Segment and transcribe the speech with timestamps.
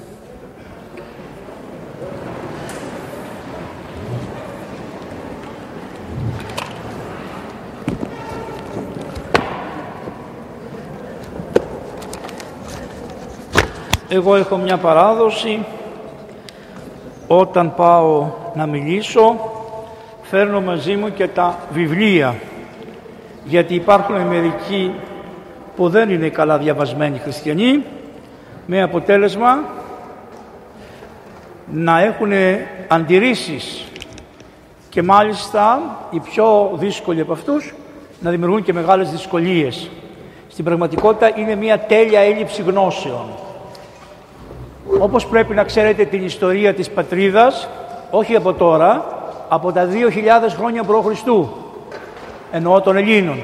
[14.09, 15.65] Εγώ έχω μια παράδοση
[17.27, 19.50] όταν πάω να μιλήσω
[20.31, 22.35] φέρνω μαζί μου και τα βιβλία
[23.45, 24.95] γιατί υπάρχουν μερικοί
[25.77, 27.85] που δεν είναι καλά διαβασμένοι χριστιανοί
[28.67, 29.59] με αποτέλεσμα
[31.73, 32.33] να έχουν
[32.89, 33.85] αντιρρήσεις
[34.89, 37.75] και μάλιστα οι πιο δύσκολοι από αυτούς
[38.21, 39.91] να δημιουργούν και μεγάλες δυσκολίες.
[40.49, 43.27] Στην πραγματικότητα είναι μια τέλεια έλλειψη γνώσεων.
[44.99, 47.69] Όπως πρέπει να ξέρετε την ιστορία της πατρίδας,
[48.11, 49.19] όχι από τώρα,
[49.53, 51.29] από τα 2.000 χρόνια π.Χ.
[52.51, 53.39] εννοώ των Ελλήνων.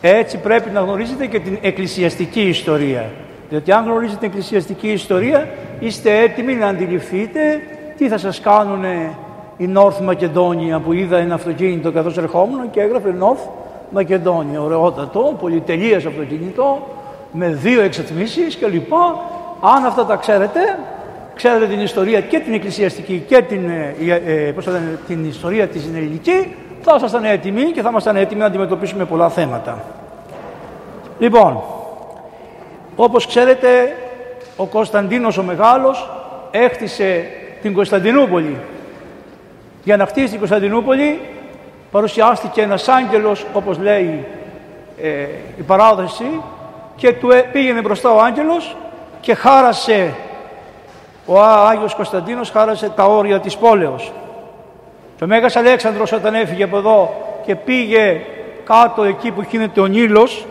[0.00, 3.10] Έτσι πρέπει να γνωρίζετε και την εκκλησιαστική ιστορία.
[3.48, 7.60] Διότι αν γνωρίζετε την εκκλησιαστική ιστορία, είστε έτοιμοι να αντιληφθείτε
[7.96, 8.84] τι θα σας κάνουν
[9.56, 13.48] η North Μακεδόνια που είδα ένα αυτοκίνητο καθώς ερχόμουν και έγραφε North
[13.90, 14.60] Μακεδόνια.
[14.60, 16.86] Ωραιότατο, πολυτελείας αυτοκίνητο,
[17.32, 18.92] με δύο εξατμίσεις κλπ.
[19.76, 20.60] Αν αυτά τα ξέρετε,
[21.36, 23.94] ξέρετε την ιστορία και την εκκλησιαστική και την, ε,
[24.26, 28.46] ε, πώς λένε, την ιστορία της ελληνική, θα ήσασταν έτοιμοι και θα ήμασταν έτοιμοι να
[28.46, 29.84] αντιμετωπίσουμε πολλά θέματα.
[31.18, 31.62] Λοιπόν,
[32.96, 33.96] όπως ξέρετε,
[34.56, 36.10] ο Κωνσταντίνος ο Μεγάλος
[36.50, 37.24] έχτισε
[37.62, 38.56] την Κωνσταντινούπολη.
[39.84, 41.20] Για να χτίσει την Κωνσταντινούπολη
[41.90, 44.26] παρουσιάστηκε ένας άγγελος, όπως λέει
[45.02, 45.08] ε,
[45.58, 46.40] η παράδοση,
[46.96, 48.76] και του ε, πήγαινε μπροστά ο άγγελος
[49.20, 50.14] και χάρασε
[51.26, 54.12] ο Άγιος Κωνσταντίνος χάρασε τα όρια της πόλεως.
[55.16, 57.14] Και ο Μέγας Αλέξανδρος όταν έφυγε από εδώ
[57.46, 58.20] και πήγε
[58.64, 60.46] κάτω εκεί που γίνεται ο Νείλος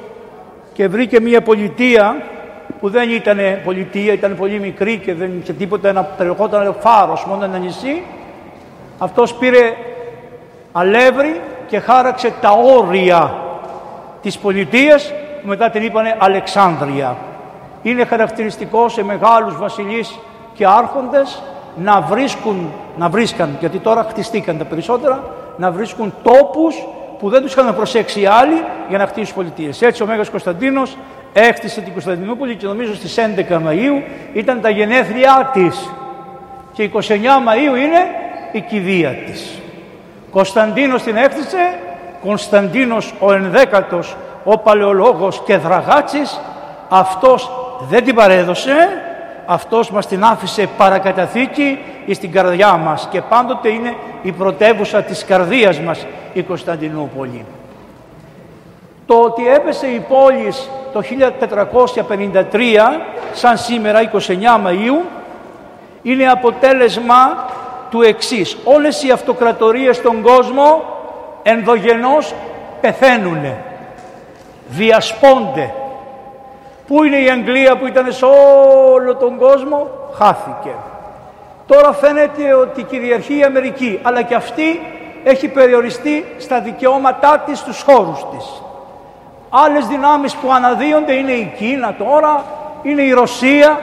[0.73, 2.23] και βρήκε μια πολιτεία
[2.79, 7.43] που δεν ήταν πολιτεία, ήταν πολύ μικρή και δεν είχε τίποτα, ένα περιοχόταν φάρος, μόνο
[7.43, 8.03] ένα νησί.
[8.97, 9.73] Αυτός πήρε
[10.71, 13.33] αλεύρι και χάραξε τα όρια
[14.21, 17.17] της πολιτείας που μετά την είπανε Αλεξάνδρεια.
[17.81, 20.19] Είναι χαρακτηριστικό σε μεγάλους βασιλείς
[20.55, 21.43] και άρχοντες
[21.75, 25.23] να βρίσκουν, να βρίσκαν, γιατί τώρα χτιστήκαν τα περισσότερα,
[25.57, 26.75] να βρίσκουν τόπους
[27.19, 29.81] που δεν τους είχαν προσέξει οι άλλοι για να χτίσουν πολιτείες.
[29.81, 30.97] Έτσι ο Μέγας Κωνσταντίνος
[31.33, 34.01] έκτισε την Κωνσταντινούπολη και νομίζω στις 11 Μαΐου
[34.33, 35.89] ήταν τα γενέθλιά της
[36.73, 37.99] και 29 Μαΐου είναι
[38.51, 39.59] η κηδεία της.
[40.31, 41.79] Κωνσταντίνος την έκτισε,
[42.21, 46.39] Κωνσταντίνος ο ενδέκατος, ο παλαιολόγος και δραγάτσης,
[46.89, 47.51] αυτός
[47.89, 48.73] δεν την παρέδωσε,
[49.45, 51.79] αυτός μας την άφησε παρακαταθήκη
[52.11, 57.45] στην καρδιά μας και πάντοτε είναι η πρωτεύουσα της καρδίας μας η Κωνσταντινούπολη.
[59.05, 60.53] Το ότι έπεσε η πόλη
[60.93, 63.01] το 1453
[63.33, 64.19] σαν σήμερα 29
[64.65, 65.03] Μαΐου
[66.01, 67.47] είναι αποτέλεσμα
[67.89, 68.57] του εξής.
[68.63, 70.83] Όλες οι αυτοκρατορίες στον κόσμο
[71.43, 72.33] ενδογενώς
[72.81, 73.63] πεθαίνουνε,
[74.67, 75.73] διασπώνται,
[76.87, 78.25] Πού είναι η Αγγλία που ήταν σε
[78.93, 80.75] όλο τον κόσμο, χάθηκε.
[81.67, 84.81] Τώρα φαίνεται ότι κυριαρχεί η Αμερική, αλλά και αυτή
[85.23, 88.61] έχει περιοριστεί στα δικαιώματά της, στους χώρους της.
[89.49, 92.43] Άλλες δυνάμεις που αναδύονται είναι η Κίνα τώρα,
[92.83, 93.79] είναι η Ρωσία,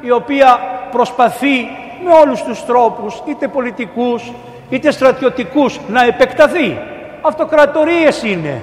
[0.00, 0.58] η οποία
[0.90, 1.68] προσπαθεί
[2.04, 4.32] με όλους τους τρόπους, είτε πολιτικούς,
[4.70, 6.78] είτε στρατιωτικούς, να επεκταθεί.
[7.22, 8.62] Αυτοκρατορίες είναι.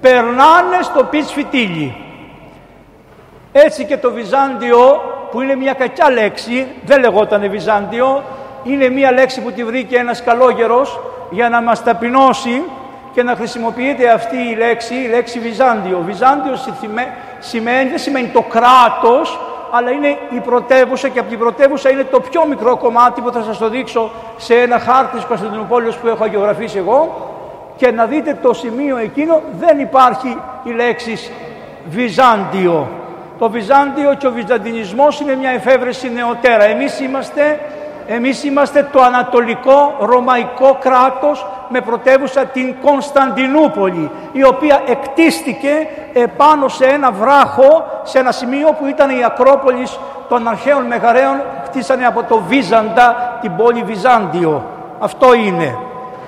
[0.00, 1.96] Περνάνε στο πιτς φυτίλι.
[3.52, 5.00] Έτσι και το Βυζάντιο
[5.30, 8.22] που είναι μια κακιά λέξη, δεν λεγόταν Βυζάντιο,
[8.64, 11.00] είναι μια λέξη που τη βρήκε ένας καλόγερος
[11.30, 12.62] για να μας ταπεινώσει
[13.12, 16.02] και να χρησιμοποιείται αυτή η λέξη, η λέξη Βυζάντιο.
[16.06, 16.52] Βυζάντιο
[17.38, 19.38] σημαίνει, δεν σημαίνει το κράτος,
[19.70, 23.42] αλλά είναι η πρωτεύουσα και από την πρωτεύουσα είναι το πιο μικρό κομμάτι που θα
[23.42, 27.28] σας το δείξω σε ένα χάρτη της Κωνσταντινούπολης που έχω αγιογραφήσει εγώ
[27.76, 31.18] και να δείτε το σημείο εκείνο δεν υπάρχει η λέξη
[31.88, 32.99] Βυζάντιο.
[33.40, 36.64] Το Βυζάντιο και ο Βυζαντινισμός είναι μια εφεύρεση νεωτέρα.
[36.64, 37.60] Εμείς είμαστε
[38.12, 45.86] Εμείς είμαστε το ανατολικό ρωμαϊκό κράτος με πρωτεύουσα την Κωνσταντινούπολη, η οποία εκτίστηκε
[46.36, 49.86] πάνω σε ένα βράχο, σε ένα σημείο που ήταν η Ακρόπολη
[50.28, 54.64] των αρχαίων μεγαρέων, χτίσανε από το Βίζαντα την πόλη Βυζάντιο.
[54.98, 55.78] Αυτό είναι.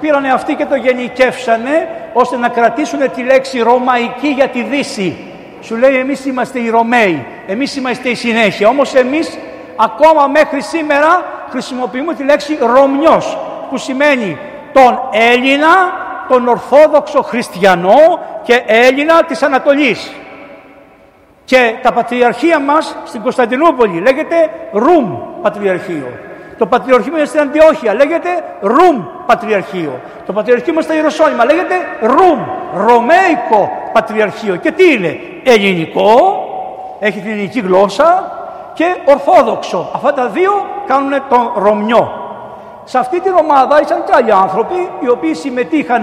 [0.00, 5.31] Πήρανε αυτοί και το γενικεύσανε, ώστε να κρατήσουν τη λέξη Ρωμαϊκή για τη Δύση.
[5.62, 8.68] Σου λέει εμείς είμαστε οι Ρωμαίοι, εμείς είμαστε η συνέχεια.
[8.68, 9.38] Όμως εμείς
[9.76, 13.38] ακόμα μέχρι σήμερα χρησιμοποιούμε τη λέξη Ρωμιός,
[13.70, 14.38] που σημαίνει
[14.72, 15.68] τον Έλληνα,
[16.28, 20.12] τον Ορθόδοξο Χριστιανό και Έλληνα της Ανατολής.
[21.44, 26.08] Και τα πατριαρχία μας στην Κωνσταντινούπολη λέγεται Ρουμ Πατριαρχείο.
[26.58, 28.28] Το Πατριαρχείο μας στην Αντιόχεια λέγεται
[28.60, 30.00] Ρουμ Πατριαρχείο.
[30.26, 32.38] Το Πατριαρχείο μας στα Ιεροσόλυμα λέγεται Ρουμ,
[32.86, 34.56] Ρωμαϊκό Πατριαρχείο.
[34.56, 36.44] Και τι είναι, ελληνικό,
[37.00, 38.32] έχει την ελληνική γλώσσα
[38.74, 39.90] και ορθόδοξο.
[39.94, 40.52] Αυτά τα δύο
[40.86, 42.22] κάνουν τον Ρωμιό.
[42.84, 46.02] Σε αυτή την ομάδα ήσαν και άλλοι άνθρωποι οι οποίοι συμμετείχαν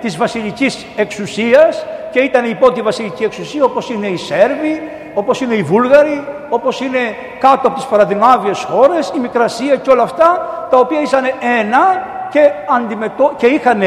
[0.00, 4.82] της βασιλικής εξουσίας και ήταν υπό τη βασιλική εξουσία όπως είναι οι Σέρβοι,
[5.14, 6.98] όπως είναι οι Βούλγαροι, όπως είναι
[7.38, 11.24] κάτω από τις παραδεινάβιες χώρες, η Μικρασία και όλα αυτά τα οποία ήσαν
[11.60, 13.32] ένα και, αντιμετω...
[13.36, 13.82] και είχαν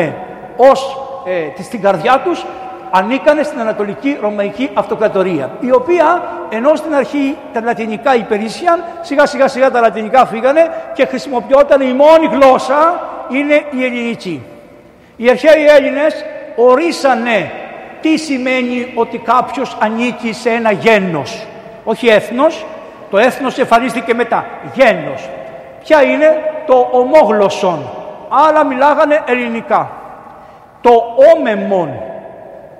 [0.57, 0.97] ως
[1.57, 2.45] ε, στην καρδιά τους
[2.95, 9.47] ανήκανε στην Ανατολική Ρωμαϊκή Αυτοκρατορία, η οποία ενώ στην αρχή τα λατινικά υπερίσχυαν, σιγά σιγά
[9.47, 14.43] σιγά τα λατινικά φύγανε και χρησιμοποιόταν η μόνη γλώσσα είναι η ελληνική.
[15.15, 16.25] Οι αρχαίοι Έλληνες
[16.55, 17.51] ορίσανε
[18.03, 21.47] τι σημαίνει ότι κάποιος ανήκει σε ένα γένος;
[21.83, 22.65] Όχι έθνος,
[23.09, 24.45] το έθνος εμφανίστηκε μετά.
[24.73, 25.29] Γένος.
[25.83, 27.79] Ποια είναι; Το ομόγλωσσον.
[28.47, 29.91] Άλλα μιλάγανε ελληνικά.
[30.81, 31.03] Το
[31.35, 31.89] όμεμον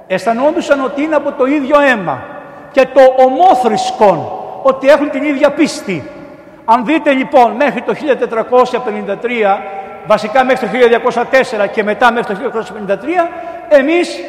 [0.07, 2.23] αισθανόντουσαν ότι είναι από το ίδιο αίμα
[2.71, 4.31] και το ομόθρησκον
[4.63, 6.09] ότι έχουν την ίδια πίστη.
[6.65, 9.59] Αν δείτε λοιπόν μέχρι το 1453,
[10.05, 11.11] βασικά μέχρι το
[11.63, 12.95] 1204 και μετά μέχρι το 1253,
[13.69, 14.19] εμείς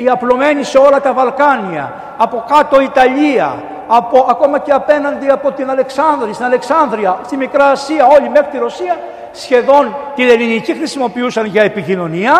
[0.00, 5.70] οι απλωμένοι σε όλα τα Βαλκάνια, από κάτω Ιταλία, από, ακόμα και απέναντι από την
[5.70, 8.96] Αλεξάνδρεια, στην Αλεξάνδρεια, στη Μικρά Ασία, όλοι μέχρι τη Ρωσία,
[9.32, 12.32] σχεδόν την ελληνική χρησιμοποιούσαν για επικοινωνία.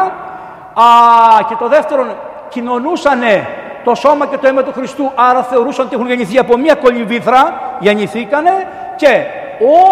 [0.74, 0.84] Α,
[1.48, 2.06] και το δεύτερο,
[2.48, 3.20] κοινωνούσαν
[3.84, 7.60] το σώμα και το αίμα του Χριστού, άρα θεωρούσαν ότι έχουν γεννηθεί από μία κολυμβήθρα,
[7.78, 8.50] γεννηθήκανε
[8.96, 9.24] και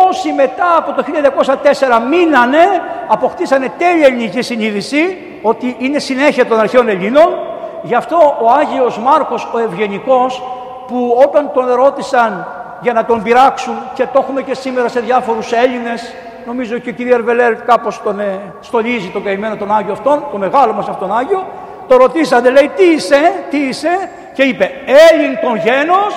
[0.09, 2.59] όσοι μετά από το 1204 μείνανε,
[3.07, 7.46] αποκτήσανε τέλεια ελληνική συνείδηση ότι είναι συνέχεια των αρχαίων Ελλήνων.
[7.87, 10.43] Γι' αυτό ο Άγιος Μάρκος ο Ευγενικός
[10.87, 12.47] που όταν τον ερώτησαν
[12.81, 16.15] για να τον πειράξουν και το έχουμε και σήμερα σε διάφορους Έλληνες
[16.47, 20.41] νομίζω και η κυρία Ερβελέρ κάπως τον ε, στολίζει τον καημένο τον Άγιο αυτόν, τον
[20.41, 21.45] μεγάλο μας αυτόν Άγιο
[21.89, 24.71] το ρωτήσατε, λέει, τι είσαι, τι είσαι, και είπε,
[25.11, 26.15] Έλλην τον γένος,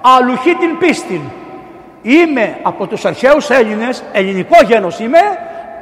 [0.00, 1.20] αλουχή την πίστη.
[2.02, 5.20] Είμαι από τους αρχαίους Έλληνες, ελληνικό γένος είμαι,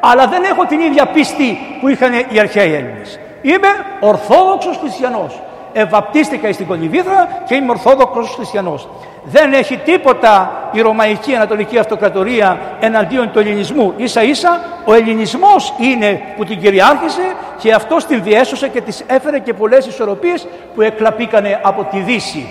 [0.01, 3.21] αλλά δεν έχω την ίδια πίστη που είχαν οι αρχαίοι Έλληνες.
[3.43, 3.69] Είμαι
[4.01, 5.41] Ορθόδοξος Χριστιανός.
[5.73, 8.89] Ευαπτίστηκα στην Κολυβίδα και είμαι Ορθόδοξος Χριστιανός.
[9.25, 13.95] Δεν έχει τίποτα η Ρωμαϊκή Ανατολική Αυτοκρατορία εναντίον του ελληνισμού.
[13.97, 17.23] Ίσα ίσα ο ελληνισμός είναι που την κυριάρχησε
[17.59, 22.49] και αυτό την διέσωσε και της έφερε και πολλές ισορροπίες που εκλαπήκανε από τη Δύση.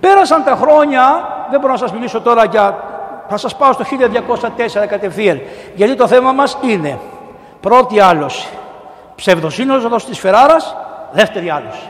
[0.00, 2.92] Πέρασαν τα χρόνια, δεν μπορώ να σας μιλήσω τώρα για...
[3.28, 3.84] Θα σας πάω στο
[4.82, 5.40] 1204 κατευθείαν,
[5.74, 6.98] γιατί το θέμα μας είναι
[7.60, 8.48] πρώτη άλωση,
[9.14, 10.76] ψευδοσύνοδος της Φεράρας,
[11.12, 11.88] δεύτερη άλωση.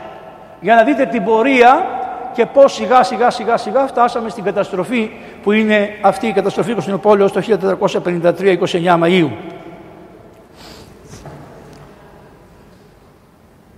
[0.59, 1.85] Για να δείτε την πορεία
[2.33, 5.11] και πώς σιγά σιγά σιγά σιγά φτάσαμε στην καταστροφή
[5.43, 7.41] που είναι αυτή η καταστροφή Κωνσταντινοπόλεως το
[8.03, 9.29] 1453-29 Μαΐου.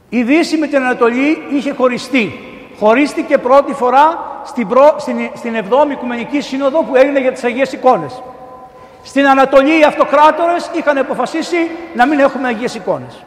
[0.10, 2.40] Η Δύση με την Ανατολή είχε χωριστεί.
[2.80, 4.96] Χωρίστηκε πρώτη φορά στην, προ...
[4.98, 5.16] στην...
[5.34, 8.22] στην 7η Οικουμενική Σύνοδο που έγινε για τις Αγίες Εικόνες.
[9.04, 11.58] Στην Ανατολή οι αυτοκράτορες είχαν αποφασίσει
[11.96, 13.26] να μην έχουμε Αγίες Εικόνες.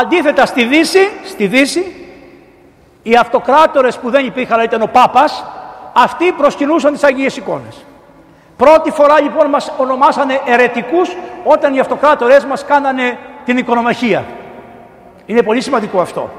[0.00, 2.06] Αντίθετα στη Δύση, στη Δύση
[3.02, 5.44] οι αυτοκράτορες που δεν υπήρχαν, αλλά ήταν ο Πάπας,
[5.92, 7.84] αυτοί προσκυνούσαν τις Αγίες Εικόνες.
[8.56, 14.24] Πρώτη φορά λοιπόν μας ονομάσανε ερετικούς όταν οι αυτοκράτορες μας κάνανε την οικονομαχία.
[15.26, 16.30] Είναι πολύ σημαντικό αυτό.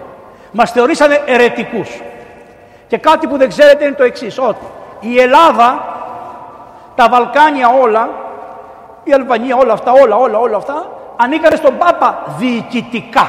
[0.51, 2.01] Μας θεωρήσανε ερετικούς.
[2.87, 4.65] Και κάτι που δεν ξέρετε είναι το εξής ότι
[4.99, 5.95] η Ελλάδα,
[6.95, 8.09] τα Βαλκάνια όλα,
[9.03, 13.27] η Αλβανία όλα αυτά, όλα όλα όλα αυτά, ανήκανε στον Πάπα διοικητικά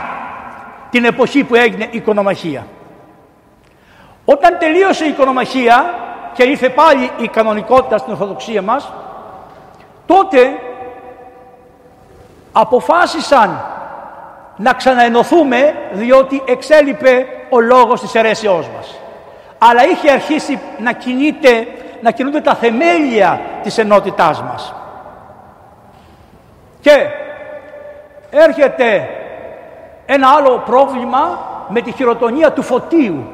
[0.90, 2.66] την εποχή που έγινε η οικονομαχία.
[4.24, 5.94] Όταν τελείωσε η οικονομαχία
[6.32, 8.92] και ήρθε πάλι η κανονικότητα στην Ορθοδοξία μας,
[10.06, 10.38] τότε
[12.52, 13.64] αποφάσισαν
[14.56, 19.00] να ξαναενωθούμε διότι εξέλιπε ο λόγος της αιρέσεώς μας.
[19.58, 21.66] Αλλά είχε αρχίσει να κινείται
[22.00, 24.74] να κινούνται τα θεμέλια της ενότητάς μας.
[26.80, 27.06] Και
[28.38, 29.08] έρχεται
[30.06, 31.38] ένα άλλο πρόβλημα
[31.68, 33.24] με τη χειροτονία του Φωτίου.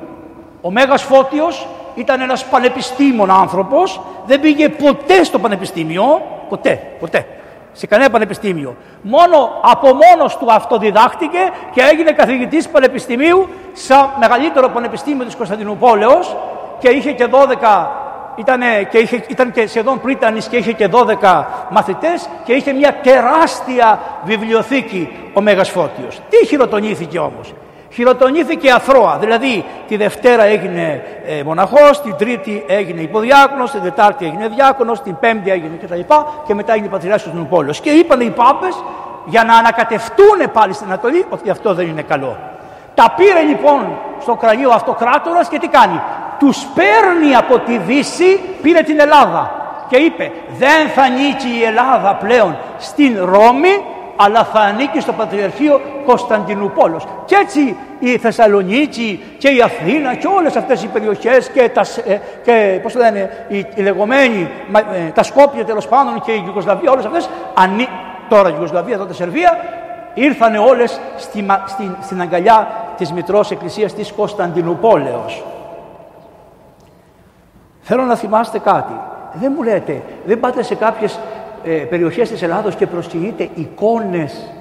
[0.61, 7.27] Ο Μέγας Φώτιος ήταν ένας πανεπιστήμων άνθρωπος, δεν πήγε ποτέ στο πανεπιστήμιο, ποτέ, ποτέ,
[7.73, 8.77] σε κανένα πανεπιστήμιο.
[9.03, 11.39] Μόνο από μόνος του αυτοδιδάχτηκε
[11.73, 16.37] και έγινε καθηγητής πανεπιστημίου σε μεγαλύτερο πανεπιστήμιο της Κωνσταντινούπολεως
[16.79, 17.87] και είχε και 12
[18.37, 20.89] ήτανε και είχε, ήταν και σχεδόν πρίτανης και είχε και
[21.21, 26.21] 12 μαθητές και είχε μια τεράστια βιβλιοθήκη ο Μέγας Φώτιος.
[26.29, 27.55] Τι χειροτονήθηκε όμως;
[27.93, 34.49] Χειροτονήθηκε αθρώα, δηλαδή τη Δευτέρα έγινε ε, μοναχός, την Τρίτη έγινε υποδιάκονος, την Τετάρτη έγινε
[34.49, 35.95] διάκονος, την Πέμπτη έγινε κτλ.
[35.95, 36.05] Και,
[36.47, 37.81] και μετά έγινε πατριάρχης του Πόλος.
[37.81, 38.85] Και είπαν οι Πάπες
[39.25, 42.37] για να ανακατευτούν πάλι στην Ανατολή ότι αυτό δεν είναι καλό.
[42.95, 46.01] Τα πήρε λοιπόν στο κρανίο αυτοκράτορας και τι κάνει;
[46.39, 49.51] Τους παίρνει από τη Δύση, πήρε την Ελλάδα
[49.89, 53.85] και είπε δεν θα νίκει η Ελλάδα πλέον στην Ρώμη
[54.17, 57.05] αλλά θα ανήκει στο Πατριαρχείο Κωνσταντινούπολος.
[57.25, 62.19] Και έτσι η Θεσσαλονίκη και η Αθήνα και όλες αυτές οι περιοχές και, τα, ε,
[62.45, 64.51] και πώς λένε, οι, οι λεγόμενοι,
[65.07, 67.89] ε, τα Σκόπια τέλος πάντων και η Ιουγκοσλαβία, όλες αυτές, ανή,
[68.29, 69.59] τώρα η Ιουγκοσλαβία, τότε Σερβία,
[70.15, 75.45] ήρθανε όλες στη, στην, στην αγκαλιά της Μητρός Εκκλησίας της Κωνσταντινούπολεως.
[77.81, 78.93] Θέλω να θυμάστε κάτι.
[79.33, 81.19] Δεν μου λέτε, δεν πάτε σε κάποιες
[81.65, 84.53] ε, περιοχές της Ελλάδος και προσκυνείτε εικόνες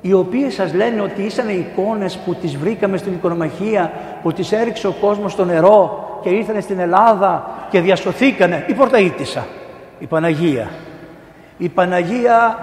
[0.00, 3.92] οι οποίες σας λένε ότι ήσαν εικόνες που τις βρήκαμε στην οικονομαχία,
[4.22, 8.64] που τις έριξε ο κόσμος στο νερό και ήρθαν στην Ελλάδα και διασωθήκανε.
[8.68, 9.42] Η Πορταΐτισσα,
[9.98, 10.70] η Παναγία.
[11.58, 12.58] Η Παναγία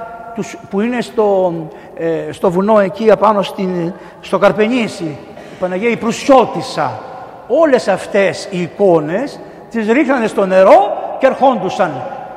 [0.69, 1.53] που είναι στο,
[1.95, 6.99] ε, στο βουνό εκεί απάνω στην, στο Καρπενήσι, η Παναγία η Προυσιώτισσα.
[7.47, 9.39] Όλες αυτές οι εικόνες
[9.69, 11.91] τις ρίχνανε στο νερό και ερχόντουσαν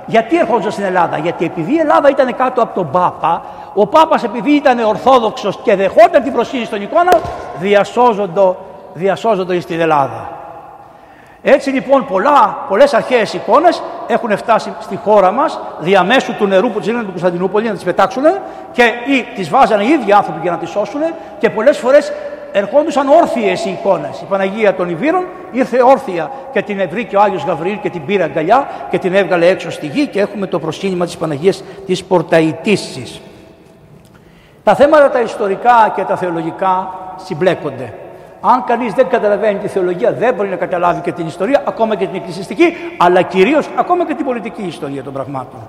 [0.06, 3.42] γιατί ερχόντουσαν στην Ελλάδα, Γιατί επειδή η Ελλάδα ήταν κάτω από τον Πάπα,
[3.74, 7.20] ο Πάπας επειδή ήταν Ορθόδοξος και δεχόταν την προσοχή στον εικόνα,
[7.58, 8.56] διασώζοντο,
[8.94, 10.39] διασώζοντο στην Ελλάδα.
[11.42, 16.80] Έτσι λοιπόν πολλά, πολλές αρχαίες εικόνες έχουν φτάσει στη χώρα μας διαμέσου του νερού που
[16.80, 18.22] τις του Κωνσταντινούπολη να τις πετάξουν
[18.72, 21.00] και ή τις βάζανε οι ίδιοι άνθρωποι για να τις σώσουν
[21.38, 22.12] και πολλές φορές
[22.52, 24.20] ερχόντουσαν όρθιες οι εικόνες.
[24.20, 28.22] Η Παναγία των Ιβύρων ήρθε όρθια και την βρήκε ο Άγιος Γαβριήλ και την πήρε
[28.22, 33.20] αγκαλιά και την έβγαλε έξω στη γη και έχουμε το προσκύνημα της Παναγίας της Πορταϊτήσης.
[34.64, 36.94] Τα θέματα τα ιστορικά και τα θεολογικά
[37.24, 37.92] συμπλέκονται.
[38.40, 42.06] Αν κανείς δεν καταλαβαίνει τη θεολογία, δεν μπορεί να καταλάβει και την ιστορία, ακόμα και
[42.06, 45.60] την εκκλησιαστική, αλλά κυρίως ακόμα και την πολιτική ιστορία των πραγμάτων.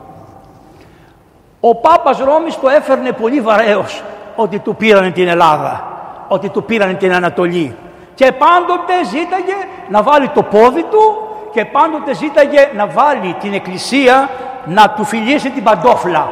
[1.60, 4.04] Ο Πάπας Ρώμης το έφερνε πολύ βαρέως
[4.36, 5.86] ότι του πήραν την Ελλάδα
[6.28, 7.76] ότι του πήραν την Ανατολή.
[8.14, 9.54] Και πάντοτε ζήταγε
[9.90, 14.30] να βάλει το πόδι του και πάντοτε ζήταγε να βάλει την εκκλησία
[14.66, 16.30] να του φιλήσει την παντόφλα.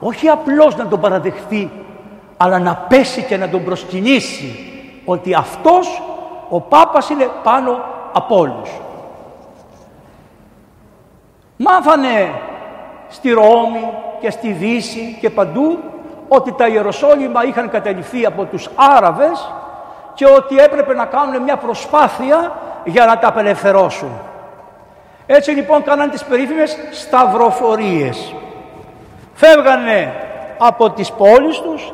[0.00, 1.70] Όχι απλώς να τον παραδεχθεί,
[2.36, 4.71] αλλά να πέσει και να τον προσκυνήσει
[5.04, 6.02] ότι αυτός
[6.48, 7.80] ο Πάπας είναι πάνω
[8.12, 8.70] από όλους.
[11.56, 12.30] Μάθανε
[13.08, 15.78] στη Ρώμη και στη Δύση και παντού
[16.28, 19.52] ότι τα Ιεροσόλυμα είχαν καταληφθεί από τους Άραβες
[20.14, 22.52] και ότι έπρεπε να κάνουν μια προσπάθεια
[22.84, 24.10] για να τα απελευθερώσουν.
[25.26, 28.34] Έτσι λοιπόν κάναν τις περίφημες σταυροφορίες.
[29.34, 30.14] Φεύγανε
[30.58, 31.92] από τις πόλεις τους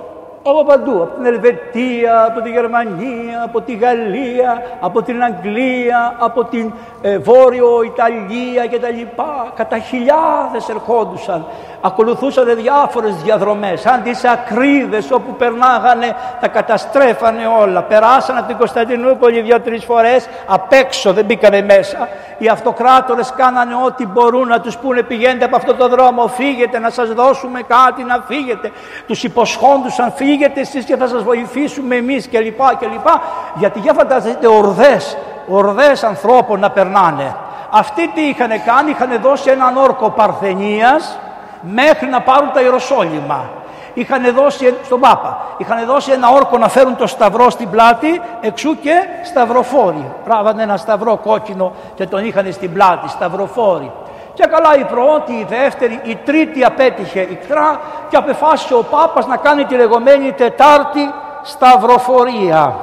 [0.51, 6.45] από παντού, από την Ελβετία, από τη Γερμανία, από τη Γαλλία, από την Αγγλία, από
[6.45, 9.53] την ε, Βόρειο Ιταλία και τα λοιπά.
[9.55, 11.47] Κατά χιλιάδες ερχόντουσαν,
[11.81, 17.83] ακολουθούσαν διάφορες διαδρομές, σαν τις ακρίδες όπου περνάγανε, τα καταστρέφανε όλα.
[17.83, 22.09] Περάσαν από την Κωνσταντινούπολη δύο-τρεις φορές, απ' έξω δεν μπήκανε μέσα.
[22.39, 26.91] Οι αυτοκράτορες κάνανε ό,τι μπορούν να τους πούνε πηγαίνετε από αυτό το δρόμο, φύγετε να
[26.91, 28.73] σας δώσουμε κάτι να φύγετε.
[29.07, 32.61] Τους υποσχόντουσαν φύγετε εσείς και θα σας βοηθήσουμε εμείς κλπ.
[32.91, 33.23] λοιπά
[33.55, 35.17] Γιατί για φαντάζεστε ορδές,
[35.49, 37.37] ορδές ανθρώπων να περνάνε.
[37.71, 41.19] Αυτοί τι είχαν κάνει, είχαν δώσει έναν όρκο παρθενίας
[41.63, 43.51] μέχρι να πάρουν τα Ιεροσόλυμα.
[43.99, 48.79] Είχαν δώσει στον Πάπα, είχαν δώσει ένα όρκο να φέρουν το σταυρό στην πλάτη, εξού
[48.81, 48.93] και
[49.25, 50.13] σταυροφόροι.
[50.25, 53.93] Πράβανε ένα σταυρό κόκκινο και τον είχαν στην πλάτη, σταυροφόροι.
[54.35, 59.37] Και καλά η πρώτη, η δεύτερη, η τρίτη απέτυχε ικτρά και απεφάσισε ο Πάπας να
[59.37, 61.11] κάνει τη λεγόμενη Τετάρτη
[61.43, 62.77] Σταυροφορία.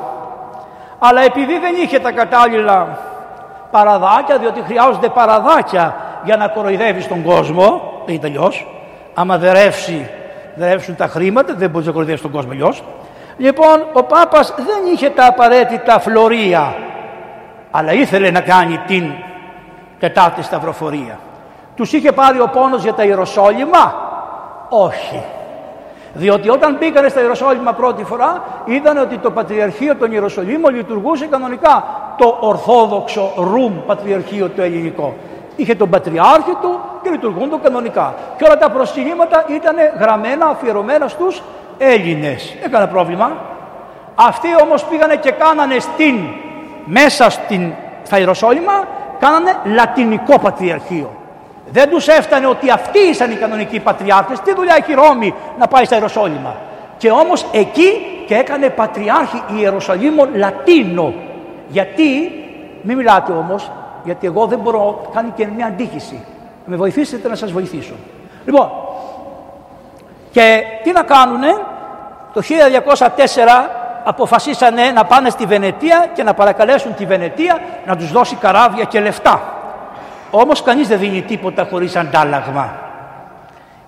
[1.00, 2.98] Αλλά επειδή δεν είχε τα κατάλληλα
[3.72, 8.51] παραδάκια, διότι χρειάζονται παραδάκια για να κοροϊδεύει τον κόσμο, δεν είναι αλλιώ.
[9.13, 9.53] Άμα δεν
[10.57, 12.83] ρεύσουν τα χρήματα, δεν μπορεί να κοροϊδεύει τον κόσμο αλλιώς.
[13.38, 16.75] Λοιπόν, ο Πάπας δεν είχε τα απαραίτητα φλωρία,
[17.71, 19.12] αλλά ήθελε να κάνει την
[20.00, 21.19] Τετάρτη Σταυροφορία.
[21.75, 23.93] Τους είχε πάρει ο πόνος για τα Ιεροσόλυμα;
[24.69, 25.24] Όχι.
[26.13, 31.83] Διότι όταν μπήκανε στα Ιεροσόλυμα πρώτη φορά, είδαν ότι το Πατριαρχείο των Ιεροσολύμων λειτουργούσε κανονικά
[32.17, 35.15] το Ορθόδοξο Ρουμ Πατριαρχείο το ελληνικό.
[35.55, 38.13] Είχε τον Πατριάρχη του και λειτουργούν το κανονικά.
[38.38, 41.41] Και όλα τα προσκυνήματα ήταν γραμμένα, αφιερωμένα στους
[41.77, 42.55] Έλληνες.
[42.63, 43.31] Έκανε πρόβλημα.
[44.15, 46.15] Αυτοί όμως πήγανε και κάνανε στην,
[46.85, 48.88] μέσα στην, στα Ιεροσόλυμα,
[49.19, 51.09] κάνανε λατινικό πατριαρχείο.
[51.71, 54.39] Δεν τους έφτανε ότι αυτοί ήσαν οι κανονικοί πατριάρχες.
[54.39, 56.55] Τι δουλειά έχει η Ρώμη να πάει στα Ιεροσόλυμα;
[56.97, 61.13] Και όμως εκεί και έκανε πατριάρχη Ιεροσολύμων Λατίνο.
[61.67, 62.31] Γιατί,
[62.81, 63.71] μην μιλάτε όμως,
[64.05, 66.25] γιατί εγώ δεν μπορώ, κάνει και μια αντίχηση.
[66.65, 67.93] Να με βοηθήσετε να σας βοηθήσω.
[68.45, 68.71] Λοιπόν,
[70.31, 71.47] και τι να κάνουνε,
[72.33, 73.69] το 1204
[74.03, 79.00] αποφασίσανε να πάνε στη Βενετία και να παρακαλέσουν τη Βενετία να τους δώσει καράβια και
[79.00, 79.41] λεφτά.
[80.31, 82.74] Όμως κανείς δεν δίνει τίποτα χωρίς αντάλλαγμα.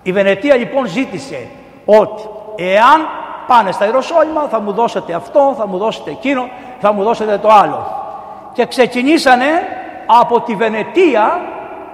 [0.02, 1.46] Η Βενετία λοιπόν ζήτησε
[1.84, 2.22] ότι
[2.56, 3.08] εάν
[3.46, 6.48] πάνε στα Ιεροσόλυμα θα μου δώσετε αυτό, θα μου δώσετε εκείνο,
[6.80, 8.02] θα μου δώσετε το άλλο.
[8.52, 9.46] Και ξεκινήσανε
[10.10, 11.40] από τη Βενετία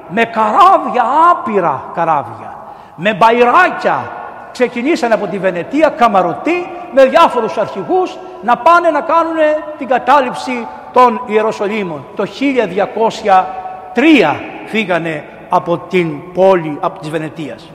[0.08, 2.56] με καράβια, άπειρα καράβια,
[2.94, 4.10] με μπαϊράκια.
[4.52, 9.36] Ξεκινήσανε από τη Βενετία, καμαρωτή, με διάφορους αρχηγούς να πάνε να κάνουν
[9.78, 12.04] την κατάληψη των Ιεροσολύμων.
[12.16, 12.26] Το
[13.94, 17.70] 1203 φύγανε από την πόλη, από της Βενετίας.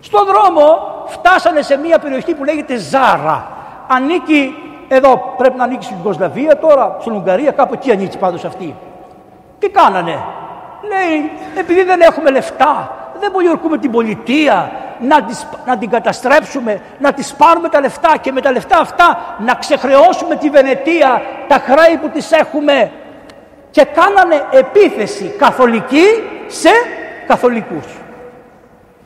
[0.00, 3.48] Στον δρόμο φτάσανε σε μια περιοχή που λέγεται Ζάρα.
[3.88, 4.54] Ανήκει,
[4.88, 8.74] εδώ πρέπει να ανήκει στην Ιουγκοσλαβία τώρα, στην Ουγγαρία, κάπου εκεί ανήκει πάντως αυτή.
[9.58, 10.24] Τι κάνανε;
[10.82, 14.70] Λέει, επειδή δεν έχουμε λεφτά, δεν πολιορκούμε την πολιτεία,
[15.00, 19.36] να, τις, να την καταστρέψουμε, να τις πάρουμε τα λεφτά και με τα λεφτά αυτά
[19.38, 22.90] να ξεχρεώσουμε τη Βενετία, τα χρέη που τις έχουμε.
[23.70, 26.06] Και κάνανε επίθεση καθολική
[26.46, 26.70] σε
[27.26, 27.86] καθολικούς.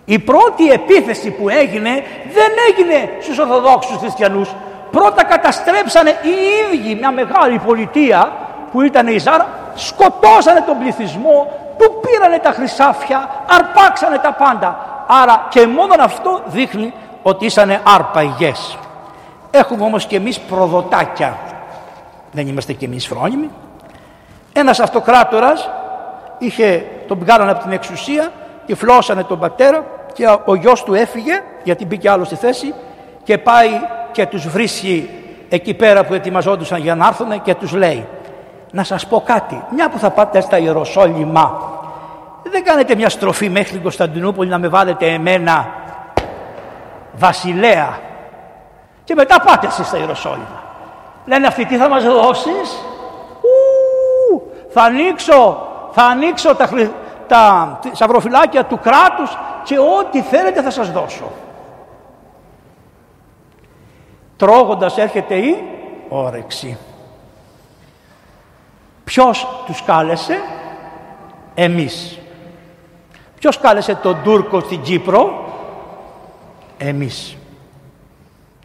[0.04, 1.90] Η πρώτη επίθεση που έγινε
[2.32, 4.54] δεν έγινε στους Ορθοδόξους Χριστιανούς.
[4.90, 8.32] Πρώτα καταστρέψανε οι ίδιοι μια μεγάλη πολιτεία
[8.72, 11.46] που ήταν η Ζάρα, σκοτώσανε τον πληθυσμό,
[11.78, 14.78] του πήρανε τα χρυσάφια, αρπάξανε τα πάντα.
[15.22, 18.78] Άρα και μόνο αυτό δείχνει ότι ήσανε άρπαγες.
[19.50, 21.38] Έχουμε όμως και εμείς προδοτάκια.
[22.32, 23.50] Δεν είμαστε και εμείς φρόνιμοι.
[24.52, 25.70] Ένας αυτοκράτορας
[26.38, 28.32] είχε, τον βγάλανε από την εξουσία,
[28.66, 32.74] τυφλώσανε τον πατέρα και ο γιος του έφυγε γιατί μπήκε άλλο στη θέση
[33.24, 33.70] και πάει
[34.12, 35.10] και τους βρίσκει
[35.48, 38.06] εκεί πέρα που ετοιμαζόντουσαν για να έρθουν και τους λέει
[38.70, 41.70] να σας πω κάτι, μια που θα πάτε στα Ιεροσόλυμα
[42.50, 45.68] δεν κάνετε μια στροφή μέχρι την Κωνσταντινούπολη να με βάλετε εμένα
[47.12, 47.98] βασιλέα
[49.04, 50.62] και μετά πάτε εσείς στα Ιεροσόλυμα.
[51.24, 52.84] Λένε αυτοί τι θα μας δώσεις;
[53.40, 56.68] Ου, θα ανοίξω, θα ανοίξω τα,
[57.28, 61.30] τα σαυροφυλάκια του κράτους και ό,τι θέλετε θα σας δώσω.
[64.36, 65.64] Τρώγοντας έρχεται η
[66.08, 66.78] όρεξη.
[69.10, 70.40] Ποιος τους κάλεσε,
[71.54, 72.18] εμείς.
[73.38, 75.44] Ποιος κάλεσε τον Τούρκο στην Κύπρο,
[76.78, 77.36] εμείς.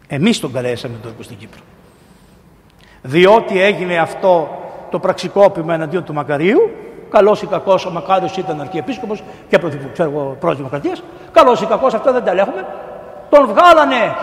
[0.08, 1.60] Εμείς τον καλέσαμε τον Τούρκο στην Κύπρο.
[3.02, 4.48] Διότι έγινε αυτό
[4.90, 6.70] το πραξικόπημα εναντίον του Μακαρίου,
[7.10, 11.02] καλός ή κακός ο Μακάριος ήταν αρχιεπίσκοπος και πρόεδρος Δημοκρατίας.
[11.32, 12.66] Καλός ή κακός, αυτό δεν τα λέγουμε.
[13.30, 14.16] Τον βγάλανε,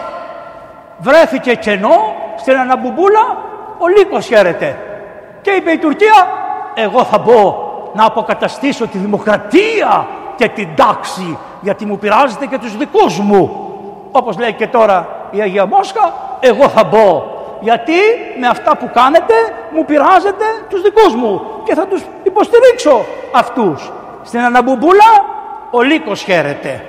[0.99, 3.37] βρέθηκε κενό στην Αναμπουμπούλα,
[3.77, 4.87] ο Λύκος χαίρεται.
[5.43, 6.27] Και είπε η Τουρκία,
[6.73, 12.77] εγώ θα μπω να αποκαταστήσω τη δημοκρατία και την τάξη γιατί μου πειράζετε και τους
[12.77, 13.69] δικούς μου.
[14.11, 17.23] Όπως λέει και τώρα η Αγία Μόσχα, εγώ θα μπω
[17.59, 17.93] γιατί
[18.39, 19.33] με αυτά που κάνετε
[19.73, 23.91] μου πειράζετε τους δικούς μου και θα τους υποστηρίξω αυτούς.
[24.23, 25.11] Στην Αναμπουμπούλα
[25.71, 26.85] ο λύκος χαίρεται.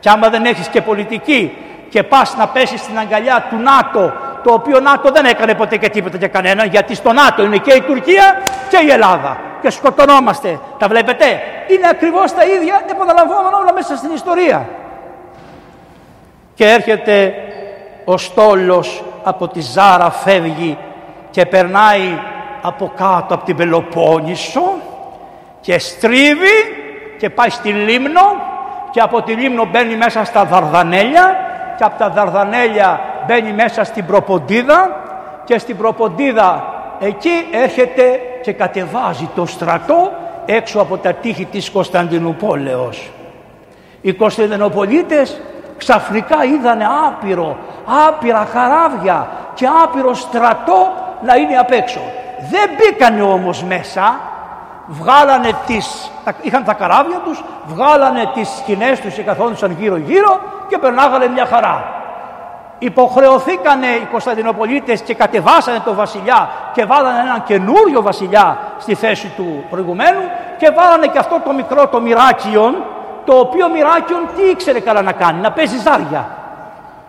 [0.00, 1.56] Και άμα δεν έχεις και πολιτική
[1.88, 4.12] και πας να πέσεις στην αγκαλιά του ΝΑΤΟ
[4.44, 7.72] το οποίο ΝΑΤΟ δεν έκανε ποτέ και τίποτα για κανέναν γιατί στο ΝΑΤΟ είναι και
[7.72, 10.60] η Τουρκία και η Ελλάδα και σκοτωνόμαστε.
[10.78, 11.24] Τα βλέπετε;
[11.68, 14.68] Είναι ακριβώς τα ίδια επαναλαμβάνω όλα μέσα στην ιστορία.
[16.54, 17.34] Και έρχεται
[18.04, 20.78] ο στόλος από τη Ζάρα φεύγει
[21.30, 22.18] και περνάει
[22.62, 24.62] από κάτω από την Πελοπόννησο
[25.60, 26.56] και στρίβει
[27.18, 28.36] και πάει στη Λίμνο
[28.90, 31.36] και από τη Λίμνο μπαίνει μέσα στα Δαρδανέλια
[31.76, 35.04] και από τα Δαρδανέλια μπαίνει μέσα στην Προποντίδα
[35.44, 36.64] και στην Προποντίδα
[37.00, 40.12] εκεί έρχεται και κατεβάζει το στρατό
[40.46, 43.10] έξω από τα τείχη της Κωνσταντινούπολεως.
[44.00, 45.40] Οι Κωνσταντινοπολίτες
[45.76, 47.56] ξαφνικά είδανε άπειρο,
[48.08, 52.00] άπειρα χαράβια και άπειρο στρατό να είναι απ' έξω.
[52.50, 54.20] Δεν μπήκανε όμως μέσα
[54.86, 56.10] βγάλανε τις,
[56.42, 61.46] είχαν τα καράβια τους, βγάλανε τις σκηνές τους και καθόντουσαν γύρω γύρω και περνάγανε μια
[61.46, 61.95] χαρά.
[62.78, 69.64] Υποχρεωθήκανε οι Κωνσταντινοπολίτες και κατεβάσανε τον βασιλιά και βάλανε έναν καινούριο βασιλιά στη θέση του
[69.70, 70.20] προηγουμένου
[70.58, 72.74] και βάλανε και αυτό το μικρό το Μυράκιον,
[73.24, 76.28] το οποίο Μυράκιον τι ήξερε καλά να κάνει, να παίζει ζάρια.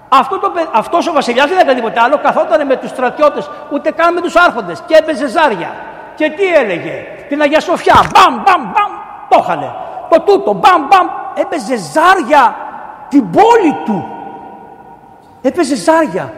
[0.10, 4.13] Αυτό το, αυτός ο βασιλιάς δεν έκανε τίποτα άλλο, καθόταν με τους στρατιώτες, ούτε καν
[4.13, 5.75] με τους άρχοντες και έπαιζε ζάρια.
[6.15, 8.91] Και τι έλεγε, την Αγία Σοφιά, μπαμ, μπαμ, μπαμ,
[9.30, 9.73] το είχανε.
[10.10, 12.56] Το τούτο, μπαμ, μπαμ, έπαιζε ζάρια
[13.10, 14.16] την πόλη του.
[15.41, 16.34] Έπαιζε ζάρια.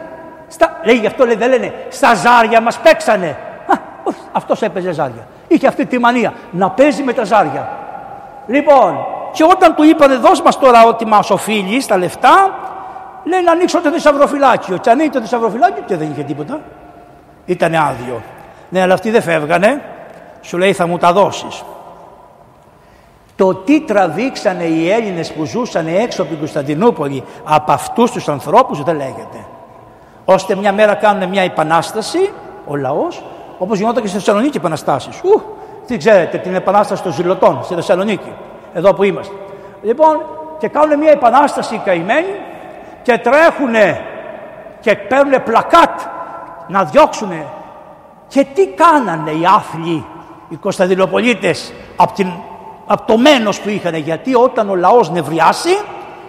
[0.48, 3.36] Στα, λέει γι' αυτό λέει, δεν λένε, στα ζάρια μας παίξανε.
[3.66, 5.26] Αυτό αυτός έπαιζε ζάρια.
[5.48, 7.68] Είχε αυτή τη μανία να παίζει με τα ζάρια.
[8.46, 12.50] Λοιπόν, και όταν του είπανε δώσ' μας τώρα ό,τι μας οφείλεις τα λεφτά,
[13.24, 14.76] λέει να ανοίξω το θησαυροφυλάκιο.
[14.76, 16.60] Και ανοίγει το θησαυροφυλάκιο και δεν είχε τίποτα.
[17.44, 18.22] Ήταν άδειο.
[18.68, 19.82] Ναι, αλλά αυτοί δεν φεύγανε.
[20.40, 21.64] Σου λέει θα μου τα δώσεις.
[23.40, 28.82] Το τι τραβήξανε οι Έλληνες που ζούσαν έξω από την Κωνσταντινούπολη από αυτούς τους ανθρώπους
[28.82, 29.46] δεν λέγεται.
[30.24, 32.30] Ώστε μια μέρα κάνουν μια επανάσταση,
[32.66, 33.24] ο λαός,
[33.58, 35.20] όπως γινόταν και στη Θεσσαλονίκη επαναστάσεις.
[35.22, 35.42] Ου,
[35.86, 38.32] τι ξέρετε, την επανάσταση των ζηλωτών στη Θεσσαλονίκη,
[38.72, 39.34] εδώ που είμαστε.
[39.82, 40.20] Λοιπόν,
[40.58, 42.34] και κάνουν μια επανάσταση οι καημένοι
[43.02, 44.00] και τρέχουνε
[44.80, 46.00] και παίρνουν πλακάτ
[46.68, 47.32] να διώξουν.
[48.28, 50.04] Και τι κάνανε οι άθλοι,
[50.48, 52.32] οι Κωνσταντινοπολίτες από, την,
[52.92, 53.94] από το μένος που είχαν.
[53.94, 55.78] Γιατί όταν ο λαός νευριάσει,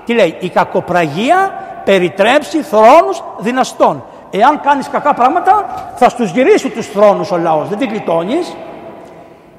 [0.05, 1.53] τι λέει, η κακοπραγία
[1.85, 4.03] περιτρέψει θρόνους δυναστών.
[4.31, 8.55] Εάν κάνεις κακά πράγματα θα στους γυρίσει τους θρόνους ο λαός, δεν την κλειτώνεις.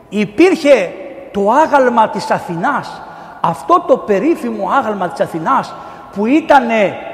[0.09, 0.93] Υπήρχε
[1.33, 3.03] το άγαλμα της Αθηνάς,
[3.41, 5.75] αυτό το περίφημο άγαλμα της Αθηνάς
[6.15, 6.65] που ήταν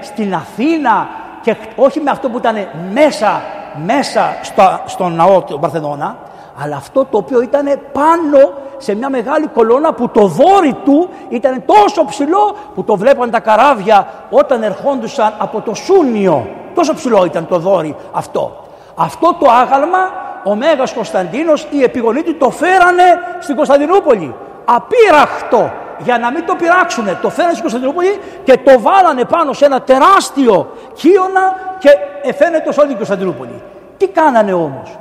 [0.01, 1.09] στην Αθήνα
[1.43, 2.57] και όχι με αυτό που ήταν
[2.93, 3.43] μέσα,
[3.85, 6.17] μέσα στο, στον ναό του Παρθενώνα,
[6.63, 11.65] αλλά αυτό το οποίο ήταν πάνω σε μια μεγάλη κολόνα που το δόρι του ήταν
[11.67, 16.49] τόσο ψηλό που το βλέπαν τα καράβια όταν ερχόντουσαν από το Σούνιο.
[16.75, 18.65] Τόσο ψηλό ήταν το δόρι αυτό.
[18.95, 23.05] Αυτό το άγαλμα ο Μέγας Κωνσταντίνος, οι επιγονοί του το φέρανε
[23.41, 24.35] στην Κωνσταντινούπολη.
[24.65, 27.05] Απείραχτο για να μην το πειράξουν.
[27.23, 31.89] Το φέρανε στην Κωνσταντινούπολη και το βάλανε πάνω σε ένα τεράστιο κύωνα και
[32.23, 33.63] εφαίνεται σε όλη την Κωνσταντινούπολη.
[33.97, 34.99] Τι κάνανε όμως;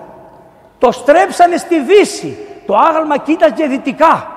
[0.77, 2.37] Το στρέψανε στη Δύση.
[2.65, 4.31] Το άγαλμα κοίταζε δυτικά.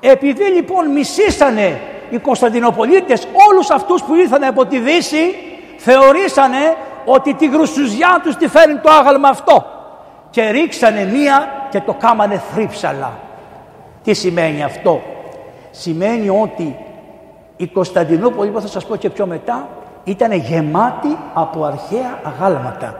[0.00, 5.34] Επειδή λοιπόν μισήσανε οι Κωνσταντινοπολίτες όλους αυτούς που ήρθαν από τη Δύση
[5.76, 9.64] θεωρήσανε ότι τη γρουσουζιά τους τη φέρνει το άγαλμα αυτό
[10.30, 13.12] και ρίξανε μία και το κάμανε θρύψαλα.
[14.02, 15.00] Τι σημαίνει αυτό;
[15.70, 16.76] Σημαίνει ότι
[17.56, 19.68] η Κωνσταντινούπολη, που θα σας πω και πιο μετά,
[20.04, 22.96] ήταν γεμάτη από αρχαία αγάλματα.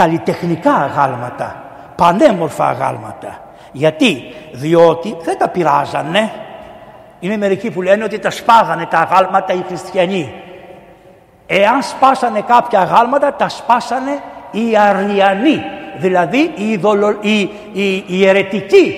[0.00, 1.64] Καλλιτεχνικά αγάλματα,
[1.96, 3.40] πανέμορφα αγάλματα.
[3.72, 6.32] Γιατί, διότι δεν τα πειράζανε.
[7.20, 10.34] Είναι μερικοί που λένε ότι τα σπάγανε τα αγάλματα οι χριστιανοί.
[11.46, 15.62] Εάν σπάσανε κάποια αγάλματα, τα σπάσανε οι αριανοί,
[15.96, 17.16] δηλαδή οι, ειδωλο...
[17.20, 17.40] οι,
[17.72, 18.94] οι, οι αιρετικοί.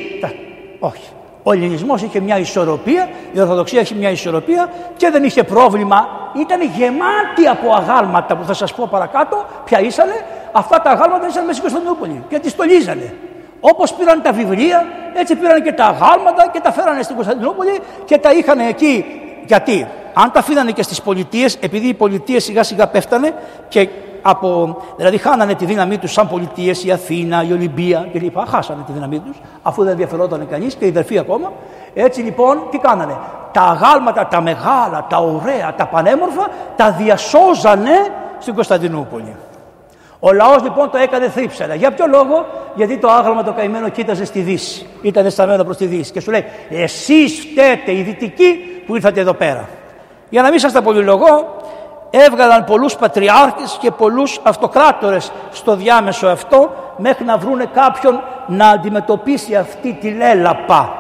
[0.79, 1.11] Όχι.
[1.43, 6.09] Ο ελληνισμός είχε μια ισορροπία, η Ορθοδοξία είχε μια ισορροπία και δεν είχε πρόβλημα.
[6.41, 10.25] Ήταν γεμάτη από αγάλματα που θα σας πω παρακάτω, ποια ήσανε.
[10.53, 13.15] Αυτά τα αγάλματα ήσαν μέσα στην Κωνσταντινούπολη και τη στολίζανε.
[13.61, 18.19] Όπως πήραν τα βιβλία, έτσι πήραν και τα αγάλματα και τα φέρανε στην Κωνσταντινούπολη και
[18.19, 19.05] τα είχαν εκεί.
[19.47, 23.35] Γιατί, αν τα αφήνανε και στις πολιτείες, επειδή οι πολιτείες σιγά σιγά πέφτανε
[23.69, 23.89] και
[24.23, 28.49] από, δηλαδή χάνανε τη δύναμή τους σαν πολιτείες, η Αθήνα, η Ολυμπία κλπ.
[28.49, 31.53] Χάσανε τη δύναμή τους, αφού δεν ενδιαφερόταν κανείς και οι δερφοί ακόμα.
[31.95, 33.19] Έτσι λοιπόν τι κάνανε;
[33.53, 37.95] Τα αγάλματα, τα μεγάλα, τα ωραία, τα πανέμορφα, τα διασώζανε
[38.39, 39.37] στην Κωνσταντινούπολη.
[40.25, 41.75] Ο λαός λοιπόν το έκανε θρύψαλα.
[41.75, 44.87] Για ποιο λόγο, γιατί το άγαλμα το καημένο κοίταζε στη Δύση.
[45.03, 46.13] Ήταν στραμμένο προς τη Δύση.
[46.13, 49.69] Και σου λέει, εσείς φταίτε οι δυτικοί που ήρθατε εδώ πέρα.
[50.31, 51.57] Για να μην σας τα πολυλογώ,
[52.15, 59.57] έβγαλαν πολλούς πατριάρχες και πολλούς αυτοκράτορες στο διάμεσο αυτό μέχρι να βρούνε κάποιον να αντιμετωπίσει
[59.57, 60.97] αυτή τη λέλαπα.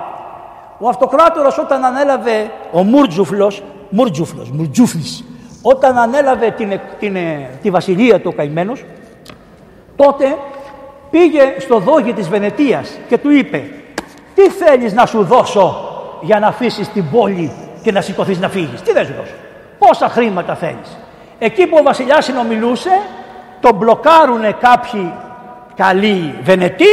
[0.79, 5.25] Ο αυτοκράτορας όταν ανέλαβε, ο Μουρτζουφλος, Μουρτζουφλος, Μουρτζουφλης,
[5.63, 7.17] όταν ανέλαβε την, την,
[7.63, 8.85] τη βασιλεία του ο καημένος,
[9.97, 10.37] τότε
[11.11, 13.63] πήγε στο δόγι της Βενετίας και του είπε
[14.35, 15.89] «Τι θέλεις να σου δώσω
[16.21, 19.35] για να αφήσεις την πόλη και να σηκωθείς να φύγεις, τι δεν σου δώσω,
[19.79, 21.02] πόσα χρήματα θέλεις».
[21.45, 23.01] Εκεί που ο βασιλιάς συνομιλούσε,
[23.61, 25.13] τον μπλοκάρουνε κάποιοι
[25.75, 26.87] καλοί Βενετοί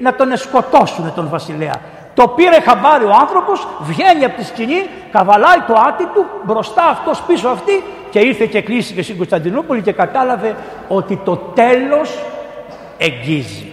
[0.00, 1.74] να τον σκοτώσουν τον βασιλέα.
[2.14, 7.22] Το πήρε χαμπάρι ο άνθρωπος, βγαίνει από τη σκηνή, καβαλάει το άτι του, μπροστά αυτός
[7.22, 10.56] πίσω αυτή και ήρθε και κλείστηκε στην Κωνσταντινούπολη και κατάλαβε
[10.88, 12.18] ότι το τέλος
[12.98, 13.72] εγγίζει.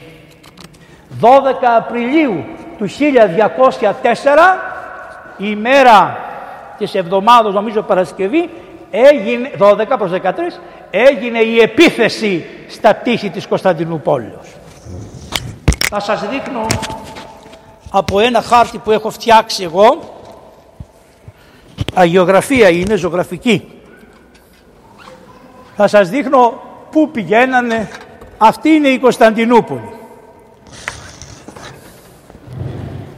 [1.22, 1.26] 12
[1.78, 2.44] Απριλίου
[2.78, 2.94] του 1204
[5.38, 6.18] η ημέρα
[6.78, 8.50] της εβδομάδος νομίζω Παρασκευή
[8.96, 10.30] έγινε 12 προς 13
[10.90, 14.56] έγινε η επίθεση στα τείχη της Κωνσταντινούπολης.
[15.90, 16.66] Θα σας δείχνω
[17.92, 20.14] από ένα χάρτη που έχω φτιάξει εγώ.
[21.94, 23.72] Αγιογραφία είναι ζωγραφική.
[25.76, 27.90] Θα σας δείχνω πού πηγαίνανε.
[28.38, 29.94] Αυτή είναι η Κωνσταντινούπολη.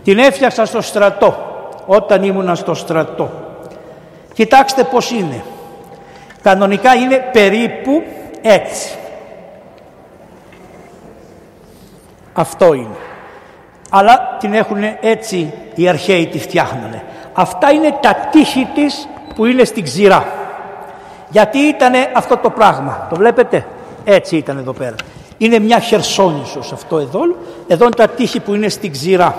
[0.03, 1.37] Την έφτιαξα στο στρατό
[1.85, 3.31] όταν ήμουνα στο στρατό.
[4.33, 5.43] Κοιτάξτε πως είναι
[6.47, 8.03] κανονικά είναι περίπου
[8.41, 8.95] έτσι
[12.33, 12.95] αυτό είναι
[13.89, 17.03] αλλά την έχουν έτσι οι αρχαίοι τη φτιάχνανε.
[17.33, 20.25] Αυτά είναι τα τείχη της που είναι στην ξηρά.
[21.29, 23.65] Γιατί ήταν αυτό το πράγμα, το βλέπετε,
[24.03, 24.95] έτσι ήταν εδώ πέρα.
[25.38, 27.19] Είναι μια χερσόνησος αυτό εδώ,
[27.67, 29.36] εδώ είναι τα τείχη που είναι στην ξηρά.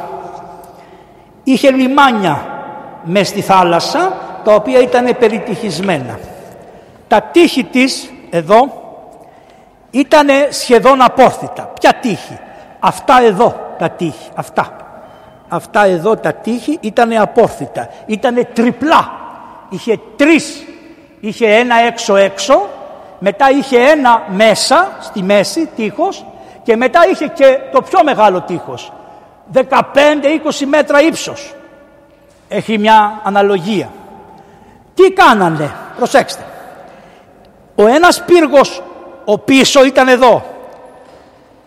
[1.44, 2.47] Είχε λιμάνια
[3.05, 4.12] μες στη θάλασσα,
[4.44, 6.18] τα οποία ήταν περιτυχισμένα.
[7.09, 8.83] Τα τείχη της εδώ
[9.90, 11.73] ήταν σχεδόν απόρθητα.
[11.81, 12.38] Ποια τείχη,
[12.81, 14.77] αυτά εδώ τα τείχη, αυτά.
[15.49, 19.11] Αυτά εδώ τα τείχη ήταν απόρθητα, ήταν τριπλά.
[19.68, 20.64] Είχε τρεις,
[21.21, 22.68] είχε ένα έξω έξω,
[23.18, 26.25] μετά είχε ένα μέσα, στη μέση τείχος
[26.62, 28.92] και μετά είχε και το πιο μεγάλο τείχος,
[29.55, 31.55] 15-20 μέτρα ύψος.
[32.49, 33.90] Έχει μια αναλογία.
[34.94, 36.42] Τι κάνανε, προσέξτε.
[37.81, 38.83] Ο ένας πύργος,
[39.25, 40.43] ο πίσω ήταν εδώ,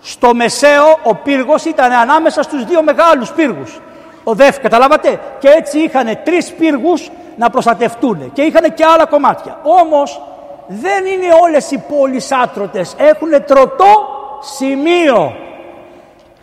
[0.02, 3.80] στο μεσαίο ο πύργος ήταν ανάμεσα στους δύο μεγάλους πύργους.
[4.24, 9.60] Ο ΔΕΦ, καταλάβατε; Και έτσι είχαν τρεις πύργους να προστατευτούν και είχαν και άλλα κομμάτια.
[9.64, 10.22] Όμως
[10.68, 12.96] δεν είναι όλες οι πόλεις άτρωτες.
[12.98, 14.08] Έχουν τροτό
[14.40, 15.36] σημείο.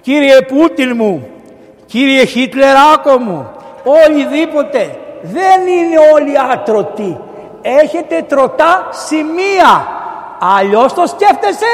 [0.01, 1.29] Κύριε Πούτιν μου,
[1.87, 3.51] κύριε Χίτλεράκο μου,
[3.85, 7.19] ολιδήποτε, δεν είναι όλοι άτρωτοι.
[7.63, 9.87] Έχετε τροτά σημεία.
[10.41, 11.67] Αλλιώς το σκέφτεσαι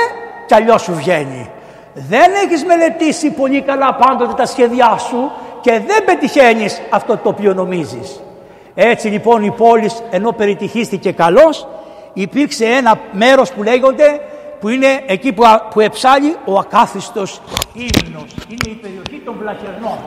[0.46, 1.50] και αλλιώς σου βγαίνει
[1.94, 7.54] δεν έχεις μελετήσει πολύ καλά πάντοτε τα σχέδιά σου και δεν πετυχαίνεις αυτό το οποίο
[7.54, 8.20] νομίζεις.
[8.74, 11.66] Έτσι λοιπόν η πόλη ενώ περιτυχίστηκε καλώς
[12.12, 14.20] υπήρξε ένα μέρος που λέγονται
[14.60, 17.40] που είναι εκεί που, που εψάλει ο ακάθιστος
[17.72, 18.34] ύμνος.
[18.48, 19.98] Είναι η περιοχή των Βλαχερνών.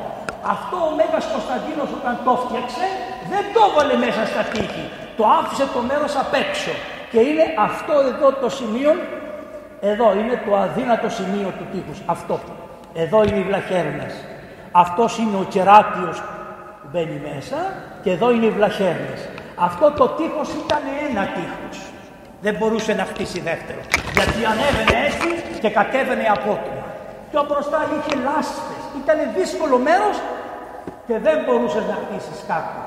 [0.41, 2.85] Αυτό ο Μέγας Κωνσταντίνος όταν το φτιάξε
[3.29, 4.85] δεν το έβαλε μέσα στα τείχη.
[5.17, 6.71] Το άφησε το μέρος απ' έξω.
[7.11, 8.91] Και είναι αυτό εδώ το σημείο
[9.81, 11.99] εδώ είναι το αδύνατο σημείο του τείχους.
[12.05, 12.39] Αυτό.
[12.93, 14.13] Εδώ είναι οι βλαχέρνες.
[14.71, 16.17] Αυτός είναι ο κεράτιος
[16.81, 17.57] που μπαίνει μέσα
[18.03, 19.29] και εδώ είναι οι βλαχέρνες.
[19.55, 21.77] Αυτό το τείχος ήταν ένα τείχος.
[22.41, 23.79] Δεν μπορούσε να χτίσει δεύτερο.
[24.13, 25.29] Γιατί ανέβαινε έτσι
[25.61, 26.85] και κατέβαινε απότομα.
[27.31, 28.81] Πιο μπροστά είχε λάσπες.
[29.01, 30.15] Ήταν δύσκολο μέρος
[31.07, 32.79] και δεν μπορούσε να χτίσει κάτι.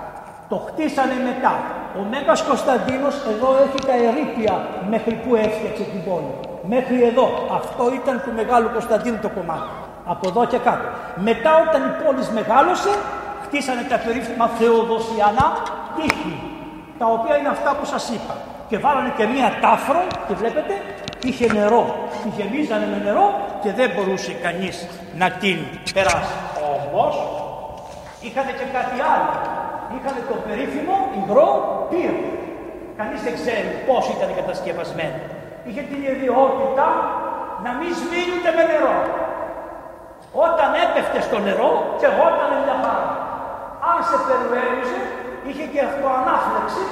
[0.51, 1.55] Το χτίσανε μετά.
[1.99, 4.55] Ο Μέγας Κωνσταντίνος εδώ έχει τα ερήπια
[4.93, 7.27] μέχρι που έφτιαξε την πόλη μέχρι εδώ.
[7.59, 9.71] Αυτό ήταν του Μεγάλου Κωνσταντίνου το κομμάτι.
[10.05, 10.87] Από εδώ και κάτω.
[11.29, 12.93] Μετά όταν η πόλη μεγάλωσε,
[13.45, 15.47] χτίσανε τα περίφημα Θεοδοσιανά
[15.97, 16.37] τείχη,
[16.99, 18.35] τα οποία είναι αυτά που σας είπα.
[18.69, 20.75] Και βάλανε και μία τάφρο, και βλέπετε,
[21.23, 22.09] είχε νερό.
[22.23, 23.27] Τη γεμίζανε με νερό
[23.63, 24.87] και δεν μπορούσε κανείς
[25.19, 25.59] να την
[25.95, 26.37] περάσει.
[26.75, 27.15] Όμως,
[28.25, 29.35] είχαν και κάτι άλλο.
[29.95, 31.49] Είχαν το περίφημο υγρό
[31.91, 32.23] πύρο.
[32.99, 35.21] Κανείς δεν ξέρει πώς ήταν κατασκευασμένο
[35.67, 36.87] είχε την ιδιότητα
[37.65, 38.97] να μην σβήνεται με νερό.
[40.47, 43.09] Όταν έπεφτε στο νερό, και όταν μια χαρά.
[43.91, 45.01] Αν σε περιέριζε,
[45.47, 46.85] είχε και αυτό ανάφλεξη,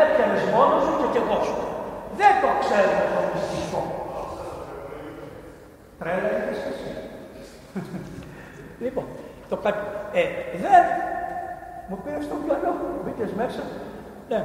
[0.00, 1.56] έπιανες μόνος σου και σου.
[2.18, 3.80] Δεν το ξέρουμε το μυστικό.
[5.98, 6.90] Τρέλα είναι εσύ.
[8.84, 9.06] λοιπόν,
[9.48, 9.70] το κα...
[10.12, 10.22] ε,
[10.64, 10.82] δεν
[11.88, 12.72] μου πήρε στο μυαλό,
[13.04, 13.62] μπήκες μέσα.
[14.28, 14.40] Ναι.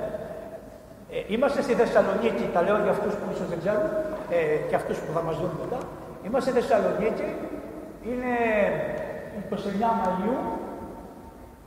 [1.12, 3.90] Ε, είμαστε στη Θεσσαλονίκη, τα λέω για αυτούς που ίσως δεν ξέρουν
[4.30, 5.80] ε, και αυτούς που θα μας δουν μετά.
[6.26, 7.30] Είμαστε στη Θεσσαλονίκη,
[8.10, 8.34] είναι
[9.50, 9.56] 29
[10.00, 10.38] Μαΐου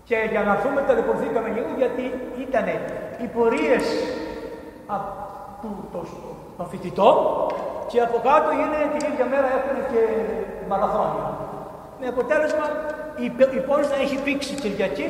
[0.04, 2.04] και για να έρθουμε ταλαιπωρηθήκαμε λίγο γιατί
[2.46, 2.66] ήταν
[3.22, 3.84] οι πορείες
[6.56, 7.16] των φοιτητών
[7.90, 10.02] και από κάτω είναι την ίδια μέρα έχουν και
[10.68, 11.26] μαραθώνια.
[12.04, 12.66] Με αποτέλεσμα
[13.24, 13.24] η,
[13.58, 15.06] η πόλη να έχει πήξει Κυριακή,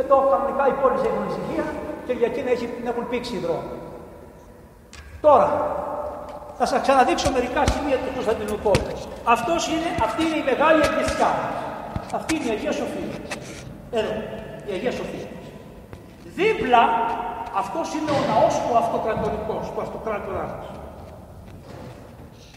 [0.00, 1.64] εδώ κανονικά οι πόλεις έχουν ησυχία,
[2.06, 3.74] Κυριακή να, έχει, να έχουν πήξει οι δρόμοι.
[5.26, 5.48] Τώρα,
[6.58, 8.92] θα σας ξαναδείξω μερικά σημεία του Κωνσταντινούπολου.
[9.34, 11.30] Αυτός είναι, αυτή είναι η μεγάλη εκκλησιά.
[12.18, 13.10] Αυτή είναι η Αγία Σοφία.
[13.98, 14.14] Εδώ,
[14.68, 15.28] η Αγία Σοφία.
[16.38, 16.82] Δίπλα,
[17.62, 20.68] αυτός είναι ο ναός ο αυτοκρατορικός, ο αυτοκράτοράς μας.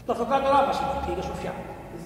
[0.06, 1.54] Το αυτοκράτορά μας είναι η Αγία Σοφιά.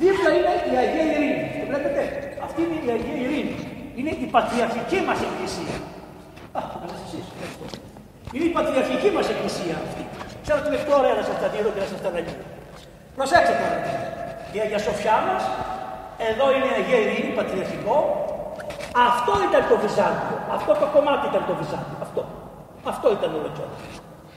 [0.01, 1.45] Δίπλα είναι η Αγία Ειρήνη.
[1.61, 2.01] Το βλέπετε;
[2.47, 3.55] Αυτή είναι η Αγία Ειρήνη.
[3.99, 5.77] Είναι η πατριαρχική μας εκκλησία.
[6.59, 6.61] Α,
[7.07, 7.27] εσείς.
[8.35, 10.03] Είναι η πατριαρχική μας εκκλησία αυτή.
[10.45, 12.35] Ξέρω ότι είναι πιο ωραία να σα τα δίνω και να σα τα λέγω.
[13.19, 13.79] Προσέξτε τώρα.
[14.55, 15.43] Η Αγία Σοφιά μας,
[16.31, 17.97] εδώ είναι η Αγία Ειρήνη, πατριαρχικό.
[19.09, 20.37] Αυτό ήταν το Βυζάντιο.
[20.57, 21.97] Αυτό το κομμάτι ήταν το Βυζάντιο.
[22.07, 22.23] Αυτό.
[22.93, 23.77] Αυτό ήταν ο Λετσόνα.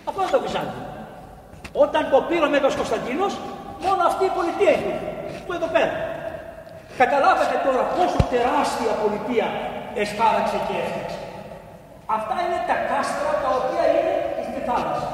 [0.10, 0.84] Αυτό ήταν το Βυζάντιο.
[1.84, 3.34] Όταν το πήρε ο Μέγας Κωνσταντίνος,
[3.86, 4.94] μόνο αυτή η πολιτεία έχει.
[5.48, 5.96] Που εδώ πέρα.
[7.02, 9.48] Καταλάβατε τώρα πόσο τεράστια πολιτεία
[10.02, 11.20] εσχάραξε και έφτιαξε.
[12.18, 14.14] Αυτά είναι τα κάστρα τα οποία είναι
[14.48, 15.10] στη θάλασσα.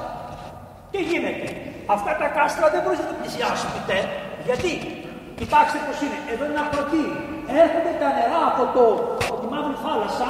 [0.91, 1.47] Τι γίνεται;
[1.95, 3.99] Αυτά τα κάστρα δεν μπορείς να τα πλησιάσεις ποτέ.
[4.47, 4.73] Γιατί;
[5.39, 6.17] Κοιτάξτε πώς είναι.
[6.31, 7.17] Εδώ είναι ένα ακροτήριο.
[7.63, 8.83] Έρχονται τα νερά από, το,
[9.29, 10.29] από τη μαύρη θάλασσα,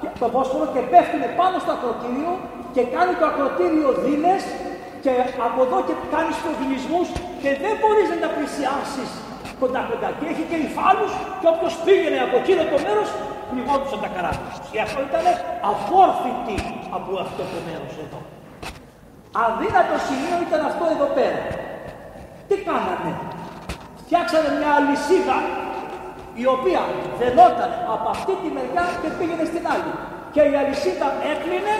[0.00, 2.32] και, το Βόσπορο και πέφτουν πάνω στο ακροτήριο
[2.74, 4.42] και κάνει το ακροτήριο δίνες
[5.04, 5.12] και
[5.48, 7.02] από εδώ και κάνεις προβινισμού
[7.42, 9.10] και δεν μπορείς να τα πλησιάσεις
[9.62, 10.08] κοντά κοντά.
[10.18, 13.08] Και έχει και υφάλους και όποιος πήγαινε από εκείνο το μέρος
[13.50, 14.52] πνιγόντουσαν τα καράβια.
[14.72, 15.24] Και αυτό ήταν
[15.72, 16.58] αφόρφητη
[16.96, 18.20] από αυτό το μέρος εδώ.
[19.44, 21.42] Αδύνατο σημείο ήταν αυτό εδώ πέρα.
[22.48, 23.12] Τι κάνανε;
[24.02, 25.38] Φτιάξανε μια αλυσίδα
[26.42, 26.82] η οποία
[27.20, 29.92] δενόταν από αυτή τη μεριά και πήγαινε στην άλλη.
[30.34, 31.74] Και η αλυσίδα έκλεινε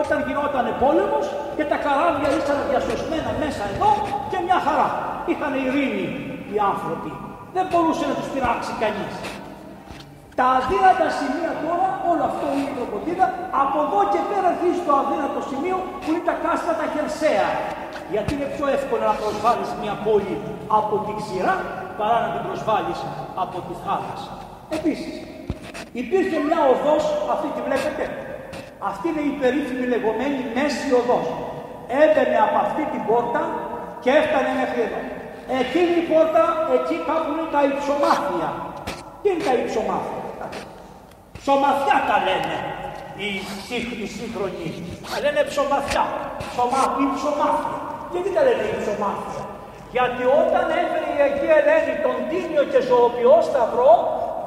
[0.00, 3.90] όταν γινόταν πόλεμος και τα καράβια ήσαν διασωσμένα μέσα εδώ
[4.30, 4.88] και μια χαρά.
[5.30, 6.06] Είχαν ειρήνη
[6.54, 7.12] οι άνθρωποι.
[7.56, 9.14] Δεν μπορούσε να τους πειράξει κανείς.
[10.38, 13.26] Τα αδύνατα σημεία τώρα, όλο αυτό είναι η κροκοδίλα,
[13.62, 17.48] από εδώ και πέρα αρχίζει το αδύνατο σημείο που είναι τα κάστρα τα χερσαία.
[18.12, 20.34] Γιατί είναι πιο εύκολο να προσβάλλεις μια πόλη
[20.78, 21.54] από την ξηρά
[21.98, 22.98] παρά να την προσβάλλεις
[23.44, 24.32] από τη θάλασσα.
[24.76, 25.14] Επίσης,
[26.02, 28.04] υπήρχε μια οδός, αυτή τη βλέπετε,
[28.90, 31.26] αυτή είναι η περίφημη λεγόμενη μέση οδός.
[32.02, 33.42] Έμπαινε από αυτή την πόρτα
[34.02, 35.00] και έφτανε μέχρι εδώ.
[35.60, 36.44] Εκείνη η πόρτα,
[36.76, 38.48] εκεί κάπου είναι τα υψομάθια.
[39.20, 40.22] Τι είναι τα υψομάθια.
[41.40, 42.56] Ψωμαθιά τα λένε
[43.20, 43.28] οι,
[44.02, 44.68] οι σύγχρονοι.
[45.10, 46.04] Τα λένε ψωμαθιά.
[46.50, 47.76] Ψωμά, υψομάθια.
[48.12, 49.42] Γιατί τα λένε υψομάθια.
[49.94, 53.92] Γιατί όταν έφερε η Αγία Ελένη τον Τίμιο και Ζωοποιό Σταυρό,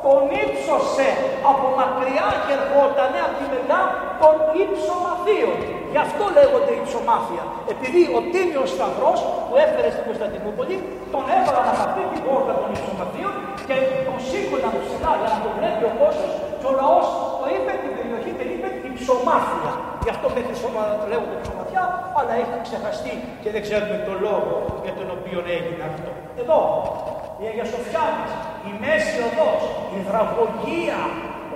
[0.06, 1.10] τον ύψωσε
[1.50, 3.82] από μακριά και ερχόταν από τη μεριά
[4.22, 4.34] των
[4.64, 5.77] ύψομαθείων.
[5.94, 7.44] Γι' αυτό λέγονται ύψομάθεια.
[7.74, 10.76] Επειδή ο Τίμιος Σταυρός που έφερε στην Κωνσταντινούπολη
[11.14, 13.34] τον έβαλαν από αυτή την πόρτα των ύψομαθείων
[13.68, 13.76] και
[14.08, 17.06] τον σήκωναν ψηλά για να τον βλέπει ο κόσμος και ο λαός
[17.40, 19.72] το είπε την περιοχή την είπε υψομάθεια.
[20.06, 21.84] Γι' αυτό μέχρι σώμα λέγονται υψομαθιά,
[22.18, 24.54] αλλά έχει ξεχαστεί και δεν ξέρουμε τον λόγο
[24.86, 26.10] για τον οποίο έγινε αυτό.
[26.42, 26.60] Εδώ
[27.42, 28.32] η Αγία Σοφιά μας,
[28.70, 29.62] η Μέση Οδός,
[29.98, 31.00] η Δραγωγία,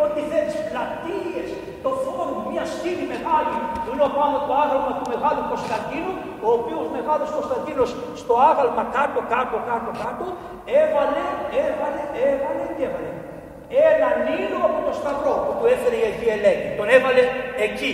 [0.04, 1.48] ό,τι θέλεις, πλατείες,
[1.86, 6.14] το φόρουμ, μιας σκήνη μεγάλη, που είναι πάνω το άγαλμα του Μεγάλου Κωνσταντίνου,
[6.48, 7.90] ο οποίος Μεγάλος Κωνσταντίνος
[8.22, 10.26] στο άγαλμα κάτω, κάτω, κάτω, κάτω,
[10.82, 11.26] έβαλε,
[11.66, 13.12] έβαλε, έβαλε και έβαλε.
[13.90, 16.68] Ένα νήλο από το Σταυρό που του έφερε η Αγία Ελένη.
[16.80, 17.24] Τον έβαλε
[17.68, 17.94] εκεί.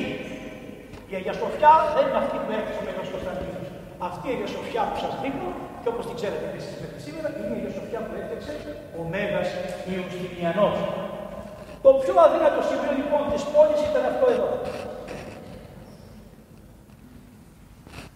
[1.11, 3.67] Η Αγία Σοφιά δεν είναι αυτή που έφερε ο Μεγάλος Κωνσταντίνος.
[4.09, 5.49] Αυτή η Αγία Σοφιά που σας δείχνω
[5.81, 8.53] και όπως την ξέρετε επίσης μέχρι σήμερα, είναι η Αγία Σοφιά που έφτιαξε
[8.99, 9.49] ο Μέγας
[9.93, 10.77] Ιωστινιανός.
[11.81, 14.49] Το πιο αδύνατο σημείο λοιπόν της πόλης ήταν αυτό εδώ.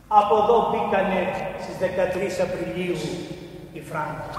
[0.07, 1.21] Από εδώ μπήκανε
[1.63, 2.97] στις 13 Απριλίου
[3.73, 4.29] οι Φράγκοι.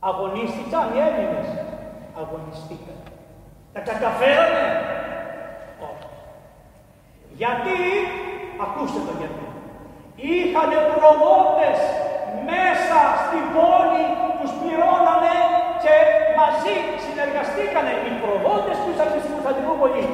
[0.00, 1.48] Αγωνίστηκαν οι Έλληνες.
[2.20, 2.98] Αγωνιστήκαν.
[3.72, 4.66] Τα καταφέρανε;
[5.88, 6.08] Όχι.
[7.40, 7.78] Γιατί,
[8.64, 9.46] ακούστε το γιατί.
[10.16, 11.78] Είχανε προδότες
[12.50, 14.04] μέσα στην πόλη,
[14.38, 15.36] τους πληρώνανε
[15.84, 15.94] και
[16.40, 20.04] μαζί συνεργαστήκανε οι προδότες που ήσαν στην Κωνσταντινούπολη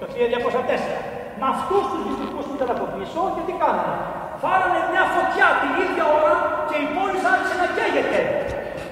[0.00, 0.98] το 1204.
[1.40, 3.96] Με αυτούς τους δυστυχούς που ήταν από πίσω και τι κάνανε;
[4.42, 6.34] Φάρανε μια φωτιά την ίδια ώρα
[6.68, 8.20] και η πόλη άρχισε να καίγεται.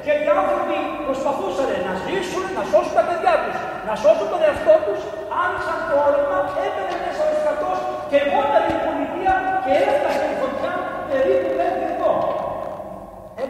[0.05, 3.57] Και οι άνθρωποι προσπαθούσαν να ζήσουν, να σώσουν τα παιδιά τους,
[3.89, 5.01] να σώσουν τον εαυτό τους,
[5.43, 7.73] άνοιξαν το όνομα, έπαιρνε μέσα ο στρατό
[8.11, 10.73] και όταν η πολιτεία και έφτασε η φωτιά
[11.11, 11.46] περίπου μέχρι εδώ.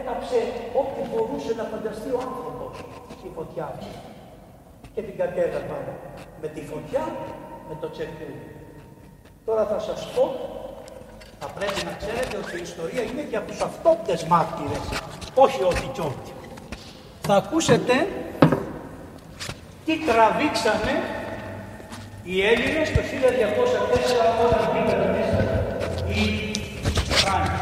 [0.09, 0.39] Έκαψε
[0.81, 2.73] ό,τι μπορούσε να φανταστεί ο άνθρωπος
[3.27, 3.91] η φωτιά αυτή.
[4.93, 5.77] Και την κατέγραφα
[6.41, 7.03] με τη φωτιά,
[7.69, 8.39] με το τσεκούρι.
[9.45, 10.23] Τώρα θα σας πω,
[11.39, 14.85] θα πρέπει να ξέρετε ότι η ιστορία είναι και από τους αυτόπτες μάρτυρες,
[15.35, 16.31] όχι ό,τι κι ό,τι
[17.27, 18.07] θα ακούσετε
[19.85, 20.93] τι τραβήξαμε
[22.23, 25.39] οι Έλληνες το 1204 όταν μπήκαν μέσα
[26.13, 26.51] οι
[27.09, 27.61] Φράγκοι.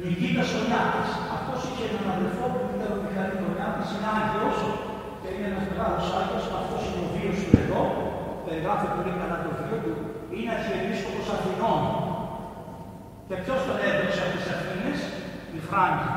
[0.00, 1.02] Νικήτα Σονιάτη.
[1.36, 4.58] Αυτός είχε έναν αδελφό που ήταν ο Μιχαήλ Σονιάτη, είναι άγιος
[5.20, 6.44] και είναι ένας μεγάλος άγιος.
[6.60, 7.82] Αυτός είναι ο βίος του εδώ,
[8.44, 9.94] περιγράφει πολύ καλά το βίο του.
[10.34, 11.82] Είναι αρχιεπίσκοπος Αθηνών.
[13.28, 14.98] Και ποιος τον έδωσε από τις Αθήνες,
[15.56, 16.10] η Φράγκοι.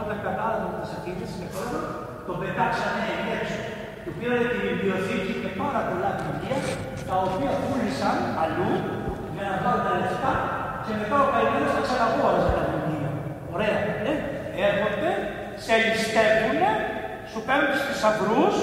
[0.00, 1.80] Όταν κατάλαβε τις Αθήνες και τώρα,
[2.26, 3.04] τον πετάξανε
[3.36, 3.60] έξω.
[4.04, 6.58] Του πήραν τη βιβλιοθήκη και πάρα πολλά βιβλία
[7.08, 8.70] τα οποία πούλησαν αλλού
[9.34, 10.32] για να βάλουν τα λεφτά
[10.84, 13.10] και μετά ο καημένο θα ξαναγόραζε τα βιβλία.
[13.54, 13.76] Ωραία,
[14.10, 14.12] ε;
[14.68, 15.10] Έρχονται,
[15.64, 16.60] σε ληστεύουν,
[17.30, 18.56] σου παίρνουν τους θησαυρούς,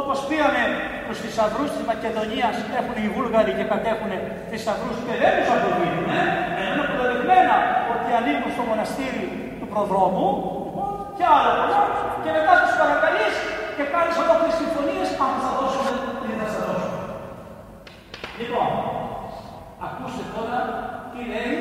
[0.00, 0.64] όπως πήγανε
[1.06, 4.12] του θησαυρούς της Μακεδονίας, έχουν οι Βούλγαροι και κατέχουν
[4.50, 6.08] θησαυρούς και δεν τους αποδίδουν.
[6.18, 6.22] Ε;
[6.58, 7.56] Ενώ είναι αποδεδειγμένα
[7.92, 9.24] ότι ανήκουν στο μοναστήρι
[9.58, 10.28] του προδρόμου
[11.18, 11.82] και άλλα πολλά,
[12.22, 13.34] και μετά τους παρακαλείς
[13.76, 15.92] και κάνει ολόκληρες συμφωνίες αν θα δώσουμε
[16.26, 16.98] ή δεν θα δώσουμε.
[18.40, 18.68] Λοιπόν,
[19.84, 20.58] ακούστε τώρα
[21.12, 21.56] τι λέει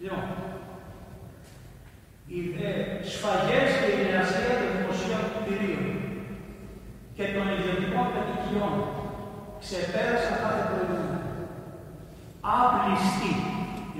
[0.00, 0.24] Λοιπόν,
[2.26, 2.38] οι
[3.12, 5.86] σφαγές και η μοιρασία των δημοσίων κτηρίων
[7.16, 8.74] και των ιδιωτικών κατοικιών
[9.62, 11.20] ξεπέρασαν κάθε προηγούμενο.
[12.58, 13.32] Άπληστη,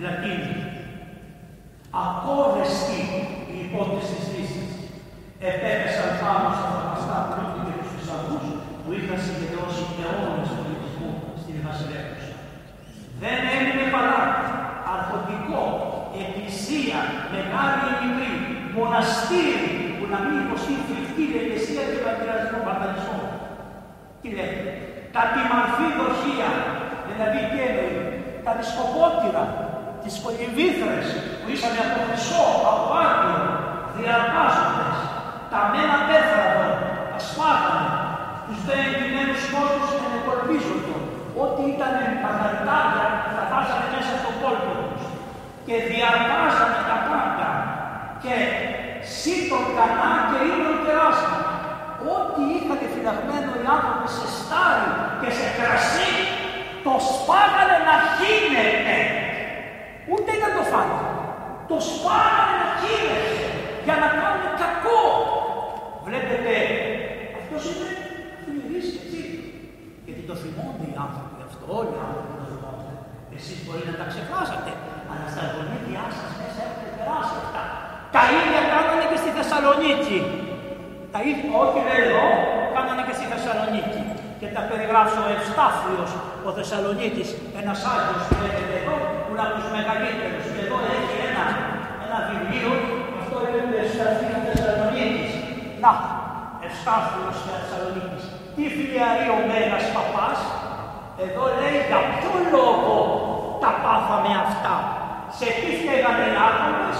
[0.02, 0.56] Λατίνη,
[2.04, 3.00] ακόδεστη
[3.54, 4.72] η υπόθεση της λύσης,
[5.48, 7.57] επέπεσαν πάνω στα θαυμαστά πλούτη και τους θησαυρούς
[8.88, 11.10] που είχαν συγκεντρώσει αιώνες πολιτισμού
[11.42, 12.36] στην Βασιλεύουσα.
[13.22, 14.20] Δεν έμεινε παρά
[14.94, 15.62] αρχοντικό,
[16.22, 16.98] εκκλησία,
[17.34, 18.34] μεγάλη ή μικρή,
[18.76, 23.26] μοναστήρι που να μην υποστεί φρικτή διαιτησία και πατριασμό, παταρισμό.
[24.20, 24.56] Τι λέει,
[25.14, 26.50] τα τιμαρφή δοχεία,
[27.08, 27.98] δηλαδή τι εννοεί,
[28.44, 29.44] τα δισκοπότηρα,
[30.02, 31.06] τις κολυμβήθρες
[31.40, 33.42] που ήσαν από χρυσό, από άγριο,
[33.94, 34.98] διαρπάζοντες,
[35.52, 36.68] τα μένα πέθραδο,
[37.12, 37.88] τα σπάτανε,
[38.48, 40.96] τους δε εγγυημένους κόσμους ενεκολπίζονται,
[41.42, 45.04] ό,τι ήταν παγαριτάρια τα βάζανε μέσα στο κόλπο τους
[45.66, 47.50] και διαρπάζανε τα πάντα
[48.22, 48.34] και
[49.18, 51.40] σύτον κανά και ήλιο κεράσμα.
[52.14, 54.90] Ό,τι είχατε φυλαγμένο οι άνθρωποι σε στάρι
[55.20, 56.12] και σε κρασί,
[56.86, 58.98] το σπάγανε να χύνεται.
[60.10, 60.98] Ούτε να το φάνε.
[61.70, 63.34] Το σπάγανε να χύνεται
[63.86, 65.02] για να κάνουν κακό.
[66.06, 66.54] Βλέπετε,
[67.38, 67.88] αυτός είναι
[68.48, 69.22] φιλιδής έτσι.
[70.06, 72.92] Γιατί το θυμώνται οι άνθρωποι αυτό, όλοι οι άνθρωποι το θυμώνται.
[73.36, 74.72] Εσείς μπορεί να τα ξεχάσατε,
[75.10, 77.62] αλλά στα γονίδια σας μέσα έχετε περάσει αυτά.
[78.16, 80.18] Τα ίδια κάνανε και στη Θεσσαλονίκη.
[81.14, 82.26] Τα ίδια, όχι λέει εδώ,
[82.74, 84.00] κάνανε και στη Θεσσαλονίκη.
[84.40, 86.10] Και τα περιγράψω ο Ευστάφιος,
[86.48, 87.28] ο Θεσσαλονίκης,
[87.60, 90.44] ένας Άγιος που λέγεται εδώ, που είναι από τους μεγαλύτερους.
[90.54, 91.46] Και εδώ έχει ένα,
[92.04, 92.72] ένα βιβλίο,
[93.20, 95.30] αυτό είναι το Ευστάφιο Θεσσαλονίκης.
[95.82, 95.92] Να,
[96.66, 98.24] Ευστάφιος Θεσσαλονίκης.
[98.60, 100.38] Τι φιλιαρεί ο Μέγας Παπάς,
[101.24, 102.94] εδώ λέει για ποιο λόγο
[103.62, 104.74] τα πάθαμε αυτά;
[105.38, 106.90] Σε τι φταίγανε οι άνθρωποι,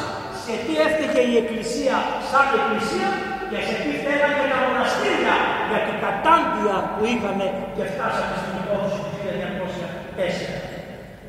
[0.42, 1.96] σε τι έφταιγε η Εκκλησία
[2.30, 3.08] σαν Εκκλησία;
[3.50, 5.34] Και σε τι φταίγανε τα μοναστήρια;
[5.68, 10.48] Για την κατάντια που είχαμε και φτάσαμε στην υπόθεση του 1904.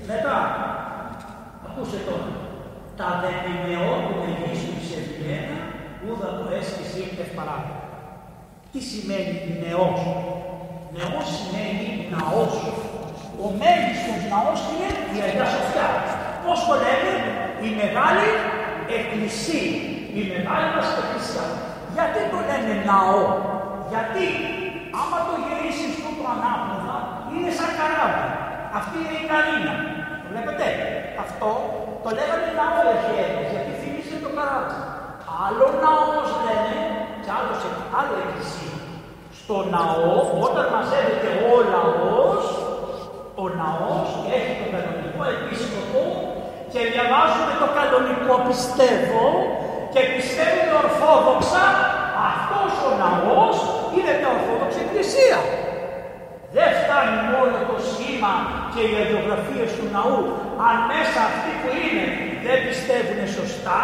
[0.09, 0.35] Μετά,
[1.67, 2.29] ακούστε τώρα,
[2.99, 5.59] τα δεπιμεών του Μεγίστου σε Βιέννα,
[6.05, 7.78] ούδα το έσκησε ήρθε παράδειγμα.
[8.71, 10.01] Τι σημαίνει νεός;
[10.95, 12.53] Νεός σημαίνει ναός.
[13.43, 15.89] Ο μέγιστος ναός είναι η Αγία Σοφιά.
[16.43, 17.13] Πώς το λέμε,
[17.67, 18.29] η μεγάλη
[18.97, 19.71] εκκλησία.
[20.19, 21.45] Η μεγάλη μας εκκλησία.
[21.95, 23.21] Γιατί το λένε ναό;
[23.91, 24.25] Γιατί
[24.99, 26.97] άμα το γυρίσεις τούτο ανάποδα
[27.33, 28.27] είναι σαν καράβι.
[28.79, 29.73] Αυτή είναι η καρίνα.
[30.21, 30.65] Το βλέπετε;
[31.25, 31.49] Αυτό
[32.03, 34.77] το λέγανε ναό ευχαίρες γιατί θύμισε το καράβι.
[35.43, 36.77] Άλλο ναός λένε
[37.29, 37.69] και άλλο, σε,
[37.99, 38.77] άλλο εκκλησία.
[39.39, 40.13] Στο ναό,
[40.45, 42.43] όταν μαζεύεται ο λαός,
[43.43, 46.01] ο ναός έχει τον κανονικό επίσκοπο
[46.71, 49.25] και διαβάζουμε το κανονικό πιστεύω
[49.93, 51.65] και πιστεύουμε ορθόδοξα
[52.31, 53.55] αυτός ο ναός
[53.95, 55.39] είναι τα ορθόδοξη εκκλησία.
[56.55, 58.33] Δεν φτάνει μόνο το σχήμα
[58.73, 60.19] και οι αδειογραφίες του ναού.
[60.67, 62.05] Αν μέσα αυτοί που είναι
[62.45, 63.81] δεν πιστεύουν σωστά,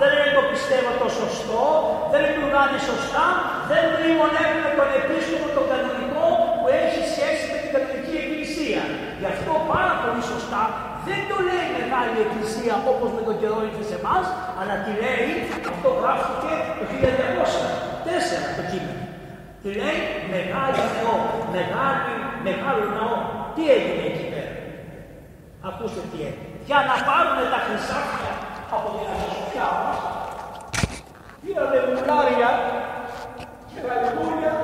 [0.00, 1.64] δεν είναι το πιστεύω το σωστό,
[2.10, 3.26] δεν λειτουργάνε σωστά,
[3.70, 6.26] δεν μνημονεύουν τον επίσκοπο τον κανονικό
[6.58, 8.82] που έχει σχέση με την κανονική εκκλησία.
[9.20, 10.62] Γι' αυτό πάρα πολύ σωστά
[11.06, 14.24] δεν το λέει μεγάλη εκκλησία όπως με τον καιρό ήρθε σε εμάς,
[14.58, 15.28] αλλά τη λέει,
[15.72, 19.04] αυτό γράφτηκε το 1204 το κείμενο.
[19.62, 20.00] Τη λέει
[20.34, 21.16] μεγάλη νεό,
[21.56, 22.14] μεγάλη,
[22.46, 23.16] μεγάλο ναό.
[23.54, 24.54] Τι έγινε εκεί πέρα;
[25.68, 26.48] Ακούστε τι έγινε.
[26.68, 28.32] Για να πάρουν τα χρυσάφια
[28.76, 29.98] από την Αγία μας,
[31.40, 32.50] πήρανε μουλάρια
[33.70, 34.54] και γαλιούρια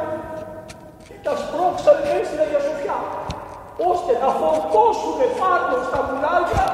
[1.06, 2.98] και τα σπρώξανε μέσα στην Αγία Σοφιά,
[3.90, 6.64] ώστε να φορτώσουν πάνω στα μουλάρια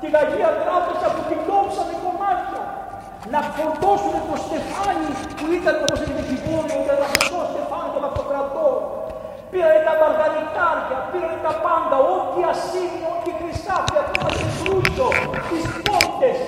[0.00, 2.62] την Αγία Τράπεζα που την κόψανε κομμάτια.
[3.32, 8.76] Να φορτώσουν το στεφάνι που ήταν όπως έχετε την πόλη, ο γεραπετός στεφάνι των αυτοκρατών.
[9.50, 15.06] Πήρανε τα μαργαριτάρια, πήραν τα πάντα, ό,τι ασύνη, ό,τι χρυσάφι, ακόμα και φρούτο,
[15.48, 15.64] τις
[16.18, 16.40] πόρτες.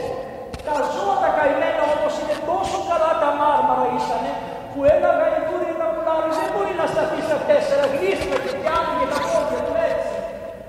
[0.67, 4.33] Τα ζώα τα καημένα όμως είναι τόσο καλά τα μάρμαρα ήσανε,
[4.71, 9.07] που ένα γαϊδούρι ένα πουλάρι δεν μπορεί να σταθεί στα τέσσερα, γλύσουμε και πιάνει και
[9.13, 10.13] τα πόδια του έτσι.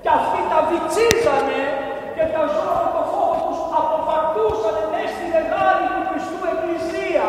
[0.02, 1.60] Και αυτοί τα βιτσίζανε
[2.16, 7.26] και τα ζώα με το φόβο τους αποφαρτούσαν μέσα στη μεγάλη του Χριστού Εκκλησία.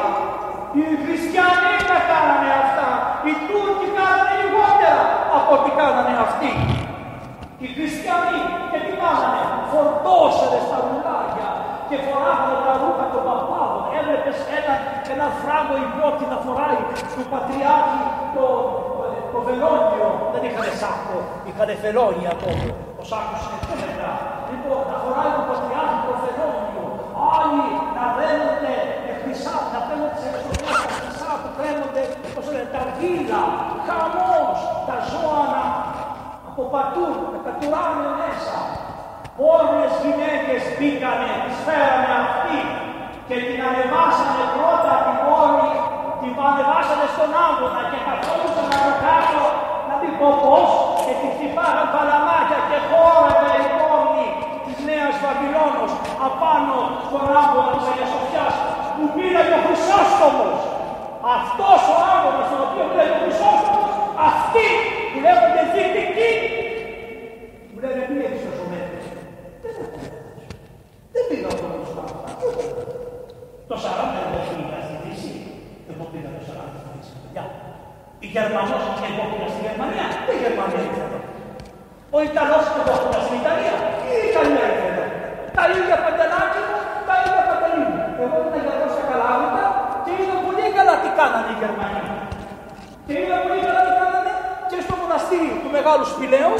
[0.78, 2.89] Οι χριστιανοί τα κάνανε αυτά.
[3.28, 5.03] Οι Τούρκοι κάνανε λιγότερα
[5.38, 6.51] από ό,τι κάνανε αυτοί.
[7.63, 11.03] Οι χριστιανοί και τι κάνανε, φορτώσανε στα ρουλάρια
[11.93, 13.81] και φοράγανε τα ρούχα των παπάδων.
[13.99, 14.73] Έβλεπες ένα,
[15.13, 16.79] ένα φράγκο υπότι να φοράει
[17.15, 18.03] του πατριάρχη
[18.35, 18.45] το,
[19.33, 20.07] το βελόνιο.
[20.33, 21.17] Δεν είχαν σάκο,
[21.47, 22.67] είχαν φελόνια τότε.
[23.01, 24.11] Ο σάκος είναι πιο μετά.
[24.51, 26.83] Λοιπόν, να φοράει το πατριάρχη το φελόνιο.
[27.35, 27.67] Άλλοι
[27.97, 28.73] να δένονται
[29.21, 33.41] χρυσά, να παίρνουν τις αριστοκράτες τα χρυσά που κρέμονται, πώς λένε, τα αργύλα,
[33.87, 35.63] χαμός, τα ζώα να
[36.49, 38.57] αποπατούν, να κατουράνε μέσα.
[39.38, 42.59] Όλες γυναίκες μπήκανε, τις φέρανε αυτοί
[43.27, 45.71] και την ανεβάσανε πρώτα την πόλη,
[46.21, 49.43] την ανεβάσανε στον άγωνα και καθόντουσαν από κάτω,
[49.89, 50.69] να μην πω πώς,
[51.05, 54.27] και τη χτυπάγαν παλαμάκια και χόρευε η πόλη
[54.65, 55.91] της Νέας Βαβυλώνος
[56.27, 58.55] απάνω στον άγωνα της Αγίας Σοφιάς
[58.95, 60.59] που πήρε ο Χρυσόστομος.
[61.38, 63.91] Αυτός ο άγωνας τον οποίο πήρε ο Χρυσόστομος,
[64.29, 64.67] αυτοί
[65.11, 66.31] που λέγονται δυτικοί,
[67.71, 69.05] μου λένε τι έχεις τόσο μέτρες.
[71.13, 71.71] Δεν πήγα από τον
[73.69, 75.34] Το 40 εγώ πήγα στη Δύση.
[75.91, 77.15] Εγώ πήγα το 40 στη Δύση.
[78.34, 80.05] Η Γερμανός και εγώ πήγα στη Γερμανία.
[80.25, 81.19] Τι Γερμανία ήρθε εδώ;
[82.15, 83.75] Ο Ιταλός και εγώ πήγα στην Ιταλία.
[84.09, 85.05] Η Ιταλία ήρθε εδώ;
[85.57, 86.77] Τα ίδια παντελάκια μου,
[87.07, 87.99] τα ίδια παντελή μου.
[88.23, 89.63] Εγώ ήμουν γιατρό στα Καλάβητα
[90.03, 92.01] και είδα πολύ καλά τι κάνανε οι Γερμανοί.
[93.05, 94.31] Και είδα πολύ καλά τι κάνανε
[94.69, 96.53] και στο μοναστήρι του Μεγάλου Σπηλαίου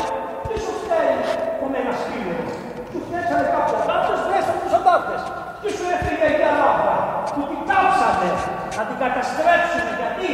[0.48, 1.18] και σου φταίει
[1.60, 2.44] το Μέγας Σπήλαιο.
[2.92, 5.22] Σου φτιάξανε κάποιοι αντάρτες, βρέσανε τους αντάρτες.
[5.62, 6.96] Και σου έφυγε η Ελλάδα
[7.34, 8.30] που την κάψανε
[8.78, 9.86] να την καταστρέψουν.
[10.02, 10.32] Γιατί,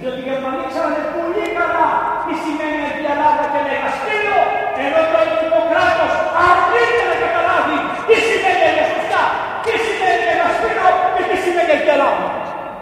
[0.00, 1.88] διότι οι Γερμανοί ξέρανε πολύ καλά
[2.26, 4.42] τι σημαίνει η Ελλάδα και Μέγα Σπήλαιο,
[4.84, 6.12] ενώ το ελληνικό κράτος
[6.48, 7.76] αρνείται να καταλάβει
[8.08, 9.24] τι σημαίνει η Σοφιά,
[9.64, 12.26] τι σημαίνει ένα σπίτι και τι σημαίνει η Ελλάδα.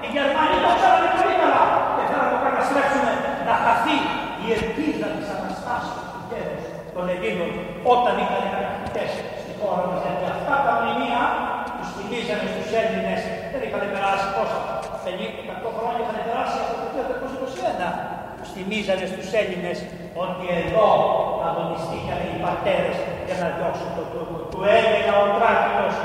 [0.04, 1.64] Οι Γερμανοί το ξέρανε πολύ καλά
[1.96, 3.04] και θέλουν να το καταστρέψουν
[3.48, 3.96] να χαθεί
[4.44, 6.62] η ελπίδα της Αναστάσεως του τέλους
[6.94, 7.50] των Ελλήνων
[7.94, 9.10] όταν ήταν κατακτητές
[9.42, 10.00] στη χώρα μας.
[10.04, 11.22] Γιατί αυτά τα μνημεία
[11.76, 13.20] τους θυμίζανε στους Έλληνες
[13.52, 14.60] δεν είχαν περάσει πόσα,
[15.04, 16.56] 50-100 χρόνια είχαν περάσει
[17.02, 17.26] από το
[17.88, 19.78] 1921 τους θυμίζανε στους Έλληνες
[20.24, 20.88] ότι εδώ
[21.48, 24.36] αγωνιστήκαν οι πατέρες για να διώξουν το τούμπο.
[24.52, 25.96] Του έλεγε ο Τράκυλος,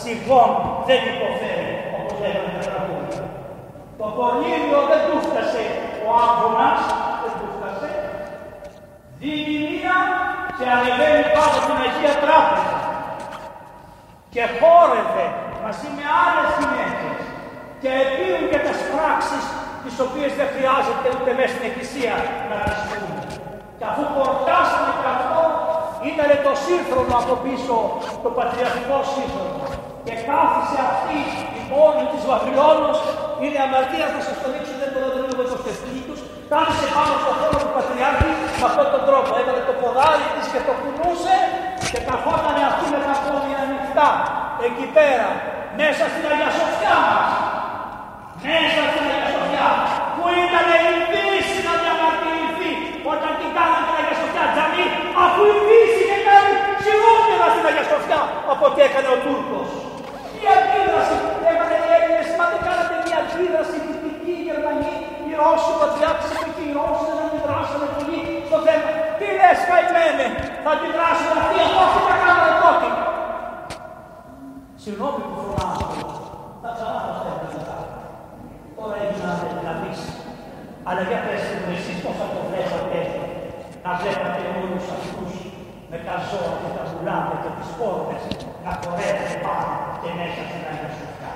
[0.00, 0.50] σιγόν
[0.88, 3.22] δεν υποφέρει, όπως λέγανε τα τραγούδια.
[4.00, 5.64] Το Κορνήλιο δεν του φτάσε,
[6.04, 6.82] ο Άμπονας
[7.22, 7.90] δεν του φτάσε,
[9.20, 9.96] δίνει μία
[10.56, 12.76] και ανεβαίνει πάνω στην Αγία Τράπεζα
[14.34, 15.26] και χόρευε
[15.64, 17.18] μαζί με άλλες γυναίκες
[17.80, 19.44] και επίουν και τις πράξεις
[19.88, 22.14] τις οποίες δεν χρειάζεται ούτε μέσα στην εκκλησία
[22.50, 23.20] να τις πούμε.
[23.78, 25.42] Και αφού πορτάσανε και αυτό,
[26.10, 27.76] ήταν το σύγχρονο από πίσω,
[28.24, 29.64] το πατριαρχικό σύγχρονο.
[30.06, 31.18] Και κάθισε αυτή
[31.58, 32.98] η πόλη της Βαβυλώνος,
[33.42, 36.20] είναι αμαρτίας να σας το δείξω, δεν μπορώ να το δούμε το στεφτή τους,
[36.52, 39.30] κάθισε πάνω στο χώρο του Πατριάρχη με αυτόν τον τρόπο.
[39.40, 41.36] Έβαλε το ποδάρι της και το κουνούσε
[41.92, 44.10] και καθόταν αυτή με τα πόδια ανοιχτά,
[44.66, 45.28] εκεί πέρα,
[45.80, 47.30] μέσα στην Αγία Σοφιά μας.
[48.46, 49.47] Μέσα στην Αγία Σοφιά,
[50.14, 52.72] που ήταν η Δύση να διαμαρτυρηθεί
[53.12, 54.84] όταν την κάνανε την Αγία Σοφιά τζαμί,
[55.24, 56.52] αφού η Δύση είχε κάνει
[56.82, 58.20] χειρότερα στην Αγία Σοφιά
[58.52, 59.68] από ό,τι έκανε ο Τούρκος.
[60.32, 61.16] Τι αντίδραση
[61.52, 64.94] έκανε οι Έλληνες, μα δεν κάνατε μια αντίδραση δυτική οι Γερμανοί,
[65.26, 68.90] οι Ρώσοι, οι Πατριάρχες και οι Ρώσοι δεν αντιδράσανε πολύ στο θέμα.
[69.18, 70.26] Τι λες καημένε,
[70.64, 72.88] θα αντιδράσουν αυτοί, αυτό τι τα κάνανε τότε.
[74.82, 75.88] Συγγνώμη που φωνάζω,
[76.62, 77.87] τα ξανά θα στέλνω
[78.78, 79.92] Τώρα έγιναν δηλαδή.
[80.88, 82.98] Αλλά για πες μου εσείς πώς θα το βλέπατε
[83.84, 85.32] να βλέπατε όλους αυτούς
[85.90, 88.22] με τα ζώα και τα πουλάδια και τις πόρτες
[88.64, 91.32] να χορεύουν πάνω και μέσα στην Αγία Σοφιά.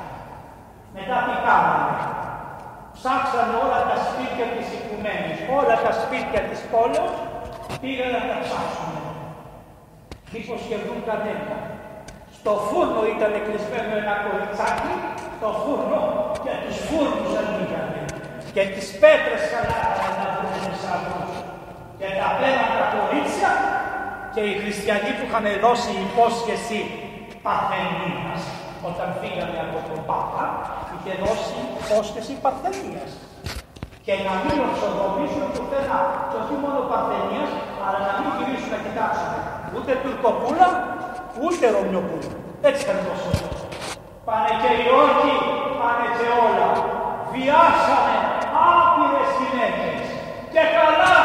[0.97, 1.97] Μετά τι κάνανε.
[2.97, 7.15] Ψάξανε όλα τα σπίτια της οικουμένης, όλα τα σπίτια της πόλεως,
[7.81, 8.93] πήγαν να τα ψάξουν.
[10.33, 11.57] Μήπως και βρουν κανένα.
[12.45, 14.95] Στο φούρνο ήταν κλεισμένο ένα κοριτσάκι,
[15.37, 16.01] στο φούρνο
[16.45, 18.01] και τους φούρνους ανοίγανε.
[18.55, 21.35] Και τις πέτρες καλάγανε να βρουν τους αγρούς.
[21.99, 23.51] Και τα πέραν τα κορίτσια
[24.35, 26.79] και οι χριστιανοί που είχαν δώσει υπόσχεση
[27.47, 28.41] παρθενίας.
[28.89, 30.45] Όταν φύγανε από τον Πάπα,
[30.95, 33.11] είχε δώσει υπόσχεση παρθενίας.
[34.07, 36.01] Και να μην ορθοδομήσουμε πουθενά.
[36.31, 37.51] Και όχι μόνο Παρθενίας,
[37.85, 39.39] αλλά να μην γυρίσουμε να κοιτάξουμε.
[39.75, 40.69] Ούτε Τουρκοπούλα,
[41.41, 42.33] ούτε Ρωμιοπούλα.
[42.69, 43.21] Έτσι ακριβώς
[44.27, 45.35] Πάνε και οι όρκοι,
[45.79, 46.69] πάνε και όλα.
[47.33, 48.17] Βιάσανε
[48.71, 50.07] άπειρες γυναίκες.
[50.55, 51.17] Και καλά.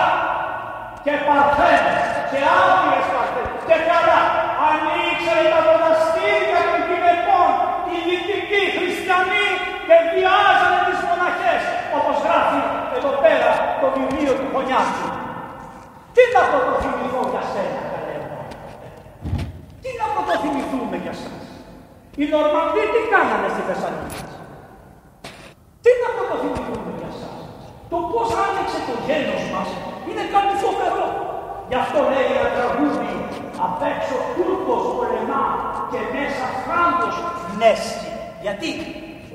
[1.06, 2.06] Και παρθένες.
[2.32, 3.60] Και άπειρες παρθένες.
[3.70, 4.20] Και καλά.
[4.68, 7.50] Ανοίξανε τα μοναστήρια των γυναικών.
[7.92, 9.48] Οι δυτικοί χριστιανοί
[9.88, 11.62] και βιάζανε τις μοναχές.
[11.98, 12.62] Όπως γράφει
[12.98, 13.50] εδώ πέρα
[13.82, 15.08] το βιβλίο του Χωνιάκη.
[16.16, 17.82] Τι να πρωτοθυμηθώ για σένα,
[20.28, 21.44] καλέ Τι να πρωτοθυμηθούμε για σας.
[22.20, 24.26] Οι Νορμανδοί τι κάνανε στη Θεσσαλονίκη;
[25.84, 27.38] Τι να πρωτοθυμηθούμε για σας;
[27.92, 29.70] Το πώς άνοιξε το γένος μας
[30.08, 31.08] είναι κάτι φοβερό.
[31.70, 33.14] Γι' αυτό λέει ένα τραγούδι
[33.68, 35.44] απ' έξω Τούρκος πολεμά
[35.92, 37.18] και μέσα Φράγκος
[37.60, 38.10] νέστη.
[38.46, 38.72] Γιατί;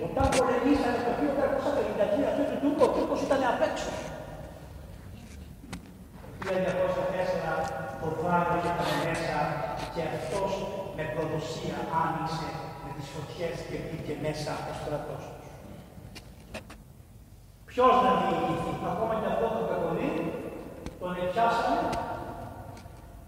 [0.06, 3.90] Όταν πολεμήσανε το 1853 αυτό το Τούρκο, ο Τούρκος ήταν απ' έξω.
[6.44, 7.52] Το 1904
[8.06, 9.38] ο Φράγκος ήταν μέσα
[9.94, 10.52] και αυτός
[10.96, 12.48] με προδοσία άνοιξε
[12.84, 15.46] με τις φωτιές και μπήκε μέσα ο στρατός του.
[17.68, 20.10] Ποιος να διηγηθεί, ακόμα και αυτό το κακολί,
[21.00, 21.82] τον επιάσανε,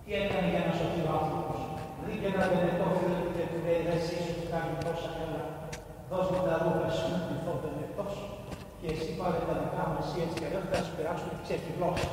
[0.03, 1.61] τι έκανε για να σωθεί ο άνθρωπος.
[2.01, 5.43] Βρήκε ένα βενετό φίλο του και του λέει, δεν εσύ σου κάνει τόσα καλά.
[6.11, 8.15] Δώσ' μου τα ρούχα σου, κρυφό βενετός,
[8.79, 11.63] και εσύ πάρε τα δικά μου, εσύ έτσι και αλλιώς θα σου περάσουν και ξέρει
[11.67, 12.11] τη γλώσσα.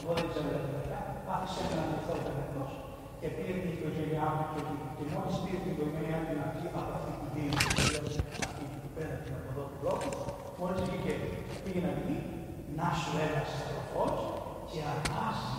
[0.00, 0.98] Εγώ δεν ξέρω τα δικά,
[1.34, 2.72] άφησε ένα κρυφό βενετός.
[3.20, 4.60] Και πήρε την οικογένειά μου και,
[4.96, 7.66] και μόλις πήρε την οικογένειά του να βγει από αυτή τη δίνηση,
[8.48, 10.10] αυτή την πέρα την από εδώ του λόγου,
[10.58, 11.12] μόλις βγήκε,
[11.62, 12.16] πήγε να βγει,
[12.78, 14.14] να σου ένα στροφός
[14.70, 15.52] και αρπάζει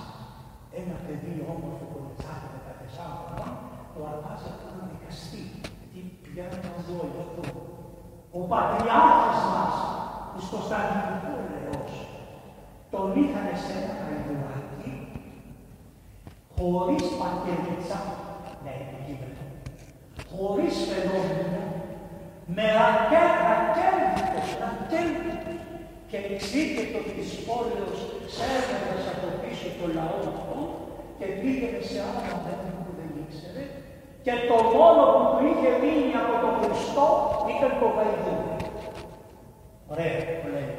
[0.79, 3.53] ένα παιδί όμορφο κοριτσάκι 14 χρονών,
[3.93, 5.43] το αρπάζεις αυτό να δικαστεί.
[5.91, 7.43] Τι πηγαίνει να δω αυτό.
[8.37, 9.75] Ο πατριάρχης μας,
[10.33, 11.93] της Κωνσταντινικού Λεός,
[12.93, 14.58] τον είχαν σε ένα καλλιδουράκι,
[16.59, 17.99] χωρίς πακέτιτσα,
[18.63, 19.41] ναι, το κείμενο,
[20.33, 21.63] χωρίς φαινόμενο,
[22.55, 25.57] με ρακέτ, ρακέλβητος, ρακέλβητος,
[26.09, 27.99] και εξήγητο της πόλεως
[28.29, 30.57] ξέροντας από πίσω το λαό αυτό
[31.17, 33.63] και πήγαινε σε άλλα μέρη που δεν ήξερε
[34.25, 37.07] και το μόνο που του είχε μείνει από τον Χριστό
[37.53, 38.55] ήταν το γαϊδούρι.
[39.91, 40.71] Ωραία, που λέει,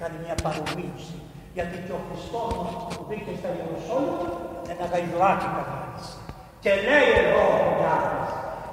[0.00, 1.16] κάνει μια παρομοίωση.
[1.56, 4.28] Γιατί και ο Χριστός μας που μπήκε στα Ιεροσόλυμα
[4.72, 6.14] ένα γαϊδουράκι καθάρισε.
[6.62, 8.30] Και λέει εδώ ο Γιάννης,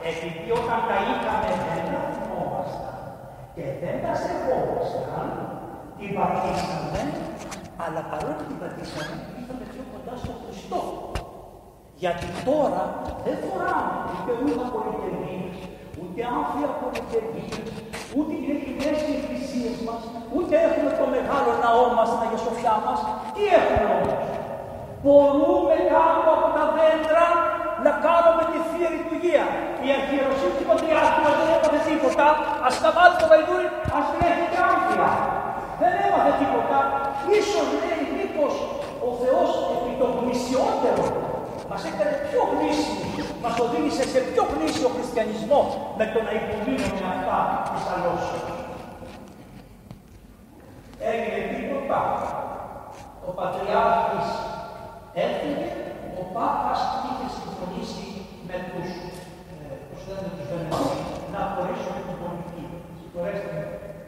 [0.09, 2.97] επειδή όταν τα είχαμε δεν τα θυμόμασταν
[3.55, 5.27] και δεν τα σεβόμασταν,
[5.97, 7.01] την πατήσαμε,
[7.83, 10.81] αλλά παρότι την πατήσαμε, ήρθαμε πιο κοντά στον Χριστό.
[12.01, 12.83] Γιατί τώρα
[13.25, 15.57] δεν φοράμε ούτε ούχα πολυτελείας,
[15.99, 17.67] ούτε άμφια πολυτελείας,
[18.15, 20.01] ούτε είναι κοινές οι εκκλησίες μας,
[20.33, 22.99] ούτε έχουμε το μεγάλο ναό μας στην Αγία Σοφιά μας.
[23.35, 24.21] Τι έχουμε όμως;
[25.03, 27.27] Μπορούμε κάτω από τα δέντρα
[27.85, 29.45] να κάνουμε τη Θεία Λειτουργία.
[29.85, 32.27] Η αρχιεροσύνη του Πατριάρχη μας δεν έπαθε τίποτα,
[32.67, 35.09] ας τα βάλει στο βαϊδούρι, ας τρέχει και άμφια.
[35.81, 36.77] Δεν έμαθε τίποτα.
[37.39, 38.53] Ίσως λέει μήπως
[39.07, 41.03] ο Θεός επί το γνησιότερο
[41.71, 43.05] μας έκανε πιο γνήσιμο,
[43.43, 45.61] μας οδήγησε σε πιο γνήσιο χριστιανισμό
[45.99, 47.37] με το να υπομείνουμε αυτά
[47.71, 48.43] τις αλώσεις.
[51.11, 51.99] Έγινε τίποτα.
[53.27, 54.29] Ο Πατριάρχης
[55.21, 55.67] έφυγε,
[56.21, 58.05] ο Πάπας είχε συμφωνήσει
[58.47, 58.89] με τους,
[59.51, 60.91] ε, πώς λένε, τους Βενετούς
[61.33, 62.65] να χωρίσουν την πολιτική.
[62.99, 63.63] Συγχωρέστε με,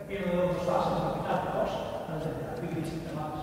[0.07, 1.71] πήρε εδώ μπροστά σας να πεινάτε πώς,
[2.07, 3.37] να δεν μην κρίσετε εμάς.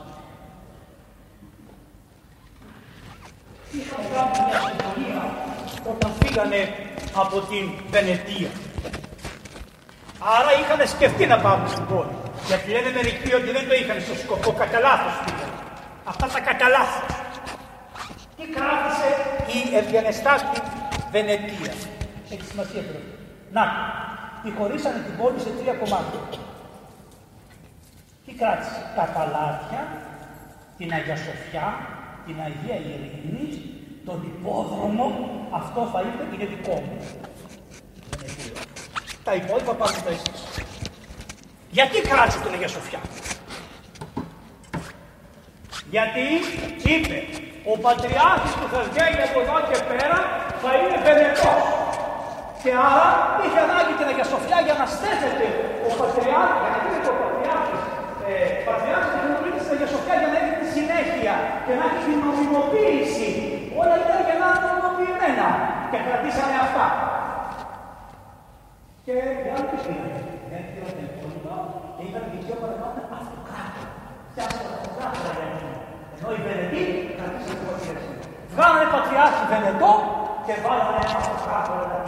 [3.76, 5.22] Είχαν κάνει μια συμφωνία
[5.92, 6.60] όταν φύγανε
[7.22, 8.52] από την Βενετία.
[10.36, 12.16] Άρα είχαν σκεφτεί να πάμε στην πόλη.
[12.48, 15.50] Γιατί λένε μερικοί ότι δεν το είχαν στο σκοπό, κατά λάθος πήγαν.
[16.10, 17.22] Αυτά τα κατά λάθος.
[18.42, 19.08] Τι κράτησε
[19.56, 20.60] η ευγενεστά στη
[21.10, 21.72] Βενετία.
[22.32, 23.04] Έχει σημασία τώρα.
[23.52, 23.64] Να,
[24.42, 26.20] τη χωρίσανε την πόλη σε τρία κομμάτια.
[28.24, 29.82] Τι κράτησε, τα παλάτια,
[30.78, 31.66] την Αγία Σοφιά,
[32.26, 33.48] την Αγία Ειρήνη,
[34.04, 35.06] τον υπόδρομο,
[35.50, 36.96] αυτό θα είπε είναι δικό μου.
[39.24, 40.64] Τα υπόλοιπα πάνε τα εσείς.
[41.70, 43.00] Γιατί κράτησε την Αγία Σοφιά;
[45.90, 46.20] Γιατί
[46.84, 47.22] είπε
[47.70, 50.18] ο Πατριάρχης που θα βγαίνει από εδώ και πέρα
[50.62, 51.64] θα είναι Βενετός.
[52.62, 53.08] Και άρα
[53.42, 55.48] είχε ανάγκη την Αγία Σοφιά για να στέκεται
[55.86, 57.82] ο Πατριάρχης, γιατί είναι ο Πατριάρχης,
[58.28, 58.32] ε,
[58.68, 61.34] Πατριάρχης και να στην Αγία Σοφιά για να έχει τη συνέχεια
[61.64, 63.28] και να έχει την νομιμοποίηση.
[63.80, 65.48] Όλα ήταν για να είναι νομιμοποιημένα
[65.90, 66.86] και κρατήσανε αυτά.
[69.06, 70.20] Και οι άλλοι τι πήγανε.
[70.50, 71.54] Δεν πήραν το υπόλοιπο
[71.94, 73.82] και είχαν δικαίωμα να κάνουν αυτοκράτο.
[76.18, 76.32] Και ο
[78.54, 79.92] Βγάλανε πατριάρχη Βενετό
[80.46, 81.98] και βάλανε ένα φωτογράφο ένα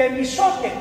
[0.00, 0.79] que mis ojos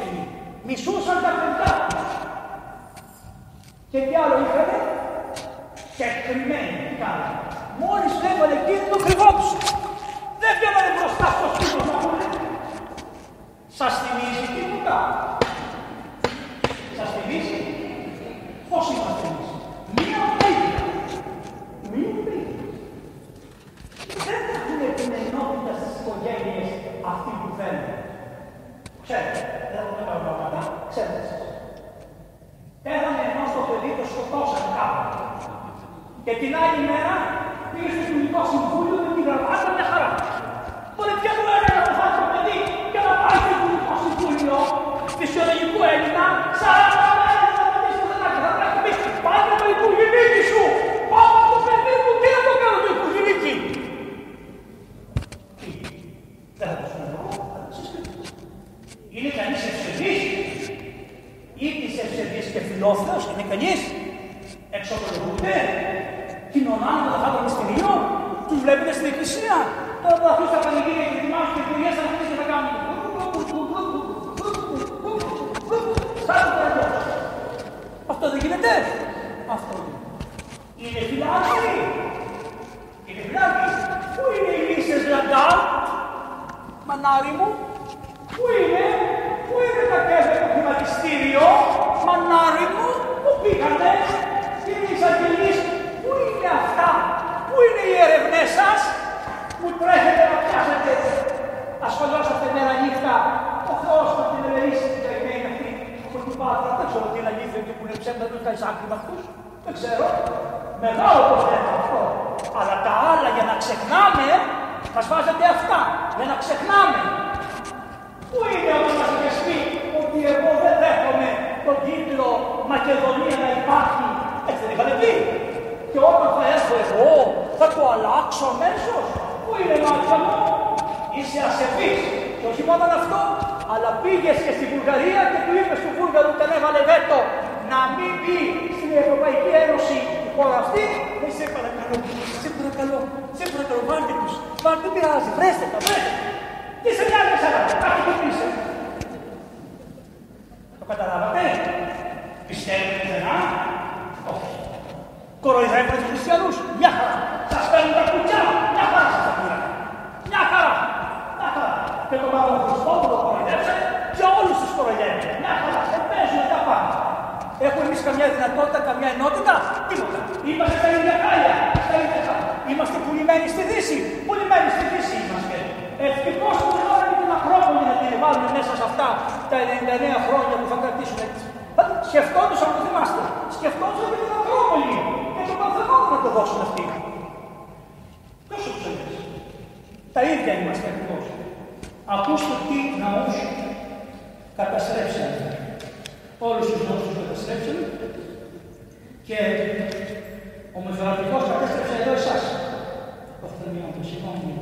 [203.95, 204.53] το συγγνώμη.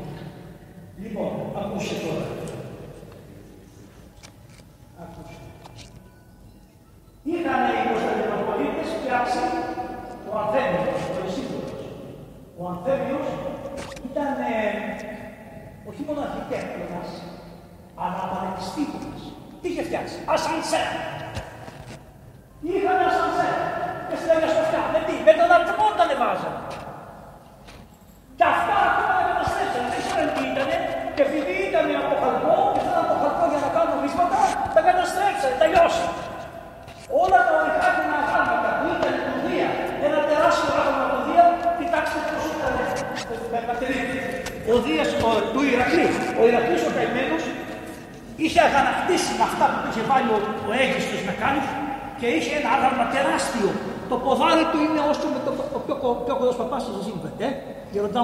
[1.01, 2.27] Λοιπόν, ακούσε τώρα.
[5.01, 5.39] Ακούσε.
[7.29, 9.43] Είχαν οι Κωνσταντινοπολίτε φτιάξει
[10.31, 11.71] ο Ανθέμιο, ο Ισίδωρο.
[12.59, 13.19] Ο Ανθέμιο
[14.09, 14.63] ήταν ε,
[15.89, 17.09] όχι μόνο αρχιτέκτονας,
[18.01, 19.21] αλλά πανεπιστήμονας.
[19.61, 21.06] Τι είχε φτιάξει, Ασανσέρ.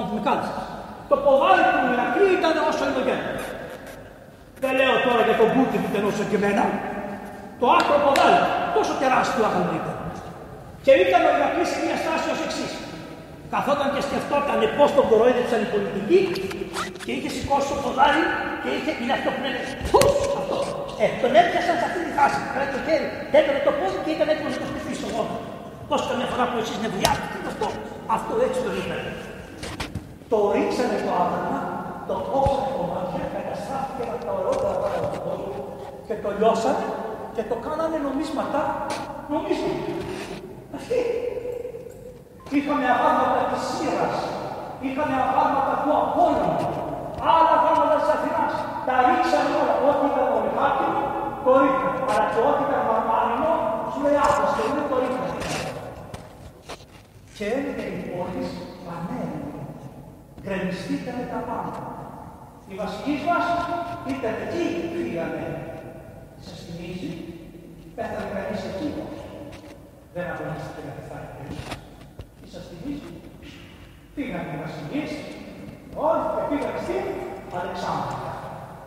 [0.04, 0.52] Γεροντά μου που με κάλεσε.
[1.10, 3.44] Το ποδάρι του Ηρακλή ήταν όσο είναι ο γέρος.
[4.62, 6.64] Δεν λέω τώρα για τον Μπούτι που ήταν όσο και εμένα.
[7.60, 8.40] Το άκρο ποδάρι,
[8.76, 9.96] τόσο τεράστιο άγαλμα ήταν.
[10.84, 12.72] Και ήταν ο Ηρακλής σε μια στάση ως εξής
[13.54, 16.20] καθόταν και σκεφτόταν πώς τον κοροϊδεύσαν οι πολιτικοί
[17.04, 18.24] και είχε σηκώσει το ποδάρι
[18.62, 20.56] και είχε, είναι αυτό που λένε Φους, αυτό.
[21.02, 22.40] Ε, τον έπιασαν σε αυτή τη φάση.
[22.54, 23.06] Κράτη το χέρι,
[23.38, 25.40] έκανε το πόδι και ήταν έτοιμος να το χτυπήσει στο γόνος.
[25.90, 27.66] Πώ καμιά φορά που εσείς νευριάζετε, τι αυτό.
[28.16, 29.10] Αυτό έτσι το είπατε.
[30.34, 31.60] Το ρίξανε το άβραμα,
[32.08, 35.52] το κόψανε κομμάτια, καταστράφηκε με τα ορότερα πάνω από τον κόσμο
[36.06, 36.86] και το λιώσανε
[37.34, 38.60] και το κάνανε νομίσματα.
[39.32, 39.92] Νομίσματα.
[40.78, 40.98] Αυτή
[42.56, 44.16] Είχαμε αγάλματα της Σύρας,
[44.86, 46.66] είχαμε αγάλματα του Απόλλωνα,
[47.34, 48.54] άλλα αγάλματα της Αθηνάς.
[48.86, 49.74] Τα ρίξαμε όλα.
[49.88, 51.02] Ό,τι ήταν πολυχάρτινο,
[51.44, 52.00] το ρίχναμε.
[52.10, 53.52] Αλλά και ό,τι ήταν μαρμάρινο,
[53.90, 55.40] σου λέει άπως και δεν το ρίχναμε.
[57.36, 58.50] Και έμεινε η πόλης
[60.44, 60.72] πανέμενη.
[60.74, 61.82] Γκρεμιστήκανε τα πάντα.
[62.68, 63.46] Οι βασιλείς μας
[64.12, 65.46] ήταν εκεί που φύγανε.
[66.44, 67.10] Σας θυμίζει,
[67.96, 68.88] πέθανε κανείς εκεί.
[70.14, 71.56] Δεν αγωνίστηκε να πεθάνει
[72.52, 73.12] σας θυμίζει;
[74.14, 75.12] Πήγαν οι βασιλείς,
[76.06, 77.04] όλοι και πήγαν στην
[77.58, 78.32] Αλεξάνδρα.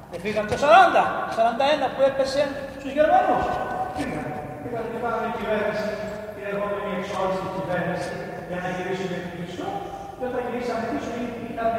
[0.10, 1.04] Και πήγαν το 40,
[1.38, 2.42] 41 που έπεσε
[2.80, 3.46] στους Γερμανούς.
[3.96, 4.28] Πήγαν.
[4.62, 5.92] Πήγαν και πάνε κυβέρνηση,
[6.34, 8.14] την ερχόμενη εξόριστη κυβέρνηση
[8.50, 9.66] για να γυρίσουν πίσω.
[10.20, 11.12] Και όταν γυρίσαν πίσω
[11.52, 11.72] ήταν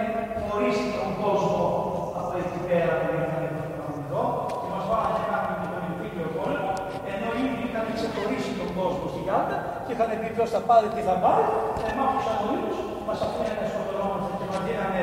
[0.46, 1.64] χωρίς τον κόσμο
[2.20, 3.44] από εκεί πέρα που ήρθαν
[4.04, 4.22] εδώ
[4.60, 6.72] και μας βάλανε κάποιον με τον Ινδίκιο πόλεμο,
[7.12, 11.02] ενώ ήδη είχαν ξεχωρίσει τον κόσμο στη Γάλτα και είχαν πει ποιος θα πάρει, τι
[11.08, 11.44] θα πάρει,
[11.90, 15.02] εμάς τους Αμορίτους μας αφήνανε στο δρόμο και μας δίνανε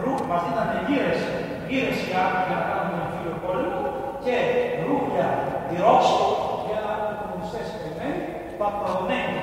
[0.00, 1.20] ρου, μας δίνανε γύρες,
[1.68, 3.80] γύρες για να κάνουμε φίλο πόλεμο
[4.24, 4.36] και
[4.86, 5.26] ρούπια
[5.68, 6.26] πυρόξο
[6.66, 8.20] για οι κομμουνιστές περιμένει,
[8.60, 9.38] παπαγωμένοι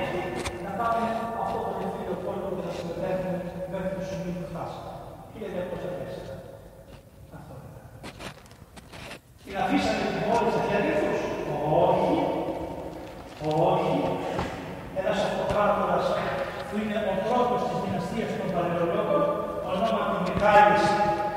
[0.64, 1.33] να κάνουμε
[5.34, 6.34] 1204.
[7.36, 7.84] Αυτό ήταν.
[9.44, 11.20] Την αφήσαμε την πόλη στα χέρια τους;
[11.86, 12.16] Όχι.
[13.70, 13.94] Όχι.
[15.00, 16.06] Ένας αυτοκράτορας
[16.66, 19.22] που είναι ο πρώτος της δυναστείας των Παλαιολόγων,
[19.70, 20.84] ονόματι Μιχάλης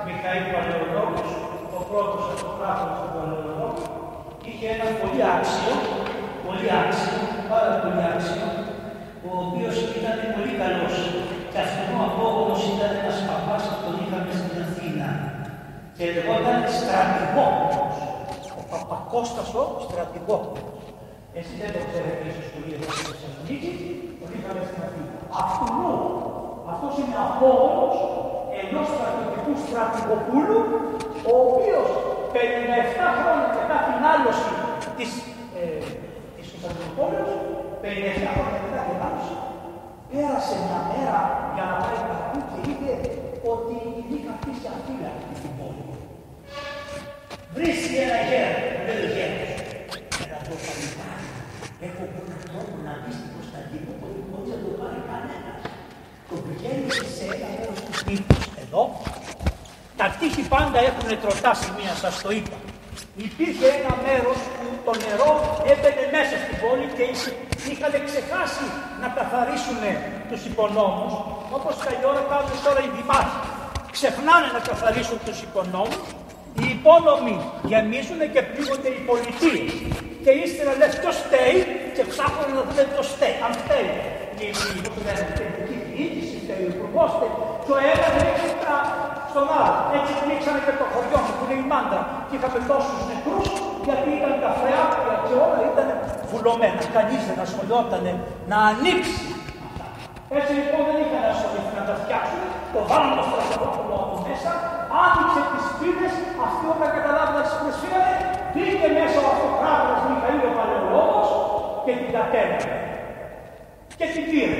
[0.05, 1.29] Μιχαήλ Παλαιολόγος,
[1.77, 3.73] ο πρώτος αυτοκράτορας των Παλαιολόγων,
[4.47, 5.73] είχε ένα πολύ άξιο,
[6.45, 7.19] πολύ άξιο,
[7.51, 8.45] πάρα πολύ άξιο,
[15.97, 17.95] και λεγόταν στρατηγόπουλος,
[18.59, 20.71] ο Παπακώστας ο στρατηγόπουλος.
[21.39, 23.71] Εσύ δεν το ξέρετε ίσως πολύ εδώ στη Θεσσαλονίκη,
[24.19, 25.15] τον είχαμε στην Αθήνα.
[25.43, 25.71] Αυτού
[26.71, 27.95] αυτός είναι απόγονος
[28.61, 30.59] ενός στρατιωτικού στρατηγοπούλου,
[31.31, 31.87] ο οποίος
[32.35, 34.51] 57 χρόνια μετά την άλωση
[34.97, 35.11] της,
[35.59, 35.63] ε,
[36.35, 37.31] της Κωνσταντινούπολης,
[37.83, 39.35] 57 χρόνια μετά την άλωση,
[40.09, 41.19] πέρασε μια μέρα
[41.55, 42.91] για να πάει παντού και είπε
[43.53, 43.75] ότι
[44.13, 45.36] είχα αφήσει αφύλακτη την πόλη.
[47.58, 49.51] Βρίσκει ένα γέρο, δεν είναι γέρος.
[50.24, 51.28] Ένα το παλιτάρι.
[51.88, 55.51] Έχω έναν τρόπο να δεις στην Κωνσταντινούπολη χωρίς να το πάρει κανένα.
[56.30, 56.88] Το πηγαίνει
[57.18, 58.84] σε ένα μέρος του τύπου, εδώ.
[59.99, 62.58] Τα τείχη πάντα έχουν τροτά σημεία, σας το είπα.
[63.28, 65.32] Υπήρχε ένα μέρος που το νερό
[65.72, 67.05] έμπαινε μέσα στην πόλη και
[67.72, 68.66] είχαν ξεχάσει
[69.01, 69.82] να καθαρίσουν
[70.30, 71.14] τους υπονόμους,
[71.58, 73.41] όπως καλή ώρα κάνουν τώρα οι δημάρχοι.
[73.95, 76.08] Ξεχνάνε να καθαρίσουν τους υπονόμους,
[76.62, 77.36] οι υπόνομοι
[77.72, 79.72] γεμίζουν και πλήγονται οι πολιτείες.
[80.24, 81.58] Και ύστερα λες ποιος φταίει
[81.95, 83.36] και ψάχνουν να δούμε ποιος φταίει.
[83.45, 83.89] Αν φταίει
[84.43, 87.12] η διοίκηση, φταίει ο υπουργός,
[87.66, 88.49] και ο ένας ρίξει
[89.32, 89.76] στον άλλο.
[89.97, 93.47] Έτσι πνίξανε και το χωριό μου που είναι η Μάντρα και είχαμε τόσους νεκρούς
[93.88, 95.88] γιατί ήταν τα φρεάτια και όλα ήταν
[96.30, 96.82] βουλωμένα.
[96.97, 98.05] Κανείς δεν ασχολιόταν
[98.51, 99.28] να ανοίξει
[100.39, 102.41] έτσι λοιπόν δεν είχαν ασχοληθεί να τα φτιάξουν,
[102.74, 104.51] το βάλουν στο στρατόπουλο από μέσα,
[105.05, 106.13] άνοιξε τις πίνες,
[106.45, 108.13] αυτοί όταν καταλάβουν να τις προσφύγανε,
[108.51, 111.29] μπήκε μέσα ο αυτοκράτορας Μιχαήλ ο Παλαιολόγος
[111.85, 112.75] και την κατέβαινε.
[113.99, 114.59] Και την πήρε.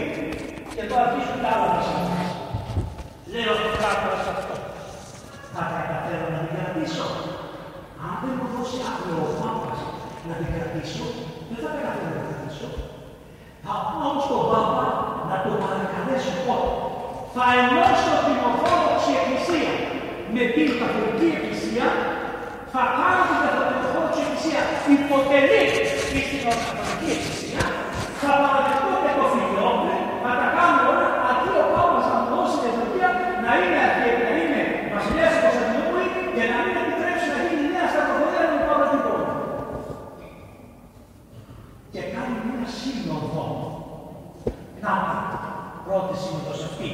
[0.73, 2.25] Και εδώ αρχίζουν τα άλλα βασιλιά.
[3.31, 4.55] Λέει ο αυτοκράτορας αυτό.
[5.53, 7.05] Θα τα καταφέρω να την κρατήσω.
[8.05, 9.79] Αν δεν μου δώσει αύριο ο Πάπας
[10.27, 11.05] να την κρατήσω,
[11.49, 12.67] δεν θα καταφέρω να την κρατήσω.
[13.65, 14.85] Θα πάω στον Πάπα
[15.29, 16.69] να το παρακαλέσω πότε.
[17.35, 19.73] Θα ενώσω την Ορθόδοξη Εκκλησία
[20.36, 21.88] με την καθολική εκκλησία
[22.73, 24.61] θα πάρει τον καθολικό χώρο της εκκλησία.
[24.95, 27.63] Υποτελεί και στην καθολική εκκλησία,
[28.21, 32.71] θα παραδεχτώ και το φιλιόπλε, θα τα κάνουμε όλα, αντί ο Πάπα να δώσει την
[32.78, 33.09] Τουρκία
[33.43, 34.61] να είναι αρχή, να είναι
[34.93, 39.32] βασιλιάς του Κωνσταντινούπολη και να μην επιτρέψει να γίνει νέα σταυροδία του Πάπα του Πόλου.
[41.93, 43.45] Και κάνει μια σύνοδο.
[44.84, 44.93] Να
[45.86, 46.89] πρώτη σύνοδος αυτή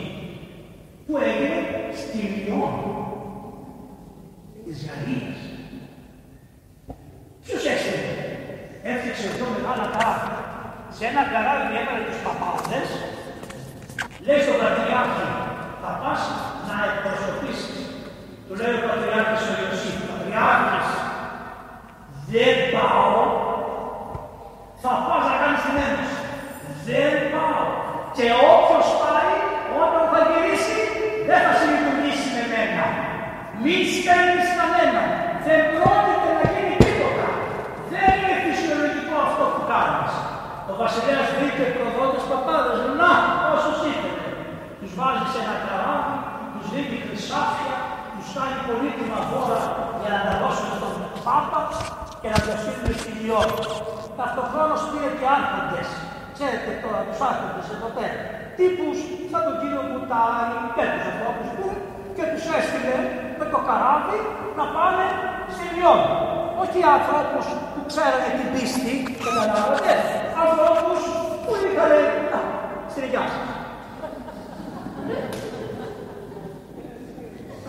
[1.06, 1.60] που έγινε
[2.02, 3.03] στη Λιόν
[4.74, 5.40] της Γαλλίας.
[7.44, 8.14] Ποιος έστειλε,
[8.90, 10.40] έφτιαξε εδώ μεγάλα καράβια.
[10.96, 12.90] Σε ένα καράβι έβαλε τους παπάδες,
[14.26, 15.28] λέει στον Πατριάρχη,
[15.82, 16.22] θα πας
[16.68, 17.80] να εκπροσωπήσεις.
[18.46, 20.90] Του λέει ο Πατριάρχης ο Ιωσήφ, Πατριάρχης,
[22.32, 23.16] δεν πάω,
[24.84, 26.20] θα πας να κάνεις την ένωση.
[26.88, 27.64] Δεν πάω.
[28.16, 29.36] Και όποιος πάει,
[29.82, 30.78] όταν θα γυρίσει,
[31.28, 32.86] δεν θα συλλειτουργήσει με μένα.
[33.62, 34.43] Μη στέλνεις κανέναν.
[35.48, 37.28] Δεν πρόκειται να γίνει τίποτα.
[37.92, 40.14] Δεν είναι φυσιολογικό αυτό που κάνεις.
[40.72, 42.78] Ο βασιλέας βρήκε προδότες παπάδες.
[43.00, 43.12] Να,
[43.56, 44.28] όσους ήθελε.
[44.80, 46.16] Τους βάζει σε ένα καράβι,
[46.54, 47.78] τους δίνει χρυσάφια,
[48.16, 49.62] τους κάνει πολύτιμα δώρα
[50.02, 50.94] για να τα δώσουν στον
[51.26, 51.62] Πάπα
[52.22, 53.64] και να τα στείλουν στη Λιώτη.
[54.18, 55.90] Ταυτοχρόνως πήρε και άρχοντες.
[56.36, 58.20] Ξέρετε τώρα τους άρχοντες εδώ πέρα.
[58.58, 58.98] Τύπους
[59.32, 61.66] σαν τον κύριο Μπουτάρη και τους ανθρώπους που
[62.16, 62.98] και τους έστειλε
[63.40, 64.20] με το καράβι
[64.60, 65.06] να πάνε
[65.54, 66.14] στη Λιώτη.
[66.62, 68.94] Όχι ανθρώπους που ξέρανε την πίστη,
[69.26, 69.94] καταλάβατε,
[70.46, 71.00] ανθρώπους
[71.44, 71.92] που είχαν,
[72.32, 72.40] να,
[72.92, 73.48] στην υγειά σας.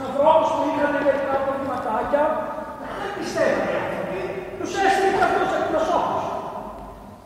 [0.06, 2.24] Ανθρώπους που είχαν μερικά προβληματάκια,
[2.98, 4.20] δεν πιστεύανε οι άνθρωποι,
[4.58, 6.24] τους έστειλε και αυτούς εκπροσώπους.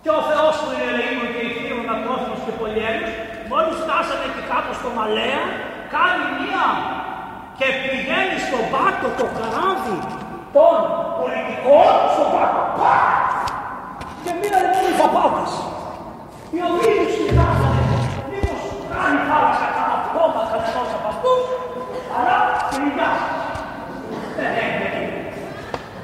[0.03, 3.13] Και ο Θεός που είναι ελεήμων και ηχθείων ακρόφωνος και πολυέλους,
[3.51, 5.43] μόλις φτάσανε και κάπου στο Μαλέα,
[5.97, 6.65] κάνει μία
[7.59, 9.99] και πηγαίνει στον πάτο το καράβι
[10.57, 10.79] των
[11.19, 12.63] πολιτικών στον πάτο.
[12.79, 12.97] Πα!
[14.23, 15.53] Και μείνανε μόνο οι παπάδες.
[16.55, 17.83] Οι οποίοι τους κοιτάζανε,
[18.31, 21.43] μήπως κάνει θάλασσα κανένα πτώμα κανένας από αυτούς,
[22.17, 22.37] αλλά
[22.67, 23.37] στην υγειά σας.
[24.39, 25.31] Δεν έγινε τίποτα.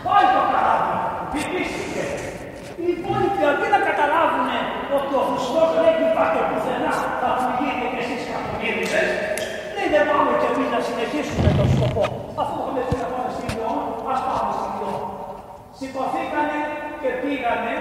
[0.06, 0.94] Πάει το καράβι,
[1.32, 2.04] βυθίστηκε.
[2.82, 4.48] Οι υπόλοιποι αντί να καταλάβουν
[4.96, 9.08] ότι ο Χριστός δεν υπάρχει πουθενά, θα φυγείτε κι εσείς καθοδίδητες,
[9.74, 12.04] λέει δεν πάμε κι εμείς να συνεχίσουμε τον σκοπό.
[12.40, 13.78] Αφού έχουμε πει να πάμε στη Λιόν,
[14.12, 14.98] ας πάμε στη Λιόν.
[15.78, 16.58] Σηκωθήκανε
[17.00, 17.74] και πήγανε,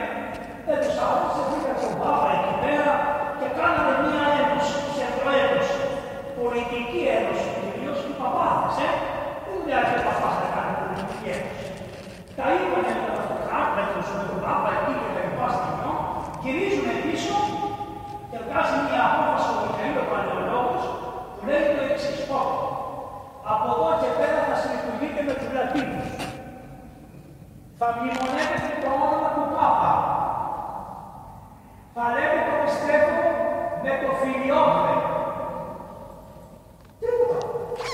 [0.67, 2.91] δεν τους άρεσε, πήγαν στον Πάπα εκεί πέρα
[3.39, 5.81] και κάνανε μία ένωση, ψευδοένωση.
[6.39, 8.89] Πολιτική ένωση κυρίως οι παπάδες, ε.
[9.45, 11.67] Δεν χρειάζεται ο παπάς να κάνει πολιτική ένωση.
[12.37, 13.17] Τα είπανε με τον
[13.75, 15.97] με τον με τον Πάπα εκεί και τα λοιπά στη Λιόν,
[16.43, 17.37] γυρίζουν πίσω
[18.29, 20.83] και βγάζει μια απόφαση ο Μιχαήλ ο Παλαιολόγος
[21.35, 22.23] που λέει το εξής
[23.53, 26.09] Από εδώ και πέρα θα συλλειτουργείτε με τους Λατίνους.
[27.79, 29.93] Θα μνημονεύετε το όνομα του Πάπα.
[31.95, 33.17] Θα λέτε το πιστεύω
[33.83, 34.93] με το φιλιόμαι.
[36.99, 37.37] Τίποτα.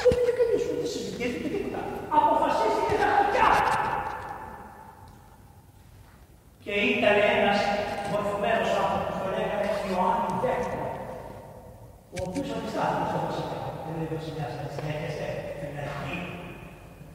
[0.03, 1.82] Δεν είναι κανείς ούτε συζητήθηκε τίποτα.
[2.18, 3.49] Αποφασίστηκε τα χαρτιά.
[6.64, 7.60] Και ήταν ένας
[8.12, 10.82] μορφωμένος άνθρωπος, το λέγανε Ιωάννη Δέκτο,
[12.16, 13.60] ο οποίος αντιστάθηκε στο βασιλιά.
[13.84, 14.66] Δεν λέει βασιλιάς, να
[15.80, 16.18] συνέχεστε την αρχή.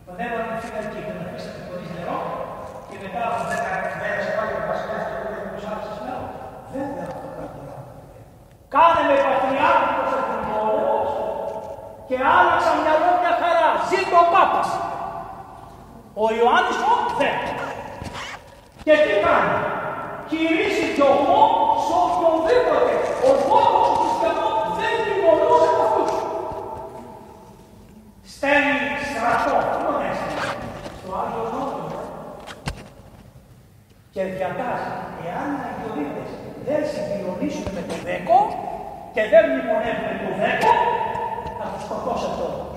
[0.06, 2.18] Τον έβαλε στην φυλακή και τον αφήσατε χωρίς νερό
[2.88, 3.54] και μετά από 10
[4.00, 6.24] μέρες πάλι ο βασιλιάς και ο οποίος άρχισε νερό.
[6.72, 7.60] Βέβαια αυτό κάνει
[8.74, 11.10] Κάνε με πατριάρχητος εθνικόλεμος
[12.08, 13.68] και άλλαξα μυαλό μια χαρά.
[13.90, 14.70] Ζήτω ο Πάπας.
[16.22, 17.62] Ο Ιωάννης ο Δέκτος.
[18.86, 19.56] Και τι κάνει;
[20.28, 21.42] Κηρύσσει και ομό
[21.84, 22.92] σε οποιονδήποτε.
[23.26, 24.48] Ο λόγος του χριστιανού
[24.78, 26.12] δεν τιμωρούσε αυτούς.
[28.32, 28.76] Στέλνει
[29.10, 30.46] στρατό, δεν έστειλε,
[30.98, 31.82] στο Άγιο Νότο.
[34.54, 34.90] Και διατάζει,
[35.28, 36.30] εάν οι αγιορείτες
[36.66, 38.38] δεν συγκοινωνήσουν με το δέκο
[39.14, 40.70] και δεν μνημονεύουν το δέκο,
[41.58, 42.68] θα τους σκοτώσουν όλους.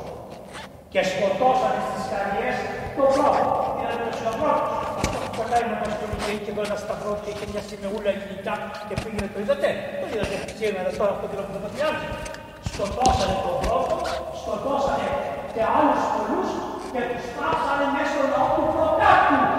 [0.94, 2.56] Και σκοτώσανε στις καρδιές
[2.98, 3.44] τον πρώτο,
[3.78, 4.70] δηλαδή τους ανθρώπους.
[5.00, 8.54] Αυτό που κολλάει να μας και είχε εδώ ένα σταυρό και είχε μια σημεούλα ελληνικά
[8.88, 9.70] και πήγαινε το είδατε.
[10.02, 12.08] Το είδατε σήμερα τώρα αυτό το το πατριάρχη.
[12.72, 13.96] Σκοτώσανε τον πρώτο,
[14.42, 15.08] σκοτώσανε
[15.54, 16.50] και άλλους πολλούς
[16.94, 19.57] και τους πάψανε μέσα στο λαό του προκάτου.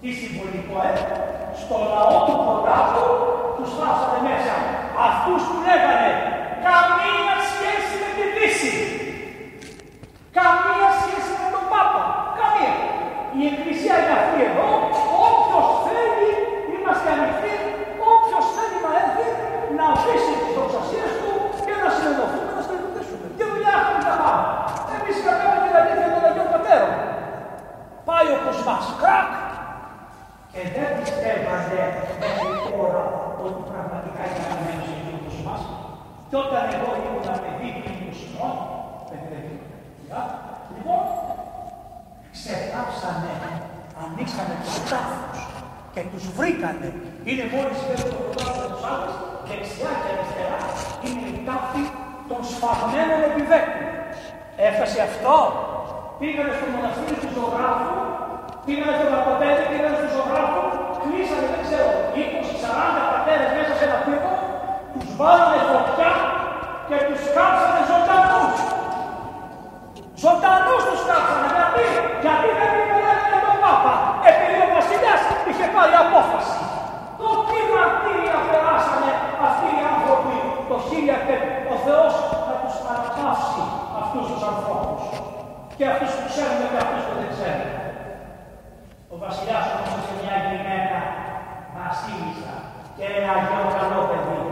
[0.00, 0.92] Τι συμβολικό, ε,
[1.62, 3.06] στο λαό του προκάτου
[3.56, 4.56] τους πάψανε μέσα.
[5.08, 6.10] Αυτούς που λέγανε
[6.66, 8.74] καμία σχέση με τη Δύση.
[10.38, 12.04] Καμία σχέση με τον Πάπα.
[12.40, 12.74] Καμία.
[13.38, 14.68] Η Εκκλησία είναι αυτή εδώ.
[15.26, 16.30] Όποιος θέλει,
[16.74, 17.54] είμαστε ανοιχτοί.
[18.12, 19.26] Όποιος θέλει να έρθει,
[19.78, 21.30] να αφήσει τις δοξασίες του
[21.66, 23.26] και να συνενωθούμε, να συνενωθήσουμε.
[23.36, 24.44] Τι δουλειά έχουμε να πάμε.
[24.94, 26.92] Εμείς κρατάμε την αλήθεια των Αγίων Πατέρων.
[28.08, 28.86] Πάει ο Κοσμάς.
[29.02, 29.30] Κρακ.
[30.52, 31.80] Και δεν πιστεύανε
[32.20, 33.02] μέχρι τώρα
[33.44, 35.62] ότι πραγματικά ήταν αμένος ο Αγίος Κοσμάς.
[36.36, 38.56] Και όταν εγώ ήμουν με δίπλη του Σιμών,
[39.10, 39.42] με την
[40.74, 41.02] Λοιπόν,
[42.34, 43.32] ξεπάψανε,
[44.02, 45.40] ανοίξανε τους τάφους
[45.94, 46.88] και τους βρήκανε.
[47.28, 49.14] Είναι μόλις πέρα το πρωτάθλημα τους άλλους,
[49.48, 50.60] δεξιά και αριστερά,
[52.72, 53.86] αφημένων επιβέκων.
[54.68, 55.36] Έφτασε αυτό.
[56.18, 57.92] Πήγανε στο μοναστήρι του ζωγράφου,
[58.64, 60.64] πήγανε στο Βαρκοπέδι, πήγανε στο ζωγράφου,
[61.02, 61.88] κλείσανε, δεν ξέρω,
[62.20, 64.32] 20-40 πατέρες μέσα σε ένα πύργο,
[64.92, 66.25] τους βάλανε φωτιά
[66.88, 68.54] και τους κάψανε ζωντανούς.
[70.24, 71.48] Ζωντανούς τους κάψανε.
[71.56, 71.84] Γιατί,
[72.24, 73.94] γιατί δεν υπηρέτανε τον Πάπα.
[74.30, 76.58] Επειδή ο βασιλιάς είχε πάρει απόφαση.
[77.18, 79.12] Το τι μαρτύρια περάσανε
[79.46, 80.36] αυτοί οι άνθρωποι
[80.70, 81.36] το χίλια και
[81.72, 82.12] ο Θεός
[82.46, 83.64] θα τους αναπαύσει
[84.02, 85.02] αυτούς τους ανθρώπους.
[85.76, 87.70] Και αυτούς που ξέρουν και αυτούς που δεν ξέρουν.
[89.12, 90.98] Ο βασιλιάς όμως είχε μια γυναίκα
[91.76, 92.54] βασίλισσα
[92.96, 94.45] και ένα αγιό καλό παιδί.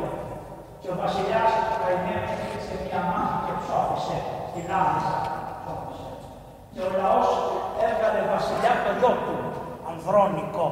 [0.87, 2.33] Και ο βασιλιάς ο καημένος
[2.67, 4.17] σε μια μάχη και ψώφισε
[4.51, 5.19] στην άμεσα.
[6.73, 7.31] Και ο λαός
[7.87, 9.37] έβγαλε βασιλιά το γιο του,
[9.89, 10.67] Ανδρώνικο.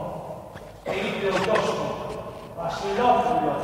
[0.84, 1.88] Και είπε ο γιος του,
[2.60, 3.54] βασιλόπουλο,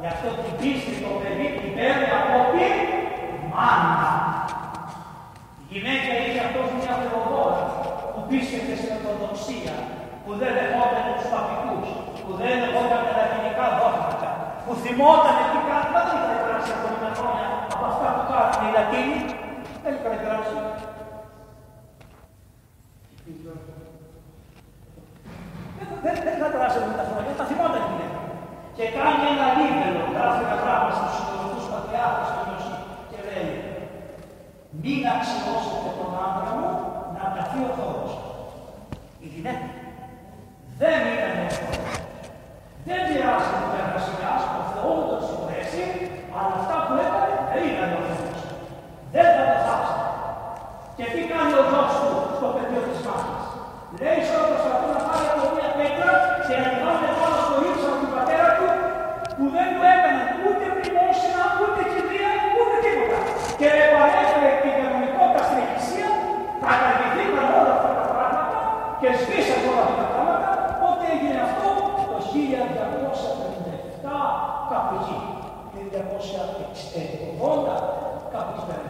[0.00, 2.74] γι' αυτό την πίστη το παιδί την παίρνει από την
[3.52, 4.12] μάνα.
[5.60, 7.64] Η γυναίκα είχε αυτός μια θεοδόρα
[8.12, 9.74] που πίστευε στην Ορθοδοξία,
[10.22, 11.88] που δεν δεχόταν τους παπικούς,
[12.24, 14.28] που δεν δεχόταν τα λατινικά δόγματα,
[14.68, 16.88] που θυμόταν τι κάνει, δεν είχαν περάσει από
[17.18, 19.18] χρόνια από αυτά που κάνουν οι Λατίνοι,
[19.82, 20.56] δεν είχαν περάσει.
[26.04, 28.20] Δεν, δεν θα περάσει από τα χρόνια, τα θυμόταν η γυναίκα.
[28.76, 32.30] Και κάνει ένα λίβελο, γράφει ένα πράγμα στους συντηρητικούς πατριάρχες
[33.10, 33.50] και λέει
[34.82, 36.70] μην αξιώσετε τον άντρα μου
[37.16, 38.10] να ταθεί ο Θεός.
[39.24, 39.68] Η γυναίκα
[40.80, 41.77] δεν ήταν εύκολο.
[42.88, 45.84] Δεν πειράζει ο εργασιάς, ο Θεός το συγχωρέσει,
[46.36, 48.40] αλλά αυτά που έκανε δεν ήταν ο Θεός.
[49.14, 49.96] Δεν θα το θάψει.
[50.98, 53.44] Και τι κάνει ο γιος του στο πεδίο της μάχης;
[54.00, 56.12] Λέει στο προσπαθώ να πάρει από μια πέτρα
[56.46, 58.68] και να την βάλει πάνω στο ύψο από τον πατέρα του
[59.36, 63.18] που δεν του έκανε ούτε μνημόσυνα, ούτε κηδεία, ούτε τίποτα.
[63.60, 66.08] Και επανέφερε την κανονικότητα στην Εκκλησία,
[66.64, 68.58] καταργηθήκαν όλα αυτά τα πράγματα
[69.00, 70.48] και σβήσαν όλα αυτά τα πράγματα.
[70.80, 71.66] Πότε έγινε αυτό
[72.10, 74.16] το 1257
[74.70, 75.18] κάπου εκεί.
[76.18, 77.76] 1980
[78.32, 78.84] κάπου εκεί πέρα.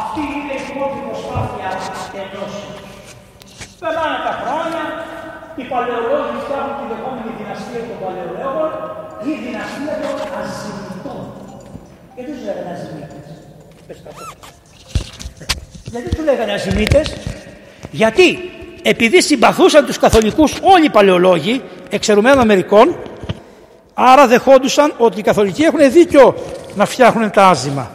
[0.00, 1.68] Αυτή είναι η πρώτη προσπάθεια
[2.22, 2.78] ενώσεως.
[3.82, 4.82] Περνάνε τα χρόνια,
[5.58, 8.70] οι παλαιολόγοι φτιάχνουν τη λεγόμενη δυναστεία των παλαιολόγων
[9.26, 11.22] ή η δυναστεία των αζημιτών.
[12.14, 13.26] Γιατί τους λέγανε αζημίτες;
[15.92, 17.06] Γιατί τους λέγανε αζημίτες;
[18.02, 18.28] Γιατί
[18.82, 22.96] επειδή συμπαθούσαν τους καθολικούς όλοι οι παλαιολόγοι εξαιρουμένων μερικών
[23.94, 26.34] άρα δεχόντουσαν ότι οι καθολικοί έχουν δίκιο
[26.74, 27.90] να φτιάχνουν τα άζημα.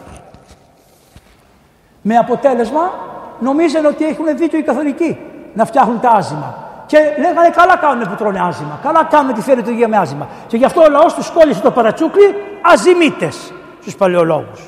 [2.02, 2.92] Με αποτέλεσμα
[3.38, 5.18] νομίζαν ότι έχουν δίκιο οι καθολικοί
[5.54, 6.66] να φτιάχνουν τα άζημα.
[6.86, 8.78] Και λέγανε καλά κάνουν που τρώνε άζημα.
[8.82, 10.28] Καλά κάνουν τη φέρει το με άζημα.
[10.46, 14.60] Και γι' αυτό ο λαός τους κόλλησε το παρατσούκλι αζημίτες στους παλαιολόγους.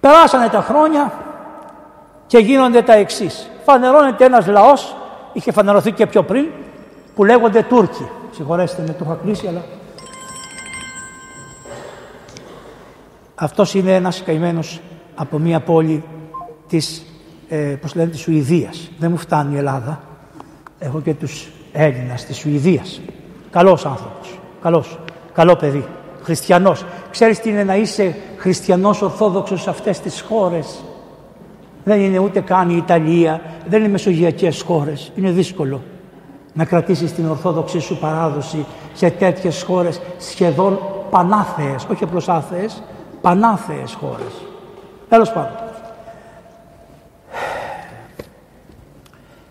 [0.00, 1.12] Περάσανε τα χρόνια
[2.26, 3.50] και γίνονται τα εξής.
[3.64, 4.96] Φανερώνεται ένας λαός,
[5.32, 6.46] είχε φανερωθεί και πιο πριν,
[7.14, 8.10] που λέγονται Τούρκοι.
[8.36, 9.64] Συγχωρέστε με, το είχα κλείσει, αλλά...
[13.34, 14.80] Αυτός είναι ένας καημένος
[15.14, 16.04] από μια πόλη
[16.68, 17.06] της,
[17.48, 18.90] ε, πώς λένε, της Σουηδίας.
[18.98, 20.00] Δεν μου φτάνει η Ελλάδα.
[20.78, 23.00] Έχω και τους Έλληνας της Σουηδίας.
[23.50, 24.38] Καλός άνθρωπος.
[24.62, 24.98] Καλός.
[25.32, 25.84] Καλό παιδί.
[26.22, 26.84] Χριστιανός.
[27.10, 30.84] Ξέρεις τι είναι να είσαι χριστιανός ορθόδοξος σε αυτές τις χώρες;
[31.84, 35.12] Δεν είναι ούτε καν η Ιταλία, δεν είναι μεσογειακές χώρες.
[35.16, 35.82] Είναι δύσκολο
[36.56, 40.78] να κρατήσεις την ορθόδοξη σου παράδοση σε τέτοιες χώρες σχεδόν
[41.10, 42.82] πανάθεες, όχι απλώς άθεες,
[43.20, 44.32] πανάθεες χώρες.
[45.08, 45.56] Τέλος πάντων.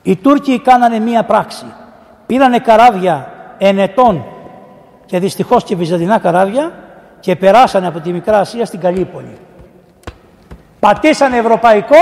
[0.02, 1.66] Οι Τούρκοι κάνανε μία πράξη.
[2.26, 4.26] Πήρανε καράβια ενετών
[5.06, 6.72] και δυστυχώς και βυζαντινά καράβια
[7.20, 9.38] και περάσανε από τη Μικρά Ασία στην Καλύπολη.
[10.80, 11.98] Πατήσανε ευρωπαϊκό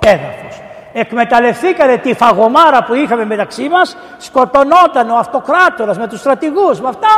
[0.00, 0.61] έδαφος.
[0.92, 7.08] Εκμεταλλευθήκανε τη φαγωμάρα που είχαμε μεταξύ μας, σκοτωνόταν ο αυτοκράτορας με τους στρατηγούς, με αυτά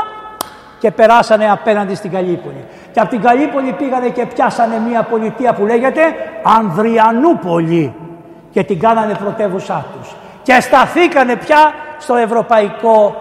[0.79, 2.65] και περάσανε απέναντι στην Καλύπολη.
[2.93, 6.01] Και από την Καλύπολη πήγανε και πιάσανε μια πολιτεία που λέγεται
[6.43, 7.95] Ανδριανούπολη
[8.51, 10.15] και την κάνανε πρωτεύουσά τους.
[10.43, 13.17] Και σταθήκανε πια στο ευρωπαϊκό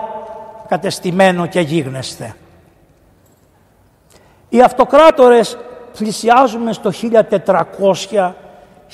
[0.68, 2.36] κατεστημένο και γίγνεσθε.
[4.50, 5.58] Οι αυτοκράτορες
[5.98, 8.34] πλησιάζουμε στο 1400,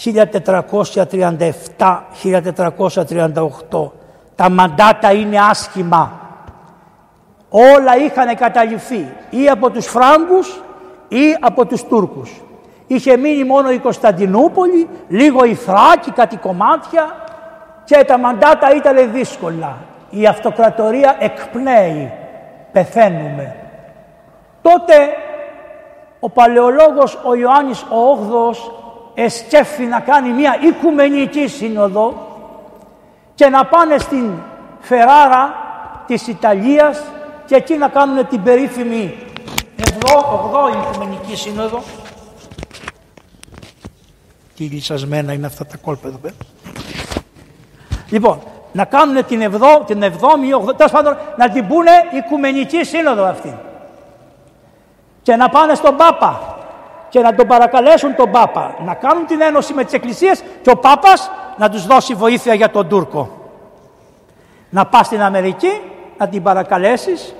[0.03, 3.91] 1437, 1438.
[4.35, 6.19] Τα μαντάτα είναι άσχημα.
[7.49, 10.61] Όλα είχαν καταληφθεί ή από τους Φράγκους
[11.07, 12.41] ή από τους Τούρκους.
[12.87, 17.15] Είχε μείνει μόνο η Κωνσταντινούπολη, λίγο η Θράκη, κάτι κομμάτια
[17.83, 19.77] και τα μαντάτα ήταν δύσκολα.
[20.09, 22.11] Η αυτοκρατορία εκπνέει,
[22.71, 23.55] πεθαίνουμε.
[24.61, 24.93] Τότε
[26.19, 28.71] ο παλαιολόγος ο Ιωάννης ο 8
[29.23, 32.27] εσκέφθη να κάνει μια οικουμενική σύνοδο
[33.35, 34.31] και να πάνε στην
[34.79, 35.53] Φεράρα
[36.07, 37.01] της Ιταλίας
[37.45, 39.15] και εκεί να κάνουν την περίφημη
[39.77, 41.81] 8η Οικουμενική Σύνοδο.
[44.55, 46.35] Τι λυσασμένα είναι αυτά τα κόλπα εδώ πέρα.
[48.09, 48.41] Λοιπόν,
[48.71, 53.57] να κάνουν την, ευδό, την 7η, 8 πάντων, να την πούνε Οικουμενική Σύνοδο αυτή.
[55.21, 56.58] Και να πάνε στον Πάπα
[57.09, 60.77] και να τον παρακαλέσουν τον Πάπα να κάνουν την ένωση με τις εκκλησίες και ο
[60.77, 63.29] Πάπας να τους δώσει βοήθεια για τον Τούρκο.
[64.69, 65.81] Να πας στην Αμερική,
[66.17, 67.35] να την παρακαλέσεις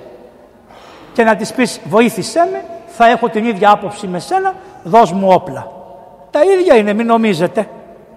[1.12, 5.28] και να της πεις βοήθησέ με, θα έχω την ίδια άποψη με σένα, δώσ' μου
[5.30, 5.70] όπλα.
[6.30, 7.68] Τα ίδια είναι, μην νομίζετε.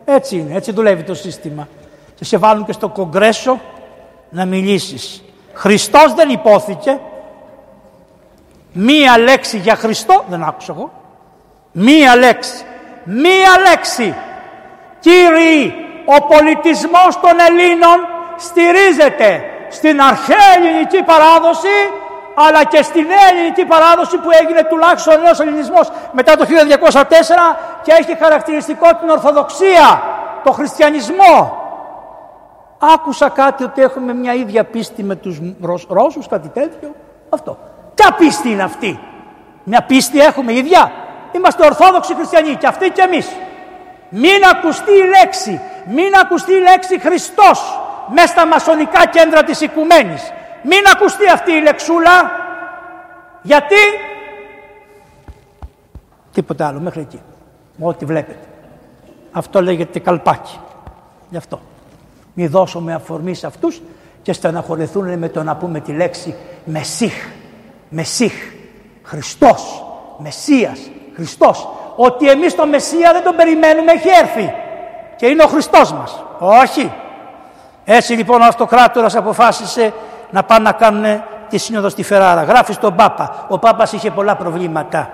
[0.05, 1.67] Έτσι είναι, έτσι δουλεύει το σύστημα.
[2.15, 3.59] Και σε βάλουν και στο κογκρέσο
[4.30, 5.23] να μιλήσεις.
[5.53, 6.99] Χριστός δεν υπόθηκε.
[8.73, 10.91] Μία λέξη για Χριστό, δεν άκουσα εγώ.
[11.74, 12.66] Μία λέξη.
[13.04, 14.16] Μία λέξη.
[15.00, 15.74] Κύριοι,
[16.06, 17.98] ο πολιτισμός των Ελλήνων
[18.38, 21.78] στηρίζεται στην αρχαία ελληνική παράδοση
[22.36, 26.50] αλλά και στη νέα ελληνική παράδοση που έγινε τουλάχιστον ο νέος ελληνισμός μετά το 1204
[27.82, 30.02] και έχει χαρακτηριστικό την Ορθοδοξία,
[30.44, 31.62] το Χριστιανισμό.
[32.94, 35.40] Άκουσα κάτι ότι έχουμε μια ίδια πίστη με τους
[35.90, 36.95] Ρώσους, κάτι τέτοιο.
[37.30, 37.58] Αυτό.
[37.95, 39.00] Ποια πίστη είναι αυτή;
[39.64, 40.91] Μια πίστη έχουμε ίδια;
[41.35, 43.27] Είμαστε Ορθόδοξοι Χριστιανοί και αυτοί και εμείς.
[44.10, 47.80] Μην ακουστεί η λέξη, μην ακουστεί η λέξη Χριστός
[48.14, 50.31] μέσα στα μασονικά κέντρα της οικουμένης.
[50.64, 52.31] Μην ακουστεί αυτή η λεξούλα.
[53.41, 53.76] Γιατί;
[56.34, 57.22] Τίποτα άλλο μέχρι εκεί.
[57.80, 58.47] Ό,τι βλέπετε.
[59.31, 60.60] Αυτό λέγεται καλπάκι.
[61.30, 61.60] Γι' αυτό.
[62.34, 63.81] Μη δώσουμε αφορμή σε αυτούς
[64.22, 66.35] και στεναχωρηθούν με το να πούμε τη λέξη
[66.65, 67.27] Μεσίχ.
[67.89, 68.34] Μεσίχ.
[69.03, 69.85] Χριστός.
[70.18, 70.80] Μεσσίας.
[71.15, 71.68] Χριστός.
[71.95, 74.53] Ότι εμείς τον Μεσσία δεν τον περιμένουμε έχει έρθει.
[75.15, 76.23] Και είναι ο Χριστός μας.
[76.40, 76.91] Όχι.
[77.85, 79.94] Έτσι λοιπόν ο αυτοκράτορας αποφάσισε
[80.30, 82.44] να πάνε να κάνουν τη σύνοδο στη Φεράρα.
[82.44, 83.45] Γράφει στον Πάπα.
[83.48, 85.10] Ο Πάπας είχε πολλά προβλήματα.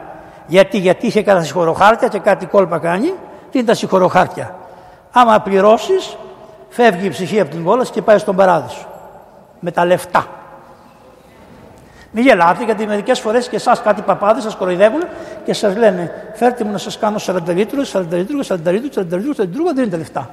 [0.45, 3.13] Γιατί, γιατί είχε κατά συγχωροχάρτια και κάτι κόλπα κάνει.
[3.51, 4.55] Τι είναι τα συγχωροχάρτια;
[5.11, 6.17] Άμα πληρώσεις,
[6.69, 8.85] φεύγει η ψυχή από την κόλαση και πάει στον παράδεισο.
[9.59, 10.26] Με τα λεφτά.
[12.11, 15.03] Μην γελάτε γιατί μερικές φορές και εσάς κάτι παπάδες σας κοροϊδεύουν
[15.45, 19.18] και σας λένε Φέρτε μου να σας κάνω 40 λίτρου, 40 λίτρου, 40 λίτρου, 40
[19.18, 20.30] λίτρου, 40 λίτρου, δεν είναι λεφτά.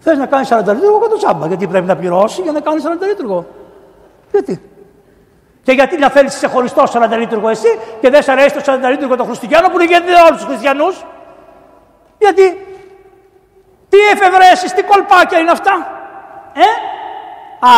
[0.00, 1.46] Θες να κάνεις 40 λίτρου, το τσάμπα.
[1.46, 3.46] Γιατί πρέπει να πληρώσεις για να κάνεις 40 λίτρου.
[4.30, 4.62] Γιατί;
[5.62, 9.16] Και γιατί να θέλεις ξεχωριστό 40 λίτρου εσύ και δεν σε αρέσει το 40 λίτρου
[9.16, 11.04] των Χριστιανών που είναι για όλους τους Χριστιανούς;
[12.18, 12.66] Γιατί;
[13.88, 15.72] Τι εφευρέσεις, τι κολπάκια είναι αυτά;
[16.54, 16.66] Ε;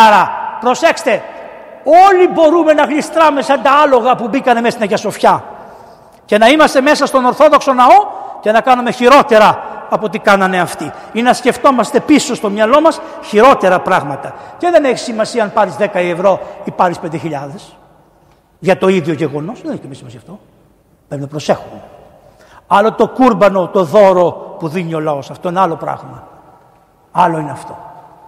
[0.06, 0.30] Άρα,
[0.60, 1.22] προσέξτε,
[1.88, 5.44] όλοι μπορούμε να γλιστράμε σαν τα άλογα που μπήκανε μέσα στην Αγία Σοφιά
[6.24, 8.06] και να είμαστε μέσα στον Ορθόδοξο ναό
[8.40, 10.92] και να κάνουμε χειρότερα από ό,τι κάνανε αυτοί.
[11.12, 14.34] Ή να σκεφτόμαστε πίσω στο μυαλό μας χειρότερα πράγματα.
[14.58, 17.76] Και δεν έχει σημασία αν πάρεις 10 ευρώ ή πάρεις 5.000
[18.58, 19.60] για το ίδιο γεγονός.
[19.62, 20.38] Δεν έχει και σημασία αυτό.
[21.08, 21.82] Πρέπει να προσέχουμε.
[22.66, 25.30] Άλλο το κούρμπανο, το δώρο που δίνει ο λαός.
[25.30, 26.28] Αυτό είναι άλλο πράγμα.
[27.12, 27.78] Άλλο είναι αυτό.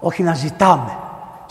[0.01, 0.99] Όχι να ζητάμε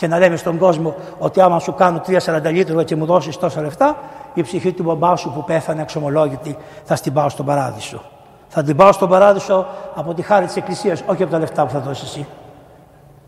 [0.00, 3.60] και να λέμε στον κόσμο ότι άμα σου κάνω 3-40 λίτρα και μου δώσεις τόσα
[3.60, 3.96] λεφτά,
[4.34, 8.02] η ψυχή του μπαμπά σου που πέθανε εξομολόγητη θα στην πάω στον παράδεισο.
[8.48, 11.70] Θα την πάω στον παράδεισο από τη χάρη της Εκκλησίας, όχι από τα λεφτά που
[11.70, 12.26] θα δώσεις εσύ.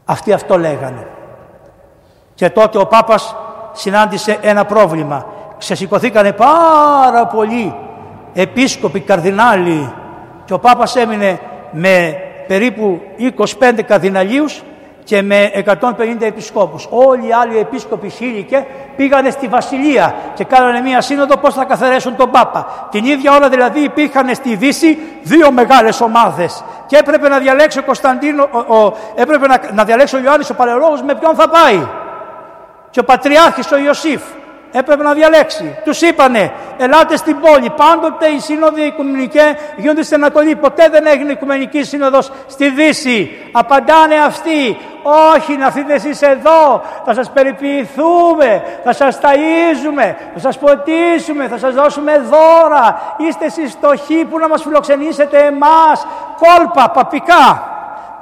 [0.05, 1.07] Αυτοί αυτό λέγανε.
[2.35, 3.36] Και τότε ο Πάπας
[3.73, 5.27] συνάντησε ένα πρόβλημα.
[5.59, 7.74] Ξεσηκωθήκανε πάρα πολλοί
[8.32, 9.93] επίσκοποι, καρδινάλοι
[10.44, 11.40] και ο Πάπας έμεινε
[11.70, 12.16] με
[12.47, 13.01] περίπου
[13.59, 14.62] 25 καρδιναλίους
[15.05, 16.87] και με 150 επισκόπους.
[16.91, 18.66] Όλοι οι άλλοι επίσκοποι χίλικε
[18.97, 22.89] πήγανε στη Βασιλεία και κάνανε μία σύνοδο πώς θα καθαρέσουν τον Πάπα.
[22.91, 27.83] Την ίδια ώρα δηλαδή υπήρχαν στη Δύση δύο μεγάλες ομάδες και έπρεπε να διαλέξει ο
[27.83, 31.87] Κωνσταντίνο, ο, έπρεπε να, να διαλέξει ο Ιωάννης ο Παλαιολόγος με ποιον θα πάει.
[32.91, 34.23] Και ο Πατριάρχης ο Ιωσήφ
[34.73, 35.78] έπρεπε να διαλέξει.
[35.85, 37.70] Τους είπανε, ελάτε στην πόλη.
[37.70, 40.57] Πάντοτε οι σύνοδοι οικουμενικέ γίνονται στην Ανατολή.
[40.57, 43.31] Ποτέ δεν έγινε οικουμενική σύνοδος στη Δύση.
[43.53, 44.78] Απαντάνε αυτοί,
[45.35, 51.59] όχι να έρθετε εσείς εδώ, θα σας περιποιηθούμε, θα σας ταΐζουμε, θα σας ποτίσουμε, θα
[51.59, 53.15] σας δώσουμε δώρα.
[53.16, 56.07] Είστε εσείς στοχοί που να μας φιλοξενήσετε εμάς.
[56.39, 57.72] Κόλπα, παπικά.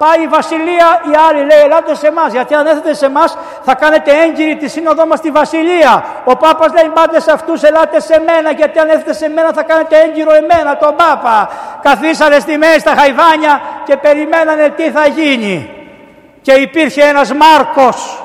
[0.02, 2.28] Πάει η Βασιλεία, η άλλη λέει: Ελάτε σε εμά.
[2.28, 3.24] Γιατί αν έρθετε σε εμά,
[3.62, 6.04] θα κάνετε έγκυρη τη σύνοδό μας στη Βασιλεία.
[6.24, 8.50] Ο Πάπας λέει: Πάτε σε αυτούς, ελάτε σε μένα.
[8.50, 11.48] Γιατί αν έρθετε σε μένα, θα κάνετε έγκυρο εμένα, τον Πάπα.
[11.82, 15.70] Καθίσανε στη μέση στα χαϊβάνια και περιμένανε τι θα γίνει.
[16.42, 18.22] Και υπήρχε ένας Μάρκος.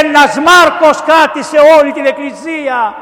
[0.00, 2.94] Ένας Μάρκος κράτησε όλη την εκκλησία.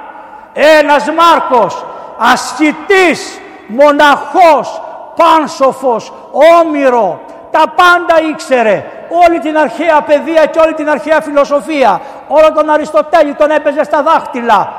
[0.52, 1.84] Ένας Μάρκος.
[2.18, 4.82] ασκητής, μοναχός,
[5.16, 6.12] πάνσοφος,
[6.60, 7.20] όμηρο,
[7.52, 8.84] τα πάντα ήξερε.
[9.26, 12.00] Όλη την αρχαία παιδεία και όλη την αρχαία φιλοσοφία.
[12.28, 14.72] Όλο τον Αριστοτέλη τον έπαιζε στα δάχτυλα.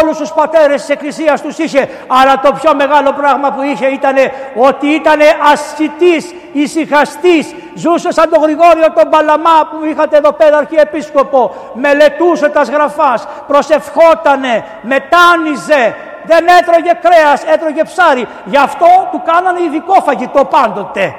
[0.00, 1.88] Όλους τους πατέρες της Εκκλησίας τους είχε.
[2.06, 4.14] Αλλά το πιο μεγάλο πράγμα που είχε ήταν
[4.54, 5.20] ότι ήταν
[5.52, 7.54] ασκητής, ησυχαστής.
[7.74, 11.54] Ζούσε σαν τον Γρηγόριο τον Παλαμά που είχατε εδώ πέρα αρχιεπίσκοπο.
[11.74, 18.26] Μελετούσε τα σγραφάς, προσευχότανε, μετάνιζε, δεν έτρωγε κρέας, έτρωγε ψάρι.
[18.44, 21.14] Γι' αυτό του κάνανε ειδικό φαγητό πάντοτε.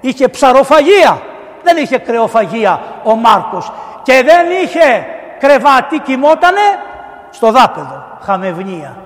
[0.00, 1.22] Είχε ψαροφαγία,
[1.62, 3.72] δεν είχε κρεοφαγία ο Μάρκος.
[4.02, 5.06] Και δεν είχε
[5.38, 6.60] κρεβάτι, κοιμότανε
[7.30, 8.96] στο δάπεδο, χαμευνία.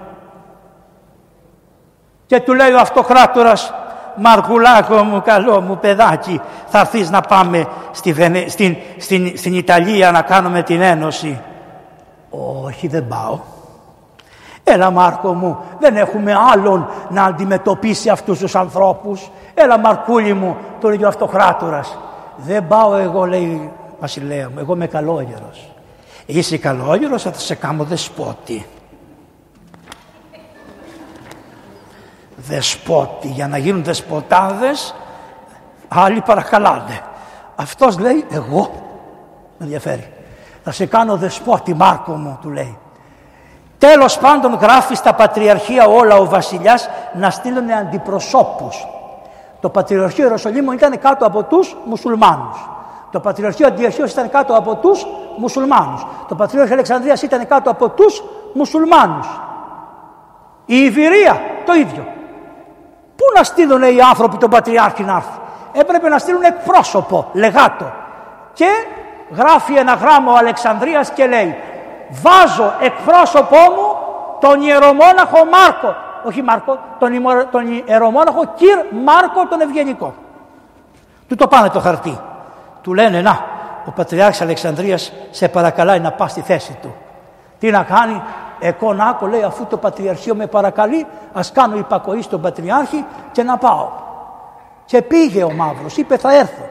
[2.27, 3.75] Και του λέει ο αυτοκράτορας,
[4.17, 8.15] Μαρκουλάκο μου, καλό μου παιδάκι, θα έρθεις να πάμε στη
[8.49, 11.41] στην, στην, στην Ιταλία να κάνουμε την ένωση.
[12.65, 13.54] Όχι δεν πάω.
[14.65, 19.31] Έλα Μάρκο μου, δεν έχουμε άλλον να αντιμετωπίσει αυτούς τους ανθρώπους.
[19.55, 21.99] Έλα Μαρκούλη μου, το λέει ο αυτοκράτορας.
[22.37, 25.71] Δεν πάω εγώ λέει βασιλέα μου, εγώ είμαι καλόγερος.
[26.27, 28.67] Είσαι καλόγερος θα σε κάνω δεσπότη.
[32.37, 34.95] Δεσπότη, για να γίνουν δεσποτάδες
[35.89, 37.01] άλλοι παρακαλάνε.
[37.57, 38.71] Αυτός λέει εγώ,
[39.59, 40.13] με ενδιαφέρει.
[40.65, 42.79] Θα σε κάνω δεσπότη Μάρκο μου του λέει.
[43.79, 48.87] Τέλος πάντων γράφει στα Πατριαρχία όλα ο βασιλιάς να στείλουν αντιπροσώπους.
[49.61, 52.69] Το Πατριαρχείο Ιεροσολύμου ήταν κάτω από τους μουσουλμάνους.
[53.11, 55.07] Το Πατριαρχείο Αντιοχείος ήταν κάτω από τους
[55.37, 56.07] μουσουλμάνους.
[56.29, 58.23] Το Πατριαρχείο Αλεξανδρίας ήταν κάτω από τους
[58.53, 59.41] μουσουλμάνους.
[60.67, 62.07] Η Ιβυρία το ίδιο.
[63.17, 65.39] Πού να στείλουν οι άνθρωποι τον Πατριάρχη να έρθει;
[65.73, 67.93] Έπρεπε να στείλουν εκπρόσωπο, λεγάτο.
[68.53, 68.69] Και
[69.31, 71.57] γράφει ένα γράμμα ο Αλεξανδρίας και λέει
[72.11, 73.97] βάζω εκπρόσωπό μου
[74.41, 77.11] τον ιερομόναχο Μάρκο, όχι Μάρκο, τον,
[77.51, 80.15] τον ιερομόναχο Κυρ Μάρκο τον Ευγενικό.
[81.29, 82.19] Του το πάνε το χαρτί.
[82.83, 83.45] Του λένε να,
[83.87, 86.95] ο Πατριάρχης Αλεξανδρίας σε παρακαλάει να πας στη θέση του.
[87.59, 88.23] Τι να κάνει,
[88.59, 93.57] εγώ να λέει αφού το Πατριαρχείο με παρακαλεί, ας κάνω υπακοή στον Πατριάρχη και να
[93.57, 93.89] πάω.
[94.85, 96.69] Και πήγε ο Μαύρος, είπε θα έρθω.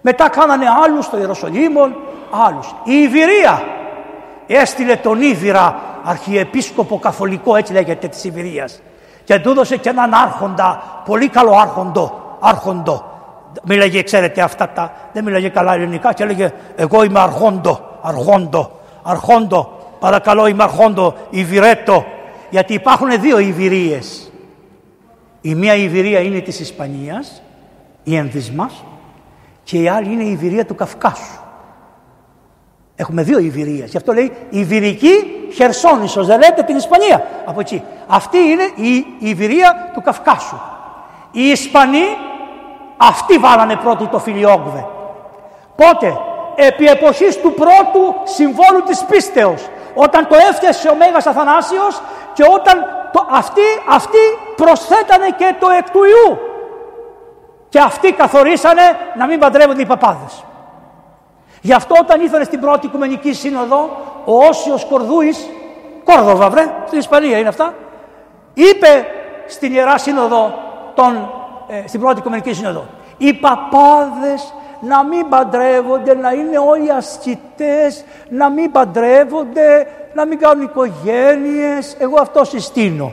[0.00, 1.80] Μετά κάνανε άλλους στο Ιεροσολύμο,
[2.46, 2.74] άλλους.
[2.84, 3.62] Η Ιβυρία
[4.46, 8.80] έστειλε τον Ήβυρα αρχιεπίσκοπο καθολικό έτσι λέγεται της Ιβυρίας
[9.24, 13.12] και του έδωσε και έναν άρχοντα, πολύ καλό άρχοντο, άρχοντο.
[13.62, 18.70] Μίλαγε, ξέρετε αυτά τα, δεν μίλαγε καλά ελληνικά και έλεγε εγώ είμαι αρχόντο, αρχόντο,
[19.02, 22.04] αρχόντο, παρακαλώ είμαι αρχόντο, Ιβυρέτο.
[22.50, 24.32] Γιατί υπάρχουν δύο Ιβυρίες.
[25.40, 27.42] Η μία Ιβυρία είναι της Ισπανίας,
[28.02, 28.84] η ενδυσμάς,
[29.64, 31.43] και η άλλη είναι η Ιβυρία του Καυκάσου.
[32.96, 33.90] Έχουμε δύο Ιβυρίες.
[33.90, 36.26] Γι' αυτό λέει Ιβυρική Χερσόνησος.
[36.26, 37.82] Δεν λέτε την Ισπανία από εκεί.
[38.06, 40.60] Αυτή είναι η Ιβυρία του Καυκάσου.
[41.30, 42.04] Οι Ισπανοί
[42.96, 44.86] αυτοί βάλανε πρώτοι το φιλιόγβε.
[45.76, 46.18] Πότε,
[46.54, 52.02] επί εποχής του πρώτου συμβόλου της πίστεως, όταν το έφτιασε ο Μέγας Αθανάσιος
[52.32, 54.18] και όταν το, αυτοί, αυτοί
[54.56, 56.38] προσθέτανε και το εκ του Ιού.
[57.68, 58.82] Και αυτοί καθορίσανε
[59.16, 60.44] να μην παντρεύονται οι παπάδες.
[61.64, 63.90] Γι' αυτό όταν ήρθε στην πρώτη Οικουμενική Σύνοδο,
[64.24, 65.48] ο Όσιος Κορδούης,
[66.04, 67.74] Κόρδοβα βρε, στην Ισπανία είναι αυτά,
[68.54, 69.06] είπε
[69.46, 70.54] στην Ιερά Σύνοδο,
[70.94, 71.30] τον,
[71.68, 72.84] ε, στην πρώτη Οικουμενική Σύνοδο,
[73.16, 80.64] οι παπάδες να μην παντρεύονται, να είναι όλοι ασκητές, να μην παντρεύονται, να μην κάνουν
[80.64, 81.96] οικογένειες.
[81.98, 83.12] Εγώ αυτό συστήνω.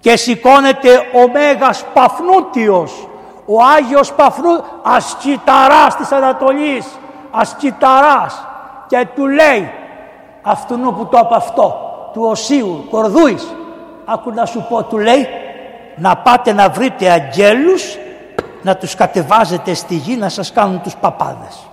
[0.00, 3.08] Και σηκώνεται ο Μέγας Παφνούτιος,
[3.46, 6.86] ο Άγιος Παφνού, ασκηταράς της Ανατολής,
[7.34, 8.46] ασκηταράς
[8.86, 9.70] και του λέει
[10.42, 11.76] αυτού που το είπε αυτό,
[12.12, 13.54] του Οσίου Κορδούης,
[14.04, 15.28] άκου να σου πω, του λέει
[15.96, 17.98] να πάτε να βρείτε αγγέλους
[18.62, 21.68] να τους κατεβάζετε στη γη να σας κάνουν τους παπάδες.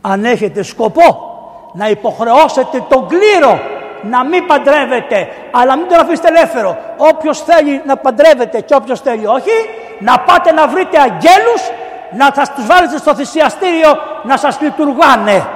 [0.00, 1.34] Αν έχετε σκοπό
[1.72, 3.60] να υποχρεώσετε τον κλήρο
[4.02, 6.76] να μην παντρεύετε, αλλά μην τον αφήσετε ελεύθερο.
[6.96, 9.56] Όποιος θέλει να παντρεύετε και όποιος θέλει όχι,
[9.98, 11.70] να πάτε να βρείτε αγγέλους,
[12.12, 13.90] να σας τους βάλετε στο θυσιαστήριο
[14.22, 15.46] να σας λειτουργάνε.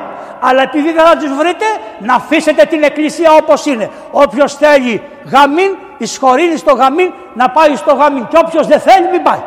[0.40, 1.64] Αλλά επειδή δεν θα τους βρείτε,
[1.98, 3.90] να αφήσετε την εκκλησία όπως είναι.
[4.10, 8.26] Όποιος θέλει γαμήν, εισχωρίνει στο γαμήν, να πάει στο γαμήν.
[8.28, 9.42] Και όποιος δεν θέλει, μην πάει.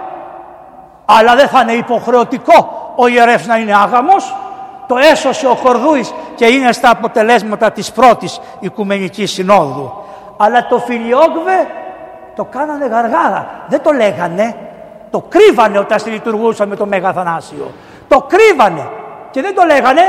[1.06, 4.36] Αλλά δεν θα είναι υποχρεωτικό ο ιερεύς να είναι άγαμος.
[4.88, 9.94] Το έσωσε ο Κορδούης και είναι στα αποτελέσματα της πρώτης Οικουμενικής Συνόδου.
[10.38, 11.68] Αλλά το φιλιόγβε
[12.36, 13.48] το κάνανε γαργάρα.
[13.68, 14.56] Δεν το λέγανε.
[15.14, 17.72] Το κρύβανε όταν συλλειτουργούσαν με το Μέγα Θανάσιο.
[18.08, 18.90] Το κρύβανε
[19.32, 20.02] και δεν το λέγανε,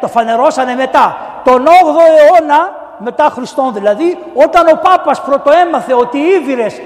[0.00, 1.16] το φανερώσανε μετά.
[1.44, 6.80] Τον 8ο αιώνα μετά Χριστόν δηλαδή, όταν ο Πάπας πρωτοέμαθε ότι οι Ήβυρες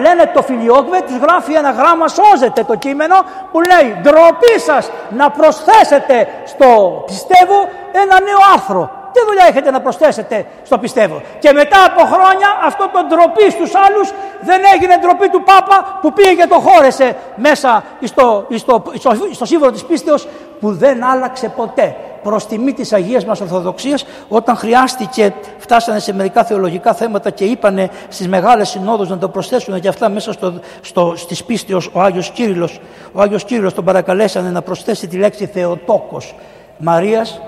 [0.00, 3.14] λένε το φιλιόκβε, τους γράφει ένα γράμμα, σώζεται το κείμενο
[3.52, 9.01] που λέει ντροπή σας να προσθέσετε στο πιστεύω ένα νέο άρθρο.
[9.12, 13.72] Τι δουλειά έχετε να προσθέσετε στο πιστεύω; Και μετά από χρόνια αυτό το ντροπή στους
[13.74, 19.10] άλλους δεν έγινε ντροπή του Πάπα που πήγε και το χώρεσε μέσα στο, στο, στο,
[19.32, 20.28] στο σύμβολο της πίστεως
[20.60, 26.44] που δεν άλλαξε ποτέ προς τιμή της Αγίας μας Ορθοδοξίας όταν χρειάστηκε, φτάσανε σε μερικά
[26.44, 31.12] θεολογικά θέματα και είπανε στις μεγάλες συνόδους να το προσθέσουν και αυτά μέσα στο, στο,
[31.16, 32.80] στις πίστεως ο Άγιος Κύριλλος.
[33.12, 36.34] Ο Άγιος Κύριλλος τον παρακαλέσανε να προσθέσει τη λέξη Θεοτόκος
[36.78, 37.40] Μαρίας,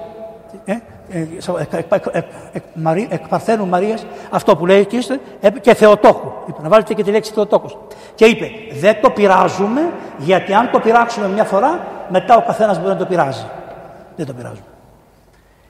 [0.64, 0.74] ε,
[3.08, 4.98] εκ Παρθένου Μαρίας, αυτό που λέει εκεί
[5.60, 6.32] και Θεοτόκου.
[6.48, 7.78] Είπε, να βάλετε και τη λέξη Θεοτόκος.
[8.14, 8.50] Και είπε,
[8.80, 9.80] δεν το πειράζουμε,
[10.18, 13.46] γιατί αν το πειράξουμε μια φορά, μετά ο καθένας μπορεί να το πειράζει.
[14.16, 14.66] Δεν το πειράζουμε.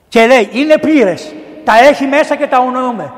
[0.07, 1.33] Και λέει, είναι πλήρες.
[1.63, 3.11] Τα έχει μέσα και τα ονοούμε.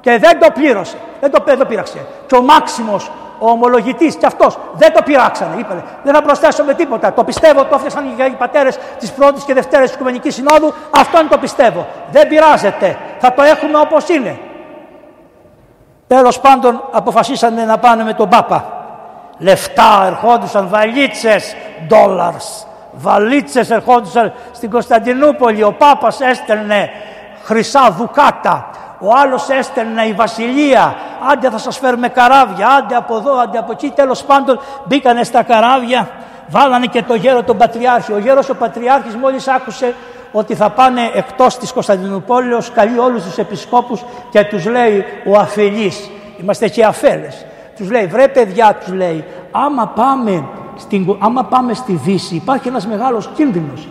[0.00, 0.96] Και δεν το πλήρωσε.
[1.20, 2.06] Δεν το, δεν το πείραξε.
[2.26, 5.54] Και ο Μάξιμος, ο ομολογητής και αυτός δεν το πειράξανε.
[5.58, 7.12] Είπε, δεν θα προσθέσουμε τίποτα.
[7.12, 10.74] Το πιστεύω, το έφτιαξαν οι πατέρες της πρώτης και δευτέρας της Οικουμενικής Συνόδου.
[10.90, 11.86] Αυτό είναι το πιστεύω.
[12.10, 12.96] Δεν πειράζεται.
[13.18, 14.38] Θα το έχουμε όπως είναι.
[16.06, 18.72] Τέλος πάντων αποφασίσανε να πάνε με τον Πάπα.
[19.38, 21.56] Λεφτά ερχόντουσαν, βαλίτσες,
[21.90, 25.62] dollars βαλίτσες ερχόντουσαν στην Κωνσταντινούπολη.
[25.62, 26.90] Ο Πάπας έστελνε
[27.44, 28.70] χρυσά δουκάτα.
[29.00, 30.94] Ο άλλος έστελνε η βασιλεία.
[31.32, 32.68] Άντε θα σας φέρουμε καράβια.
[32.68, 33.92] Άντε από εδώ, άντε από εκεί.
[33.94, 36.08] Τέλος πάντων μπήκανε στα καράβια.
[36.48, 38.12] Βάλανε και το γέρο τον Πατριάρχη.
[38.12, 39.94] Ο γέρος ο Πατριάρχης μόλις άκουσε
[40.32, 46.10] ότι θα πάνε εκτός της Κωνσταντινούπολης, καλεί όλους τους επισκόπους και τους λέει ο αφελής.
[46.40, 47.46] Είμαστε και αφέλες.
[47.76, 50.44] Τους λέει βρε παιδιά τους λέει άμα πάμε
[50.76, 53.88] στην, άμα πάμε στη Δύση υπάρχει ένας μεγάλος κίνδυνος.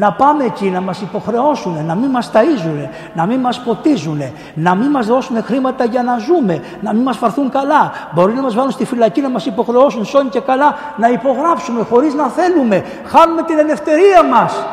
[0.00, 4.22] Να πάμε εκεί να μας υποχρεώσουν, να μην μας ταΐζουν, να μην μας ποτίζουν,
[4.54, 7.92] να μην μας δώσουν χρήματα για να ζούμε, να μην μας φαρθούν καλά.
[8.14, 12.14] Μπορεί να μας βάλουν στη φυλακή να μας υποχρεώσουν σώνει και καλά να υπογράψουμε χωρίς
[12.14, 12.84] να θέλουμε.
[13.04, 14.66] Χάνουμε την ελευθερία μας.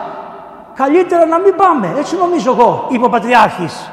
[0.76, 1.94] Καλύτερα να μην πάμε.
[1.98, 3.90] Έτσι νομίζω εγώ, είπε ο Πατριάρχης.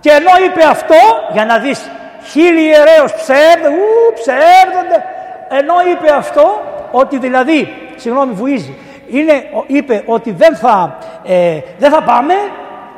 [0.00, 0.96] Και ενώ είπε αυτό,
[1.32, 1.90] για να δεις
[2.22, 3.76] χίλιοι ιερέως ψεύδονται,
[4.14, 5.04] ψεύδονται,
[5.48, 8.76] ενώ είπε αυτό, ότι δηλαδή, συγγνώμη βουίζει,
[9.10, 9.32] είναι,
[9.66, 12.34] είπε ότι δεν θα, ε, δεν θα πάμε,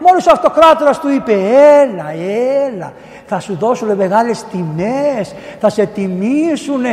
[0.06, 2.12] μόλις ο αυτοκράτορας του είπε έλα,
[2.66, 2.92] έλα,
[3.26, 6.84] θα σου δώσουν μεγάλες τιμές, θα σε τιμήσουν,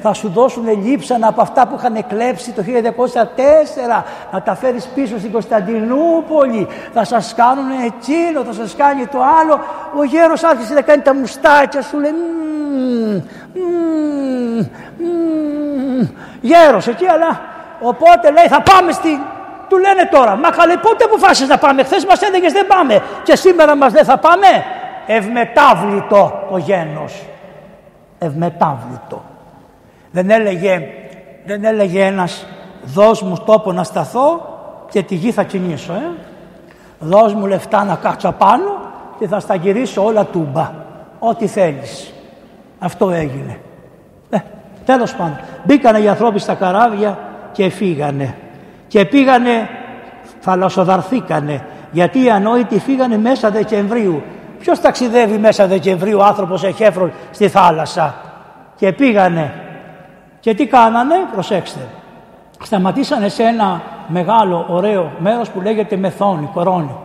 [0.00, 5.18] θα σου δώσουν λείψανα από αυτά που είχαν κλέψει το 1904, να τα φέρεις πίσω
[5.18, 9.60] στην Κωνσταντινούπολη, θα σας κάνουν εκείνο, θα σας κάνει το άλλο.
[9.98, 12.12] Ο γέρος άρχισε να κάνει τα μουστάκια σου, λέει
[16.40, 17.40] γέρος εκεί, αλλά
[17.80, 19.08] οπότε λέει θα πάμε στη...
[19.68, 23.36] Του λένε τώρα, μα καλέ πότε αποφάσισες να πάμε, χθες μας έλεγες δεν πάμε και
[23.36, 24.46] σήμερα μας δεν θα πάμε.
[25.06, 27.24] Ευμετάβλητο ο γένος.
[28.18, 29.22] Ευμετάβλητο.
[30.10, 30.88] Δεν έλεγε,
[31.44, 32.46] δεν έλεγε ένας
[32.82, 34.56] δώσ' μου τόπο να σταθώ
[34.90, 35.92] και τη γη θα κινήσω.
[35.92, 36.10] Ε.
[36.98, 38.76] Δώσ' μου λεφτά να κάτσω πάνω
[39.18, 40.72] και θα στα γυρίσω όλα τούμπα.
[41.18, 42.12] Ό,τι θέλεις.
[42.78, 43.60] Αυτό έγινε.
[44.30, 44.38] Ε,
[44.84, 45.38] τέλος πάντων.
[45.64, 47.18] Μπήκανε οι ανθρώποι στα καράβια
[47.52, 48.34] και φύγανε.
[48.86, 49.68] Και πήγανε,
[50.40, 51.66] θαλασσοδαρθήκανε.
[51.90, 54.22] Γιατί οι ανόητοι φύγανε μέσα Δεκεμβρίου.
[54.58, 58.14] Ποιος ταξιδεύει μέσα Δεκεμβρίου άνθρωπος εχέφρον στη θάλασσα;
[58.76, 59.52] Και πήγανε.
[60.40, 61.80] Και τι κάνανε, προσέξτε.
[62.62, 66.96] Σταματήσανε σε ένα μεγάλο ωραίο μέρος που λέγεται Μεθόνη, Κορώνη.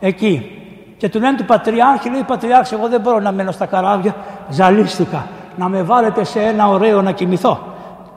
[0.00, 0.52] Εκεί.
[0.96, 4.14] Και του λένε του Πατριάρχη, λέει Πατριάρχη, εγώ δεν μπορώ να μένω στα καράβια,
[4.48, 5.26] ζαλίστηκα.
[5.56, 7.58] Να με βάλετε σε ένα ωραίο να κοιμηθώ.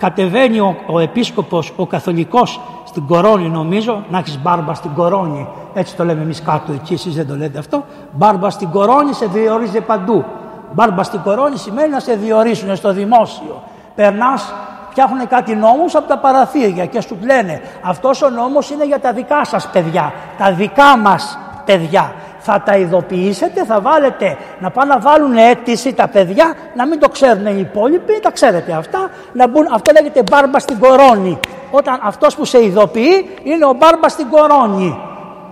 [0.02, 5.48] Κατεβαίνει ο, ο επίσκοπος, ο καθολικός στην κορώνη νομίζω, να έχεις μπάρμπα στην κορώνη.
[5.73, 7.86] Έτσι το λέμε εμείς κάτω εκεί, εσείς δεν το λέτε αυτό.
[8.11, 10.26] Μπάρμπα στην κορώνη σε διορίζει παντού.
[10.73, 13.64] Μπάρμπα στην κορώνη σημαίνει να σε διορίσουν στο δημόσιο.
[13.95, 14.53] Περνάς,
[14.90, 19.14] φτιάχνουν κάτι νόμους από τα παραθύρια και σου λένε αυτός ο νόμος είναι για τα
[19.14, 25.00] δικά σας παιδιά, τα δικά μας παιδιά θα τα ειδοποιήσετε, θα βάλετε να πάνε να
[25.00, 29.68] βάλουν αίτηση τα παιδιά, να μην το ξέρουν οι υπόλοιποι, τα ξέρετε αυτά, να μπουν,
[29.74, 31.40] αυτό λέγεται μπάρμπα στην κορώνη.
[31.72, 35.00] Όταν αυτός που σε ειδοποιεί είναι ο μπάρμπας στην κορώνη.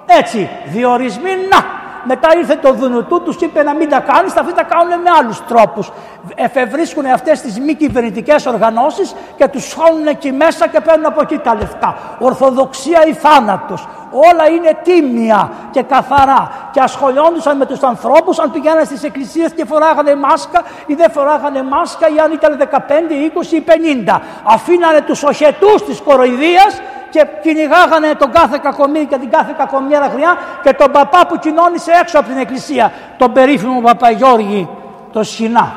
[0.06, 1.58] Έτσι, διορισμοί, να,
[2.04, 5.46] μετά ήρθε το Δουνουτού, τους είπε να μην τα κάνεις, θα τα κάνουν με άλλους
[5.46, 5.92] τρόπους.
[6.36, 11.38] Εφευρίσκουν αυτές τις μη κυβερνητικές οργανώσεις και τους σχόλουν εκεί μέσα και παίρνουν από εκεί
[11.38, 11.98] τα λεφτά.
[12.20, 13.88] Ορθοδοξία ή θάνατος.
[14.12, 16.52] Όλα είναι τίμια και καθαρά.
[16.72, 21.64] Και ασχολιόντουσαν με τους ανθρώπους αν πηγαίνανε στις εκκλησίες και φοράγανε μάσκα ή δεν φοράγανε
[21.64, 24.22] μάσκα ή αν ήταν 15, 20 ή 50.
[24.44, 30.38] Αφήνανε τους οχετούς της κοροϊδίας και κυνηγάγανε τον κάθε κακομίρι και την κάθε κακομίρα χρειά
[30.64, 34.70] και τον παπά που κοινώνησε έξω από την εκκλησία, τον περίφημο Παπαγιώργη,
[35.12, 35.74] το Σινά.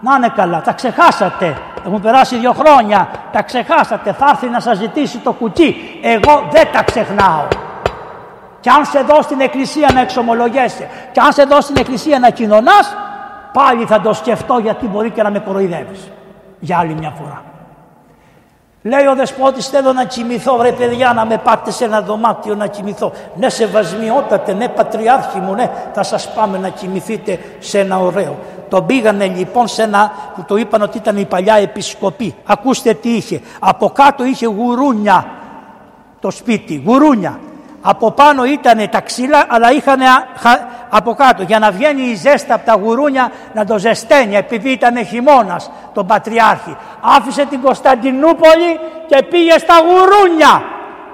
[0.00, 1.56] Να είναι καλά, τα ξεχάσατε.
[1.86, 4.12] Έχουν περάσει δύο χρόνια, τα ξεχάσατε.
[4.12, 5.76] Θα έρθει να σας ζητήσει το κουτί.
[6.02, 7.44] Εγώ δεν τα ξεχνάω.
[8.60, 12.30] Και αν σε δω στην εκκλησία να εξομολογέσαι και αν σε δω στην εκκλησία να
[12.30, 12.96] κοινωνάς,
[13.52, 16.10] πάλι θα το σκεφτώ γιατί μπορεί και να με κοροϊδεύεις.
[16.60, 17.51] Για άλλη μια φορά.
[18.82, 22.66] Λέει ο δεσπότης θέλω να κοιμηθώ βρε παιδιά να με πάτε σε ένα δωμάτιο να
[22.66, 23.12] κοιμηθώ.
[23.34, 28.38] Ναι σεβασμιότατε, ναι πατριάρχη μου, ναι θα σας πάμε να κοιμηθείτε σε ένα ωραίο.
[28.68, 32.34] Τον πήγανε λοιπόν σε ένα που το είπαν ότι ήταν η παλιά επισκοπή.
[32.46, 33.40] Ακούστε τι είχε.
[33.58, 35.26] Από κάτω είχε γουρούνια
[36.20, 37.38] το σπίτι, γουρούνια.
[37.82, 40.00] Από πάνω ήταν τα ξύλα αλλά είχαν
[40.88, 45.06] από κάτω για να βγαίνει η ζέστα από τα γουρούνια να το ζεσταίνει επειδή ήταν
[45.06, 46.76] χειμώνας τον Πατριάρχη.
[47.00, 50.62] Άφησε την Κωνσταντινούπολη και πήγε στα γουρούνια.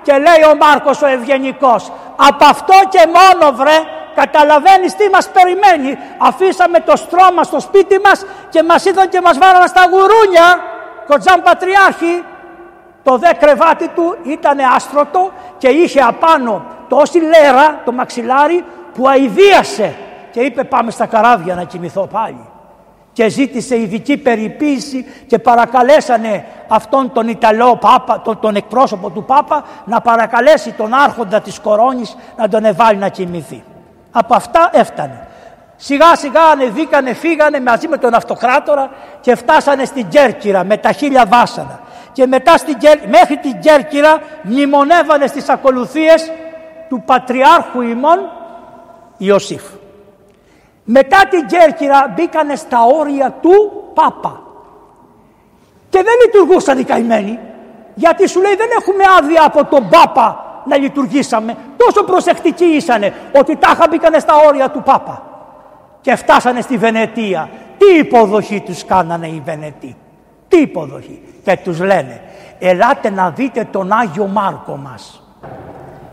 [0.02, 3.76] Και λέει ο Μάρκος ο Ευγενικός από αυτό και μόνο βρε
[4.14, 5.98] καταλαβαίνεις τι μας περιμένει.
[6.18, 10.46] Αφήσαμε το στρώμα στο σπίτι μας και μας είδαν και μας βάλανε στα γουρούνια.
[11.06, 12.24] Κοντζάν Πατριάρχη
[13.08, 18.64] το δε κρεβάτι του ήταν άστρωτο και είχε απάνω τόση λέρα το μαξιλάρι
[18.94, 19.94] που αηδίασε
[20.30, 22.48] και είπε πάμε στα καράβια να κοιμηθώ πάλι
[23.12, 29.64] και ζήτησε ειδική περιποίηση και παρακαλέσανε αυτόν τον Ιταλό Πάπα, τον, τον εκπρόσωπο του Πάπα
[29.84, 33.64] να παρακαλέσει τον άρχοντα της κορώνης να τον εβάλει να κοιμηθεί.
[34.12, 35.28] Από αυτά έφτανε.
[35.76, 38.90] Σιγά σιγά ανεβήκανε, φύγανε μαζί με τον αυτοκράτορα
[39.20, 41.80] και φτάσανε στην Κέρκυρα με τα χίλια βάσανα.
[42.18, 42.76] Και μετά στην,
[43.08, 46.32] μέχρι την Κέρκυρα μνημονεύανε στις ακολουθίες
[46.88, 48.18] του Πατριάρχου ημών
[49.16, 49.62] Ιωσήφ.
[50.84, 54.42] Μετά την Κέρκυρα μπήκανε στα όρια του Πάπα.
[55.88, 57.38] Και δεν λειτουργούσαν οι καημένοι.
[57.94, 61.56] Γιατί σου λέει δεν έχουμε άδεια από τον Πάπα να λειτουργήσαμε.
[61.76, 65.22] Τόσο προσεκτικοί ήσανε ότι τάχα μπήκανε στα όρια του Πάπα.
[66.00, 67.50] Και φτάσανε στη Βενετία.
[67.78, 69.96] Τι υποδοχή τους κάνανε οι Βενετοί;
[70.48, 72.20] Τι υποδοχή; Και τους λένε
[72.58, 75.22] ελάτε να δείτε τον Άγιο Μάρκο μας.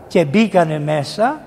[0.06, 1.40] Και μπήκανε μέσα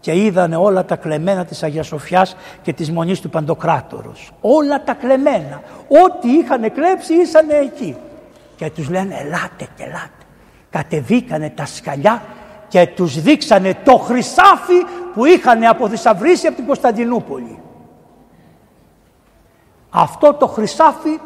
[0.00, 4.30] και είδανε όλα τα κλεμμένα της Αγίας Σοφιάς και της Μονής του Παντοκράτορος.
[4.40, 5.60] Όλα τα κλεμμένα.
[5.88, 7.96] Ό,τι είχαν κλέψει ήσανε εκεί.
[8.56, 10.24] Και τους λένε ελάτε και ελάτε.
[10.70, 12.22] Κατεβήκανε τα σκαλιά
[12.68, 14.84] και τους δείξανε το χρυσάφι
[15.14, 17.58] που είχαν αποδυσαυρίσει από την Κωνσταντινούπολη.
[19.90, 21.20] Αυτό το χρυσάφι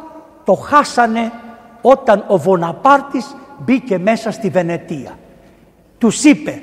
[0.45, 1.33] το χάσανε
[1.83, 5.19] όταν ο Βοναπάρτης μπήκε μέσα στη Βενετία.
[5.99, 6.63] Τους είπε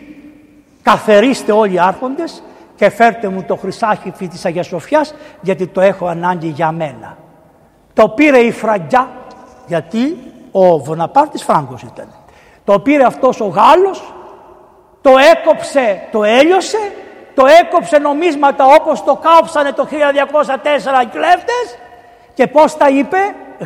[0.81, 2.43] καθερίστε όλοι οι άρχοντες
[2.75, 7.17] και φέρτε μου το χρυσάφι της Αγίας Σοφιάς γιατί το έχω ανάγκη για μένα.
[7.93, 9.09] Το πήρε η Φραγκιά
[9.67, 10.17] γιατί
[10.51, 12.07] ο Βοναπάρτης Φράγκος ήταν.
[12.63, 14.13] Το πήρε αυτός ο Γάλλος
[15.01, 16.91] το έκοψε, το έλειωσε,
[17.35, 21.77] το έκοψε νομίσματα όπως το κάψανε το 1204 οι κλέφτες
[22.33, 23.17] και πώς τα είπε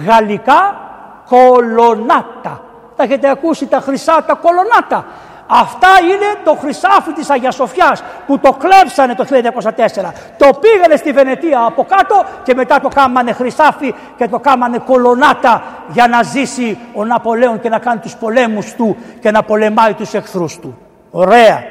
[0.05, 0.88] γαλλικά
[1.29, 2.61] κολονάτα.
[2.95, 5.05] Τα έχετε ακούσει τα χρυσά τα κολονάτα.
[5.51, 10.13] Αυτά είναι το χρυσάφι της Αγίας Σοφιάς που το κλέψανε το 1204.
[10.37, 15.63] Το πήγανε στη Βενετία από κάτω και μετά το κάμανε χρυσάφι και το κάμανε κολονάτα
[15.87, 20.13] για να ζήσει ο Ναπολέον και να κάνει τους πολέμους του και να πολεμάει τους
[20.13, 20.77] εχθρούς του.
[21.11, 21.63] Ωραία.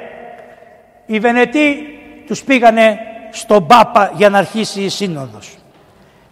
[1.06, 1.86] Οι Βενετοί
[2.26, 2.98] τους πήγανε
[3.30, 5.58] στον Πάπα για να αρχίσει η σύνοδος.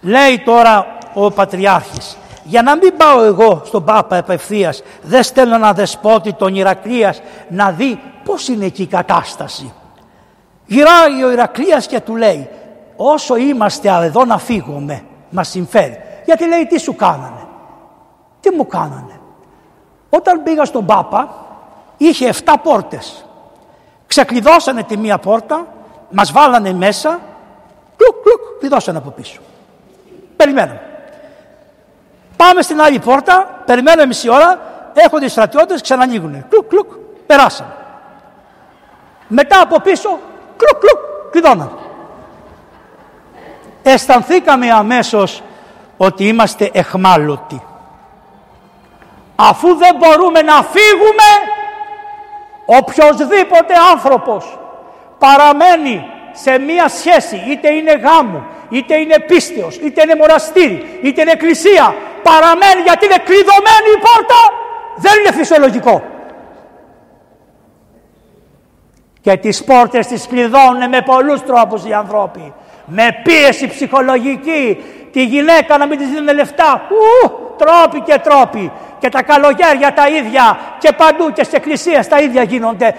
[0.01, 2.17] Λέει τώρα ο Πατριάρχης,
[2.47, 7.71] για να μην πάω εγώ στον Πάπα επευθεία, δεν στέλνω να δεσπότη τον Ηρακλίας να
[7.71, 9.73] δει πώς είναι εκεί η κατάσταση.
[10.67, 12.49] Γυράει ο Ηρακλίας και του λέει,
[12.97, 15.99] όσο είμαστε εδώ να φύγουμε, μας συμφέρει.
[16.25, 17.47] Γιατί λέει, τι σου κάνανε.
[18.41, 19.21] Τι μου κάνανε.
[20.11, 21.47] Όταν πήγα στον Πάπα,
[21.97, 23.25] είχε 7 πόρτες.
[24.07, 25.67] Ξεκλειδώσανε τη μία πόρτα,
[26.11, 27.21] μας βάλανε μέσα,
[27.97, 29.41] κλουκ κλουκ, κλειδώσανε από πίσω.
[30.37, 30.96] Περιμέναμε.
[32.37, 34.59] Πάμε στην άλλη πόρτα, περιμένουμε μισή ώρα,
[34.95, 36.45] έρχονται οι στρατιώτες, ξανανοίγουν.
[36.49, 36.93] Κλουκ κλουκ,
[37.27, 37.75] περάσαμε.
[39.29, 40.19] Μετά από πίσω,
[40.57, 41.71] κλουκ κλουκ, κλειδώνανε.
[43.83, 45.43] Αισθανθήκαμε αμέσως
[45.97, 47.63] ότι είμαστε εχμάλωτοι.
[49.37, 51.29] Αφού δεν μπορούμε να φύγουμε,
[52.67, 54.59] οποιοδήποτε άνθρωπος
[55.19, 61.31] παραμένει σε μία σχέση, είτε είναι γάμου, είτε είναι πίστεως, είτε είναι μοραστήρι, είτε είναι
[61.31, 64.41] εκκλησία, παραμένει γιατί είναι κλειδωμένη η πόρτα,
[64.97, 66.03] δεν είναι φυσιολογικό.
[69.21, 72.53] Και τις πόρτες τις κλειδώνουν με πολλούς τρόπους οι ανθρώποι.
[72.87, 76.83] Με πίεση ψυχολογική, τη γυναίκα να μην της δίνουν λεφτά.
[76.91, 78.73] Ου, τρόποι και τρόποι.
[78.99, 82.95] και τα καλογέρια τα ίδια και παντού και στι εκκλησίες τα ίδια γίνονται.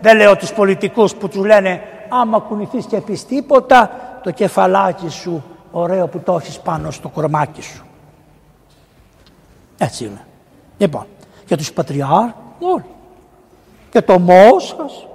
[0.00, 3.90] Δεν λέω τους πολιτικούς που τους λένε άμα κουνηθείς και πεις τίποτα
[4.22, 7.84] το κεφαλάκι σου ωραίο που το έχεις πάνω στο κορμάκι σου.
[9.78, 10.24] Έτσι είναι.
[10.78, 11.06] Λοιπόν,
[11.46, 12.84] και τους πατριάρχες όλοι.
[13.90, 15.06] Και το Μόσχας.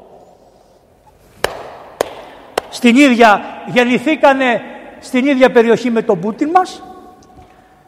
[2.70, 4.62] Στην ίδια, γεννηθήκανε
[5.00, 6.84] στην ίδια περιοχή με τον Πούτιν μας.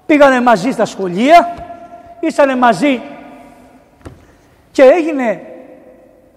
[0.06, 1.56] Πήγανε μαζί στα σχολεία.
[2.20, 3.02] Ήσανε μαζί
[4.72, 5.42] και έγινε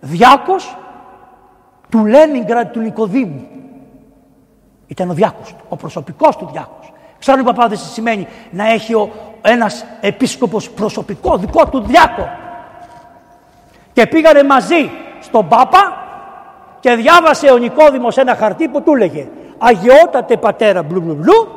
[0.00, 0.76] διάκος
[1.88, 3.46] του Λένιγκραντ του Νικοδήμου.
[4.90, 6.92] Ήταν ο διάκος του, ο προσωπικός του διάκος.
[7.18, 9.10] Ξέρουν οι παπάδες τι σημαίνει να έχει ο,
[9.42, 12.28] ένας επίσκοπος προσωπικό δικό του διάκο.
[13.92, 14.90] Και πήγανε μαζί
[15.20, 15.96] στον Πάπα
[16.80, 21.48] και διάβασε ο Νικόδημος ένα χαρτί που του έλεγε «Αγιότατε πατέρα μπλου μπλου μπλου,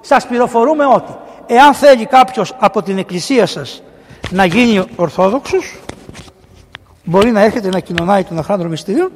[0.00, 1.12] σας πληροφορούμε ότι
[1.46, 3.82] εάν θέλει κάποιος από την εκκλησία σας
[4.30, 5.80] να γίνει ορθόδοξος,
[7.04, 9.10] μπορεί να έρχεται να κοινωνάει τον αχράντρο μυστήριο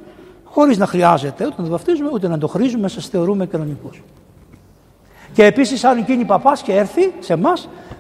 [0.57, 4.03] χωρίς να χρειάζεται ούτε να το βαφτίζουμε ούτε να το χρήζουμε, σας θεωρούμε κανονικούς.
[5.33, 7.53] Και επίσης, αν γίνει παπάς και έρθει σε εμά,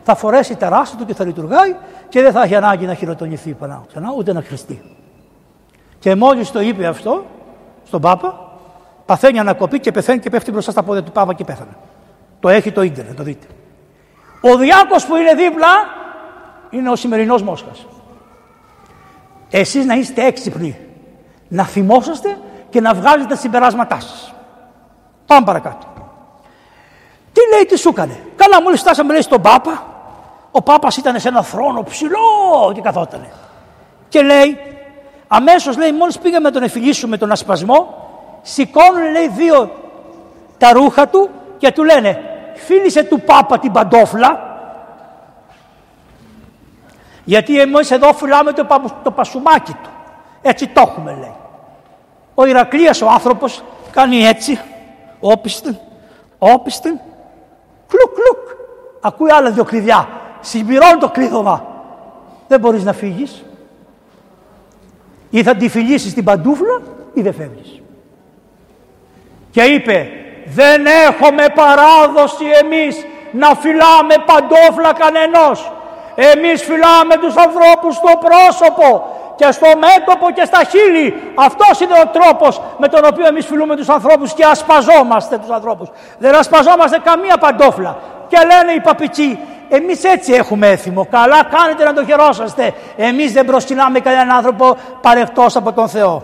[0.02, 1.76] θα φορέσει τα ράστα του και θα λειτουργάει
[2.08, 3.56] και δεν θα έχει ανάγκη να χειροτονηθεί
[3.88, 4.82] ξανά, ούτε να χρηστεί.
[5.98, 7.24] Και μόλις το είπε αυτό
[7.84, 8.58] στον Πάπα,
[9.06, 11.76] παθαίνει ανακοπή και πεθαίνει και πέφτει μπροστά στα πόδια του Πάπα και πέθανε.
[12.40, 13.46] Το έχει το ίντερνετ, το δείτε.
[14.40, 15.68] Ο διάκος που είναι δίπλα
[16.70, 17.86] είναι ο σημερινός Μόσχας.
[19.50, 20.78] Εσείς να είστε έξυπνοι,
[21.48, 22.36] να θυμόσαστε
[22.76, 24.34] και να βγάλετε τα συμπεράσματά σας.
[25.26, 25.86] Πάμε παρακάτω.
[27.32, 29.86] Τι λέει, τι σου έκανε; Καλά, μόλις φτάσαμε λέει στον Πάπα,
[30.50, 32.18] ο Πάπας ήταν σε ένα θρόνο ψηλό
[32.74, 33.32] και καθότανε.
[34.08, 34.58] Και λέει,
[35.28, 38.08] αμέσως λέει, μόλις πήγαμε να τον εφηλήσουμε τον ασπασμό,
[38.42, 39.70] σηκώνουν λέει δύο
[40.58, 42.20] τα ρούχα του και του λένε,
[42.54, 44.58] φίλησε του Πάπα την παντόφλα,
[47.24, 48.66] γιατί εμείς εδώ φυλάμε το,
[49.02, 49.90] το πασουμάκι του.
[50.42, 51.34] Έτσι το έχουμε λέει.
[52.38, 54.60] Ο Ηρακλείας ο άνθρωπος κάνει έτσι,
[55.20, 55.78] όπιστη,
[56.38, 56.88] όπιστη,
[57.88, 58.58] κλουκ κλουκ.
[59.00, 60.08] Ακούει άλλα δύο κλειδιά.
[60.40, 61.66] Συμπληρώνει το κλείδωμα.
[62.48, 63.44] Δεν μπορείς να φύγεις.
[65.30, 66.80] Ή θα τη φιλήσεις την παντούφλα
[67.12, 67.80] ή δεν φεύγεις.
[69.50, 70.08] Και είπε,
[70.44, 75.72] δεν έχουμε παράδοση εμείς να φυλάμε παντόφλα κανενός.
[76.14, 81.14] Εμείς φυλάμε τους ανθρώπους στο πρόσωπο και στο μέτωπο και στα χείλη.
[81.34, 85.88] Αυτός είναι ο τρόπος με τον οποίο εμείς φιλούμε τους ανθρώπους και ασπαζόμαστε τους ανθρώπους.
[86.18, 87.98] Δεν ασπαζόμαστε καμία παντόφλα.
[88.28, 89.38] Και λένε οι παπιτσοί,
[89.68, 91.06] εμείς έτσι έχουμε έθιμο.
[91.10, 92.74] Καλά κάνετε να το χαιρόσαστε.
[92.96, 96.22] Εμείς δεν προσκυνάμε κανέναν άνθρωπο παρεκτός από τον Θεό.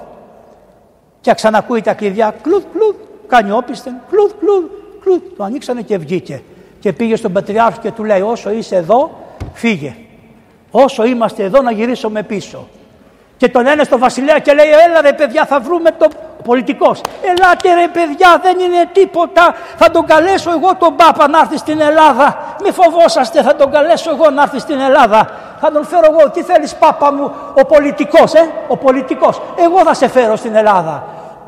[1.21, 2.95] Και ξανακούει τα κλειδιά, κλουδ, κλουδ,
[3.27, 4.65] κάνει όπισθεν, κλουδ, κλουδ,
[5.03, 5.21] κλουδ.
[5.37, 6.43] Το ανοίξανε και βγήκε.
[6.81, 9.11] Και πήγε στον Πατριάρχη και του λέει, όσο είσαι εδώ,
[9.53, 9.97] φύγε.
[10.71, 12.69] Όσο είμαστε εδώ να γυρίσουμε πίσω.
[13.43, 16.09] Και τον ένα στο βασιλέα και λέει έλα ρε παιδιά θα βρούμε το
[16.45, 17.01] πολιτικός.
[17.23, 19.55] Ελάτε ρε παιδιά δεν είναι τίποτα.
[19.77, 22.57] Θα τον καλέσω εγώ τον Πάπα να έρθει στην Ελλάδα.
[22.63, 25.31] Μη φοβόσαστε θα τον καλέσω εγώ να έρθει στην Ελλάδα.
[25.61, 26.31] Θα τον φέρω εγώ.
[26.31, 28.51] Τι θέλεις Πάπα μου ο πολιτικός ε.
[28.69, 29.43] Ο πολιτικός.
[29.57, 31.05] Εγώ θα σε φέρω στην Ελλάδα.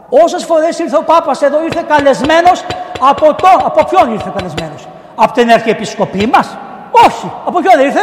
[0.08, 2.64] Όσες φορές ήρθε ο Πάπας εδώ ήρθε καλεσμένος
[3.00, 3.48] από το.
[3.64, 6.56] Από ποιον ήρθε καλεσμένος; Από την Αρχιεπισκοπή μας;
[7.06, 7.32] Όχι.
[7.46, 8.00] Από ποιον ήρθε;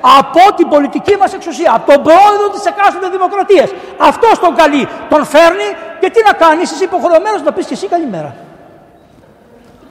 [0.00, 1.72] Από την πολιτική μας εξουσία.
[1.74, 3.70] Από τον πρόεδρο της εκάστοτε δημοκρατίας.
[3.98, 4.88] Αυτός τον καλεί.
[5.08, 5.68] Τον φέρνει
[6.00, 6.62] και τι να κάνει.
[6.62, 8.34] Είσαι υποχρεωμένος να πεις και εσύ καλημέρα.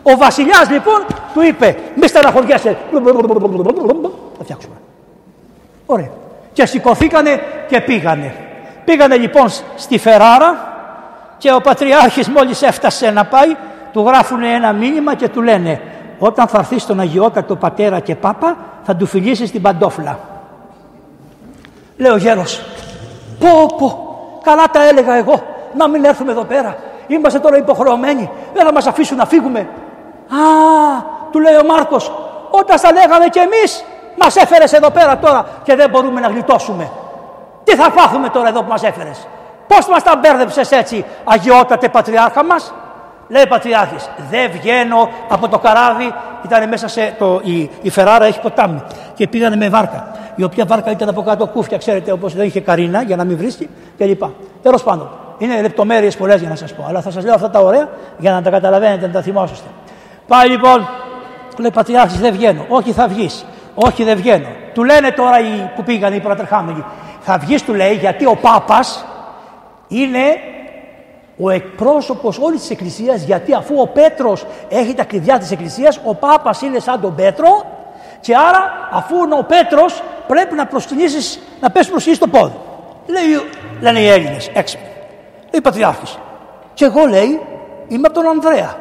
[0.04, 2.78] Ο βασιλιάς λοιπόν του είπε μη στεναχωριέσαι.
[4.38, 4.76] Θα φτιάξουμε.
[5.86, 6.10] Ωραία.
[6.54, 8.36] Και σηκωθήκανε και πήγανε.
[8.86, 10.76] Πήγανε λοιπόν στη Φεράρα
[11.38, 13.56] και ο Πατριάρχης μόλις έφτασε να πάει
[13.92, 15.82] του γράφουν ένα μήνυμα και του λένε
[16.20, 20.20] όταν θα έρθει στον Αγιότατο Πατέρα και Πάπα θα του φιλήσεις την παντόφλα.
[21.98, 22.62] Λέει ο γέρος,
[23.40, 25.42] πω πω, καλά τα έλεγα εγώ,
[25.78, 26.76] να μην έρθουμε εδώ πέρα.
[27.08, 29.60] Είμαστε τώρα υποχρεωμένοι, δεν θα μας αφήσουν να φύγουμε.
[29.60, 29.68] Α,
[31.32, 32.12] του λέει ο Μάρκος,
[32.50, 33.84] όταν στα λέγαμε κι εμείς,
[34.20, 36.92] μας έφερες εδώ πέρα τώρα και δεν μπορούμε να γλιτώσουμε.
[37.64, 39.28] Τι θα πάθουμε τώρα εδώ που μας έφερες;
[39.68, 42.74] Πώς μας τα μπέρδεψες έτσι, αγιότατε πατριάρχα μας;
[43.28, 46.14] Λέει ο Πατριάρχης, δεν βγαίνω από το καράβι,
[46.46, 48.82] ήταν μέσα σε το, η, η Φεράρα έχει ποτάμι
[49.14, 50.12] και πήγανε με βάρκα.
[50.36, 53.38] Η οποία βάρκα ήταν από κάτω κούφια, ξέρετε, όπως δεν είχε καρίνα για να μην
[53.38, 54.22] βρίσκει κλπ.
[54.62, 57.60] Τέλος πάντων, είναι λεπτομέρειες πολλές για να σας πω, αλλά θα σας λέω αυτά τα
[57.60, 59.68] ωραία για να τα καταλαβαίνετε, να τα θυμόσαστε.
[60.28, 60.88] Πάει λοιπόν,
[61.58, 62.66] λέει Πατριάρχης, δεν βγαίνω.
[62.68, 63.46] Όχι, θα βγεις.
[63.76, 64.48] Όχι, δεν βγαίνω.
[64.74, 66.84] Του λένε τώρα οι που πήγαν οι προτρεχάμενοι.
[67.20, 69.06] Θα βγεις, του λέει, γιατί ο Πάπας
[69.88, 70.20] είναι
[71.38, 76.16] ο εκπρόσωπος όλης της Εκκλησίας γιατί αφού ο Πέτρος έχει τα κλειδιά της Εκκλησίας ο
[76.16, 77.66] Πάπας είναι σαν τον Πέτρο
[78.22, 82.56] Και άρα, αφού ο Πέτρος πρέπει να προσκυνήσεις, να πέσει προσκυνήσει το πόδι.
[83.08, 83.24] Λέει,
[83.82, 84.88] λένε οι Έλληνες, έξυπνοι.
[85.52, 86.18] Λέει Πατριάρχης.
[86.74, 87.42] Και εγώ λέει,
[87.88, 88.76] είμαι από τον Ανδρέα.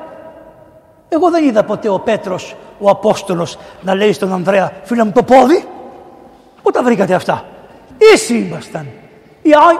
[1.08, 5.22] Εγώ δεν είδα ποτέ ο Πέτρος, ο Απόστολος, να λέει στον Ανδρέα, φίλε μου το
[5.22, 5.64] πόδι.
[6.62, 7.44] Πού τα βρήκατε αυτά;
[8.14, 8.86] Ίσοι ήμασταν.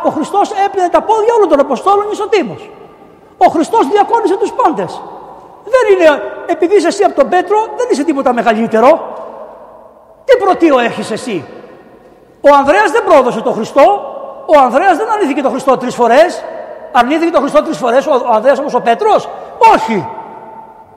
[0.04, 2.70] Ο Χριστός έπαιρνε τα πόδια όλων των Αποστόλων ισοτήμως.
[3.38, 5.00] Ο Χριστός διακόνησε τους πάντες.
[5.64, 9.00] Δεν είναι, επειδή είσαι εσύ από τον Πέτρο, δεν είσαι τίποτα μεγαλύτερο.
[10.24, 11.44] Τι πρωτείο έχεις εσύ;
[12.40, 14.14] Ο Ανδρέας δεν πρόδωσε τον Χριστό.
[14.46, 16.44] Ο Ανδρέας δεν αρνήθηκε τον Χριστό τρεις φορές.
[16.92, 19.28] Αρνήθηκε τον Χριστό τρεις φορές ο Ανδρέας όπως ο Πέτρος;
[19.74, 20.08] Όχι.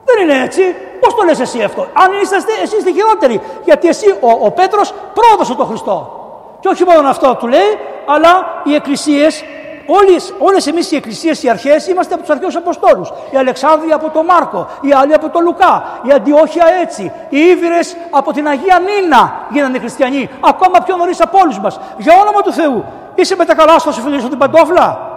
[0.04, 0.62] Δεν είναι έτσι.
[1.00, 3.40] Πώς το λες εσύ αυτό; Αν είστε εσεί είστε χειρότεροι.
[3.64, 6.14] Γιατί εσύ ο, ο Πέτρος πρόδωσε τον Χριστό.
[6.60, 7.78] Και όχι μόνο αυτό του λέει,
[8.14, 9.44] αλλά οι εκκλησίες
[9.92, 13.12] Όλες, όλες εμείς οι εκκλησίες, οι αρχές, είμαστε από τους αρχαίους Αποστόλους.
[13.30, 17.96] Η Αλεξάνδρεια από τον Μάρκο, οι άλλοι από τον Λουκά, η Αντιόχεια έτσι, οι Ήβυρες
[18.10, 21.80] από την Αγία Νίνα γίνανε χριστιανοί, ακόμα πιο νωρίς από όλους μας.
[21.96, 22.84] Για όνομα του Θεού,
[23.14, 25.08] είσαι με τα καλά σου, θα σου την παντόφλα;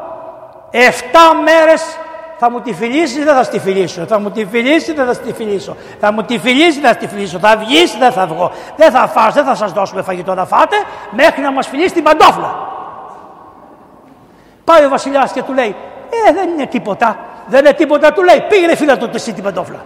[0.71, 1.97] Εφτά μέρες
[2.37, 4.05] θα μου τη φιλήσεις ή δεν θα στη φιλήσω.
[4.05, 5.75] Θα μου τη φιλήσεις ή δεν θα στη φιλήσω.
[5.99, 7.39] Θα μου τη φιλήσεις ή δεν θα στη φιλήσω.
[7.39, 8.51] Θα βγεις ή δεν θα βγω.
[8.75, 10.75] Δεν θα φας, δεν θα σας δώσουμε φαγητό να φάτε
[11.11, 12.72] μέχρι να μας φιλήσει την παντόφλα.
[14.63, 15.75] Πάει ο βασιλιάς και του λέει:
[16.27, 17.17] Ε, δεν είναι τίποτα.
[17.47, 19.85] Δεν είναι τίποτα, του λέει: Πήγαινε φίλα του εσύ την παντόφλα.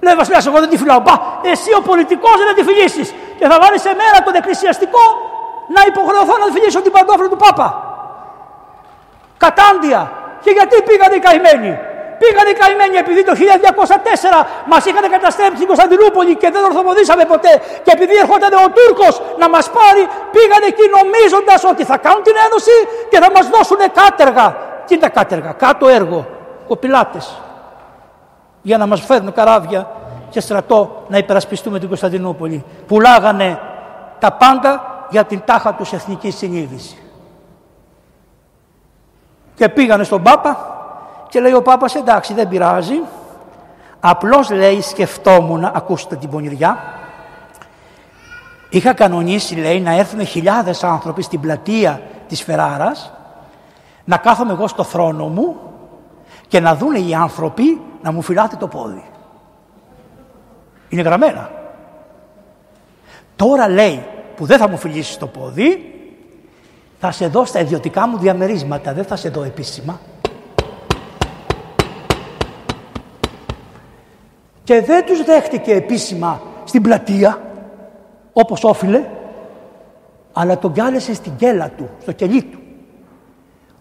[0.00, 1.00] Λέει ο βασιλιάς: Εγώ δεν τη φιλάω.
[1.00, 3.14] Μπα, εσύ ο πολιτικός δεν τη φιλήσεις.
[3.38, 5.04] Και θα βάλεις σε μέρα τον εκκλησιαστικό
[5.74, 7.68] να υποχρεωθώ να φιλήσω την παντόφλα του Πάπα.
[9.36, 10.12] Κατάντια.
[10.42, 11.78] Και γιατί πήγαν οι καημένοι;
[12.20, 17.52] Πήγαν οι καημένοι επειδή το 1204 μας είχαν καταστρέψει την Κωνσταντινούπολη και δεν ορθοποδήσαμε ποτέ.
[17.84, 20.02] Και επειδή ερχόταν ο Τούρκος να μας πάρει,
[20.34, 22.74] πήγαν εκεί νομίζοντας ότι θα κάνουν την ένωση
[23.10, 24.46] και θα μας δώσουν κάτεργα.
[24.86, 26.20] Τι είναι τα κάτεργα, κάτω έργο,
[26.68, 27.24] κοπηλάτες.
[28.62, 29.90] Για να μας φέρουν καράβια
[30.30, 32.64] και στρατό να υπερασπιστούμε την Κωνσταντινούπολη.
[32.86, 33.58] Πουλάγανε
[34.18, 34.72] τα πάντα
[35.10, 36.96] για την τάχα τους εθνικής συνείδησης.
[39.54, 40.77] Και πήγανε στον Πάπα
[41.28, 43.00] και λέει ο Πάπας εντάξει δεν πειράζει.
[44.00, 46.78] Απλώς λέει σκεφτόμουν, ακούστε την πονηριά,
[48.68, 53.12] είχα κανονίσει λέει να έρθουν χιλιάδες άνθρωποι στην πλατεία της Φεράρας
[54.04, 55.56] να κάθομαι εγώ στο θρόνο μου
[56.48, 59.04] και να δούνε οι άνθρωποι να μου φυλάτε το πόδι.
[60.88, 61.50] Είναι γραμμένα.
[63.36, 64.06] Τώρα λέει
[64.36, 65.92] που δεν θα μου φιλήσει το πόδι
[67.00, 70.00] θα σε δω στα ιδιωτικά μου διαμερίσματα, δεν θα σε δω επίσημα.
[74.68, 77.40] Και δεν τους δέχτηκε επίσημα στην πλατεία,
[78.32, 79.04] όπως όφιλε,
[80.32, 82.58] αλλά τον κάλεσε στην κέλα του, στο κελί του.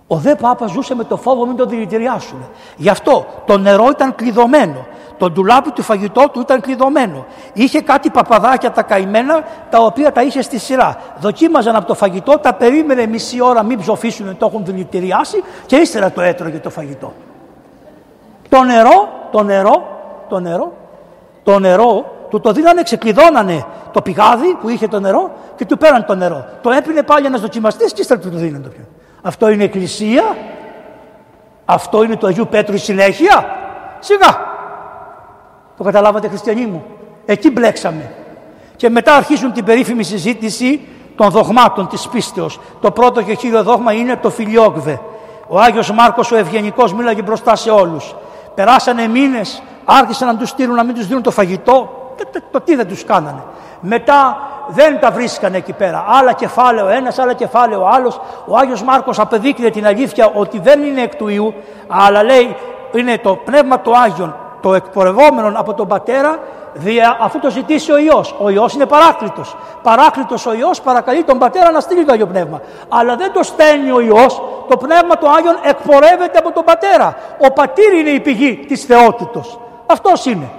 [0.08, 2.50] Ο δε Πάπας ζούσε με το φόβο μην τον δηλητηριάσουν.
[2.76, 4.86] Γι' αυτό το νερό ήταν κλειδωμένο.
[5.18, 7.26] Το ντουλάπι του φαγητό του ήταν κλειδωμένο.
[7.54, 10.98] Είχε κάτι παπαδάκια τα καημένα τα οποία τα είχε στη σειρά.
[11.20, 16.12] Δοκίμαζαν από το φαγητό, τα περίμενε μισή ώρα μην ψοφήσουν, το έχουν δηλητηριάσει και ύστερα
[16.12, 17.14] το έτρωγε το φαγητό.
[18.50, 19.97] Το νερό, το νερό,
[20.30, 20.74] το νερό,
[21.44, 26.06] το νερό του το δίνανε, ξεκλειδώνανε το πηγάδι που είχε το νερό και του πέραν
[26.06, 26.46] το νερό.
[26.62, 28.84] Το έπινε πάλι ένας δοκιμαστής και ύστερα του το δίνανε το πιο.
[29.22, 30.24] Αυτό είναι εκκλησία.
[31.66, 33.46] Αυτό είναι το Αγίου Πέτρου η συνέχεια.
[34.00, 34.38] Σιγά.
[35.78, 36.84] Το καταλάβατε χριστιανοί μου.
[37.26, 38.12] Εκεί μπλέξαμε.
[38.76, 40.82] Και μετά αρχίζουν την περίφημη συζήτηση
[41.16, 42.60] των δογμάτων της πίστεως.
[42.82, 45.00] Το πρώτο και κύριο δόγμα είναι το φιλιόγβε.
[45.48, 48.16] Ο Άγιος Μάρκος ο Ευγενικός μίλαγε μπροστά σε όλους.
[48.56, 51.90] Περάσανε μήνες, άρχισαν να τους στείλουν να μην τους δίνουν το φαγητό.
[52.32, 53.44] Το, το τι δεν τους κάνανε.
[53.80, 54.38] Μετά
[54.68, 56.06] δεν τα βρίσκανε εκεί πέρα.
[56.08, 58.20] Άλλα κεφάλαιο ένας, άλλα κεφάλαιο άλλος.
[58.46, 61.54] Ο Άγιος Μάρκος απεδείκνυε την αλήθεια ότι δεν είναι εκ του Ιού,
[61.88, 62.56] αλλά λέει
[62.92, 66.40] είναι το πνεύμα του Άγιον, το εκπορευόμενο από τον Πατέρα,
[66.74, 68.36] δια, αφού το ζητήσει ο Υιός.
[68.40, 69.56] Ο Υιός είναι παράκλητος.
[69.82, 72.62] Παράκλητος ο Υιός παρακαλεί τον Πατέρα να στείλει το Άγιο Πνεύμα.
[72.90, 77.16] Αλλά δεν το στέλνει ο Υιός, το πνεύμα του Άγιον εκπορεύεται από τον Πατέρα.
[77.48, 79.60] Ο Πατήρ είναι η πηγή της θεότητος.
[79.88, 80.50] Αυτός είναι.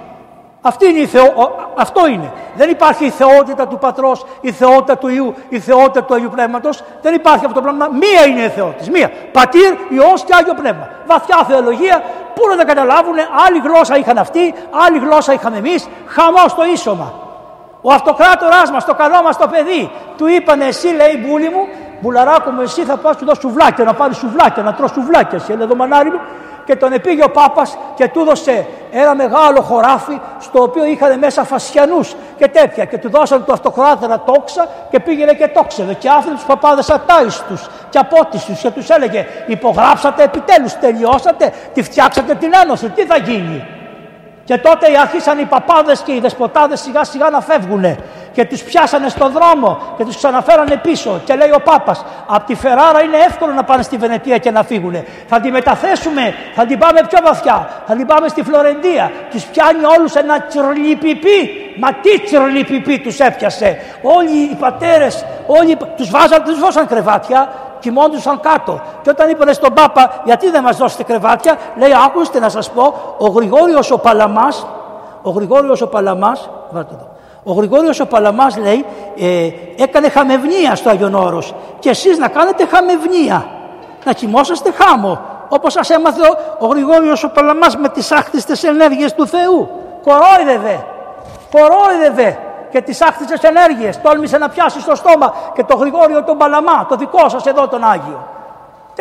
[0.61, 2.31] Αυτή είναι η Θεό, αυτό είναι.
[2.55, 6.83] Δεν υπάρχει η θεότητα του Πατρός, η θεότητα του Ιού, η θεότητα του Αγίου Πνεύματος.
[7.01, 7.87] Δεν υπάρχει αυτό το πράγμα.
[7.87, 8.91] Μία είναι η θεότητα.
[8.91, 9.11] Μία.
[9.31, 10.89] Πατήρ, Υιός και Άγιο Πνεύμα.
[11.07, 12.03] Βαθιά θεολογία.
[12.35, 13.15] Πού να τα καταλάβουν.
[13.47, 14.53] Άλλη γλώσσα είχαν αυτοί,
[14.85, 15.87] άλλη γλώσσα είχαμε εμείς.
[16.07, 17.13] Χαμός στο ίσωμα.
[17.81, 21.67] Ο αυτοκράτοράς μας, το καλό μας το παιδί, του είπανε εσύ λέει μπούλι μου,
[22.01, 25.57] μπουλαράκο μου εσύ θα πας του δώσω σουβλάκια, να πάρεις σουβλάκια, να τρως σουβλάκια εσύ,
[25.59, 26.19] εδώ μανάρι μου
[26.69, 31.43] και τον επήγε ο Πάπας και του έδωσε ένα μεγάλο χωράφι στο οποίο είχαν μέσα
[31.43, 36.35] φασιανούς και τέτοια και του δώσαν το αυτοκράτορα τόξα και πήγαινε και τόξευε και άφηνε
[36.35, 42.89] τους παπάδες ατάιστους και απότιστους και τους έλεγε υπογράψατε επιτέλους, τελειώσατε, τη φτιάξατε την ένωση,
[42.89, 43.67] τι θα γίνει;
[44.43, 47.85] Και τότε αρχίσαν οι παπάδες και οι δεσποτάδες σιγά σιγά να φεύγουν.
[48.39, 51.21] Και τους πιάσανε στον δρόμο και τους ξαναφέρανε πίσω.
[51.25, 54.63] Και λέει ο Πάπας από τη Φεράρα είναι εύκολο να πάνε στη Βενετία και να
[54.63, 54.95] φύγουν
[55.27, 57.69] θα τη μεταθέσουμε, θα την πάμε πιο βαθιά.
[57.87, 59.11] Θα την πάμε στη Φλωρεντία.
[59.31, 61.39] Τους πιάνει όλους ένα τσρλιπιπί
[61.79, 63.77] μα τι τσρλιπιπί τους έπιασε.
[64.01, 67.49] Όλοι οι πατέρες όλοι, τους, βάζαν, τους βάζαν κρεβάτια
[67.79, 68.81] κοιμόντουσαν κάτω.
[69.01, 73.15] Και όταν είπανε στον Πάπα, γιατί δεν μας δώσετε κρεβάτια, λέει, άκουστε να σας πω,
[73.17, 74.67] ο Γρηγόριος ο Παλαμάς,
[75.21, 78.85] ο Γρηγόριος ο Παλαμάς, βάλτε εδώ, ο Γρηγόριος ο Παλαμάς λέει
[79.17, 79.49] ε,
[79.83, 83.45] έκανε χαμευνία στο Άγιον Όρος και εσείς να κάνετε χαμευνία,
[84.03, 89.13] να κοιμόσαστε χάμω όπως σας έμαθε ο, ο Γρηγόριος ο Παλαμάς με τις άχτιστες ενέργειες
[89.13, 89.69] του Θεού.
[90.03, 90.85] Κορόιδευε,
[91.51, 92.37] κορόιδευε
[92.71, 94.01] και τις άχτιστες ενέργειες.
[94.01, 97.83] Τόλμησε να πιάσει στο στόμα και το Γρηγόριο τον Παλαμά, το δικό σας εδώ τον
[97.83, 98.27] Άγιο.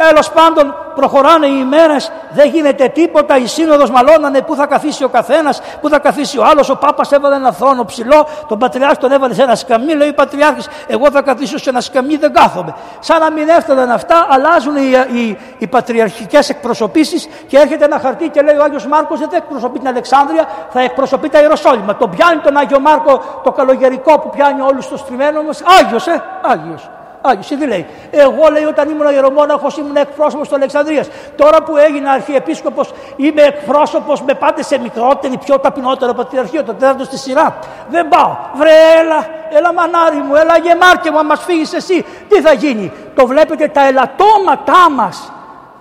[0.07, 3.37] Τέλος πάντων, προχωράνε οι ημέρες, δεν γίνεται τίποτα.
[3.37, 6.71] Η σύνοδος μαλώνανε πού θα καθίσει ο καθένας, πού θα καθίσει ο άλλος.
[6.71, 9.95] Ο Πάπας έβαλε ένα θρόνο ψηλό, τον Πατριάρχη τον έβαλε σε ένα σκαμί.
[9.95, 12.75] Λέει ο Πατριάρχης, Εγώ θα καθίσω σε ένα σκαμί, δεν κάθομαι.
[13.01, 18.29] Σαν να μην έφταναν αυτά, αλλάζουν οι, οι, οι πατριαρχικές εκπροσωπήσεις και έρχεται ένα χαρτί
[18.29, 21.97] και λέει ο Άγιος Μάρκος δεν θα εκπροσωπεί την Αλεξάνδρεια, θα εκπροσωπεί τα Ιεροσόλυμα.
[21.97, 25.63] Τον πιάνει τον Άγιο Μάρκο το καλογερικό που πιάνει όλους στο στριμένο μας.
[25.81, 26.89] Άγιος, ε, Άγιος.
[27.21, 31.09] Άγιο, τι λέει; Εγώ λέει όταν ήμουν ιερομόναχος ήμουν εκπρόσωπος της Αλεξανδρίας.
[31.37, 37.05] Τώρα που έγινα αρχιεπίσκοπος είμαι εκπρόσωπος με πάτε σε μικρότερη, πιο ταπεινότερο πατριαρχείο, το τέταρτο
[37.05, 37.59] στη σειρά.
[37.89, 38.37] Δεν πάω.
[38.55, 38.71] Βρε,
[39.01, 42.05] έλα, έλα μανάρι μου, έλα γεμάρκε μου, μας φύγεις εσύ.
[42.29, 45.33] Τι θα γίνει; Το βλέπετε τα ελαττώματά μας.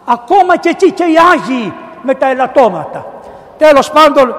[0.06, 3.06] Ακόμα και εκεί και οι Άγιοι με τα ελαττώματα.
[3.58, 4.36] Τέλος πάντων,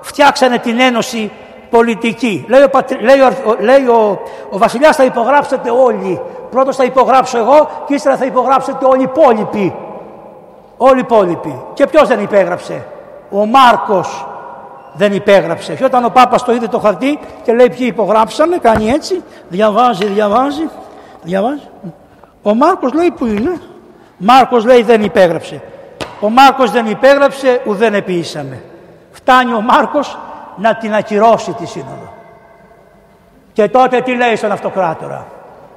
[0.00, 1.32] φτιάξανε την ένωση
[1.76, 2.44] πολιτική.
[2.48, 2.70] Λέει ο,
[3.00, 4.20] λέει ο, λέει ο,
[4.50, 6.20] ο βασιλιάς θα υπογράψετε όλοι.
[6.50, 9.74] Πρώτος θα υπογράψω εγώ και ύστερα θα υπογράψετε όλοι οι υπόλοιποι.
[10.76, 11.62] Όλοι οι υπόλοιποι.
[11.74, 12.86] Και ποιος δεν υπέγραψε;
[13.30, 14.26] Ο Μάρκος
[14.92, 15.74] δεν υπέγραψε.
[15.74, 20.06] Και όταν ο Πάπας το είδε το χαρτί και λέει ποιοι υπογράψανε, κάνει έτσι, διαβάζει,
[20.06, 20.68] διαβάζει,
[21.22, 21.68] διαβάζει.
[22.42, 23.60] Ο Μάρκος λέει που είναι;
[24.16, 25.62] Μάρκος λέει δεν υπέγραψε.
[26.20, 28.62] Ο Μάρκος δεν υπέγραψε, ουδέν επίησαμε.
[29.12, 30.18] Φτάνει ο Μάρκος
[30.56, 32.12] να την ακυρώσει τη σύνοδο.
[33.52, 35.26] Και τότε τι λέει στον αυτοκράτορα;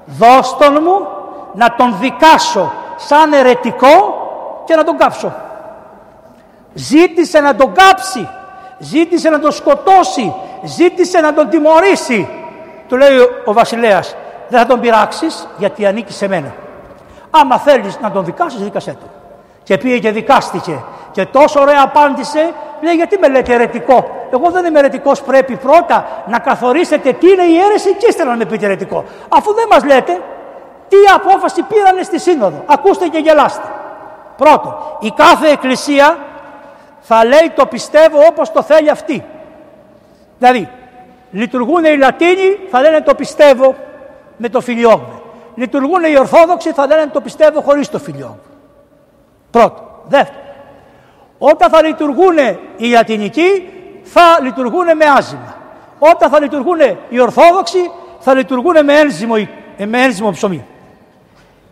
[0.06, 1.08] Δώστον μου
[1.54, 4.26] να τον δικάσω σαν ερετικό
[4.66, 5.34] και να τον κάψω.
[6.74, 8.30] Ζήτησε να τον κάψει,
[8.78, 10.34] ζήτησε να τον σκοτώσει,
[10.64, 12.30] ζήτησε να τον τιμωρήσει.
[12.88, 14.16] Του λέει ο βασιλέας,
[14.50, 16.54] δεν θα τον πειράξεις γιατί ανήκει σε μένα.
[17.30, 19.10] Άμα θέλεις να τον δικάσεις, δίκασέ του.
[19.68, 20.84] Και πήγε και δικάστηκε.
[21.12, 24.28] Και τόσο ωραία απάντησε, λέει γιατί με λέτε ερετικό.
[24.34, 25.12] Εγώ δεν είμαι ερετικό.
[25.26, 29.04] Πρέπει πρώτα να καθορίσετε τι είναι η αίρεση και ύστερα να με πείτε ερετικό.
[29.30, 30.22] Αφού δεν μας λέτε
[30.88, 32.64] τι απόφαση πήρανε στη Σύνοδο.
[32.66, 33.68] Ακούστε και γελάστε.
[34.38, 36.18] Πρώτον, η κάθε εκκλησία
[37.00, 39.24] θα λέει το πιστεύω όπως το θέλει αυτή.
[40.38, 40.70] Δηλαδή,
[41.32, 43.76] λειτουργούν οι Λατίνοι, θα λένε το πιστεύω
[44.38, 45.22] με το φιλιόγμε.
[45.56, 48.40] Λειτουργούν οι Ορθόδοξοι, θα λένε το πιστεύω χωρίς το φιλιόγμε.
[49.52, 49.86] Πρώτο.
[50.08, 50.40] Δεύτερο,
[51.38, 52.38] όταν θα λειτουργούν
[52.78, 53.70] οι Λατινικοί,
[54.04, 55.56] θα λειτουργούν με άζημα.
[56.00, 56.78] Όταν θα λειτουργούν
[57.10, 59.36] οι Ορθόδοξοι, θα λειτουργούν με ένζυμο,
[59.78, 60.66] με ένζυμο ψωμί.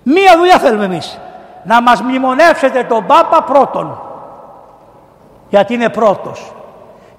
[0.03, 1.19] Μία δουλειά θέλουμε εμείς.
[1.63, 3.99] Να μας μνημονεύσετε τον Πάπα πρώτον.
[5.49, 6.53] Γιατί είναι πρώτος.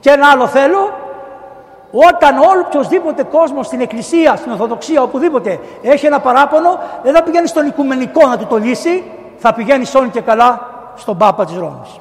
[0.01, 0.93] Και ένα άλλο θέλω,
[1.91, 7.47] όταν όλο οποιοδήποτε κόσμος στην εκκλησία, στην Ορθοδοξία, οπουδήποτε έχει ένα παράπονο, δεν θα πηγαίνει
[7.47, 9.05] στον οικουμενικό να του το λύσει,
[9.39, 12.01] θα πηγαίνεις σώνει και καλά στον Πάπα της Ρώμης.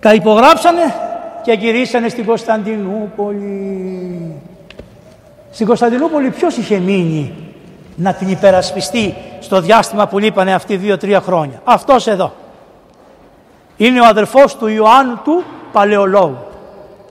[0.00, 0.94] Τα υπογράψανε
[1.42, 4.42] και γυρίσανε στην Κωνσταντινούπολη.
[5.50, 7.34] Στην Κωνσταντινούπολη ποιος είχε μείνει
[7.96, 12.32] να την υπερασπιστεί στο διάστημα που λείπανε αυτοί δύο-τρία χρόνια; Αυτός εδώ.
[13.76, 15.42] Είναι ο αδερφός του Ιωάννου του
[15.72, 16.36] Παλαιολόγου.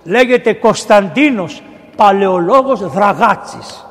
[0.04, 1.64] Λέγεται Κωνσταντίνος
[1.96, 3.86] Παλαιολόγος Δραγάτσης.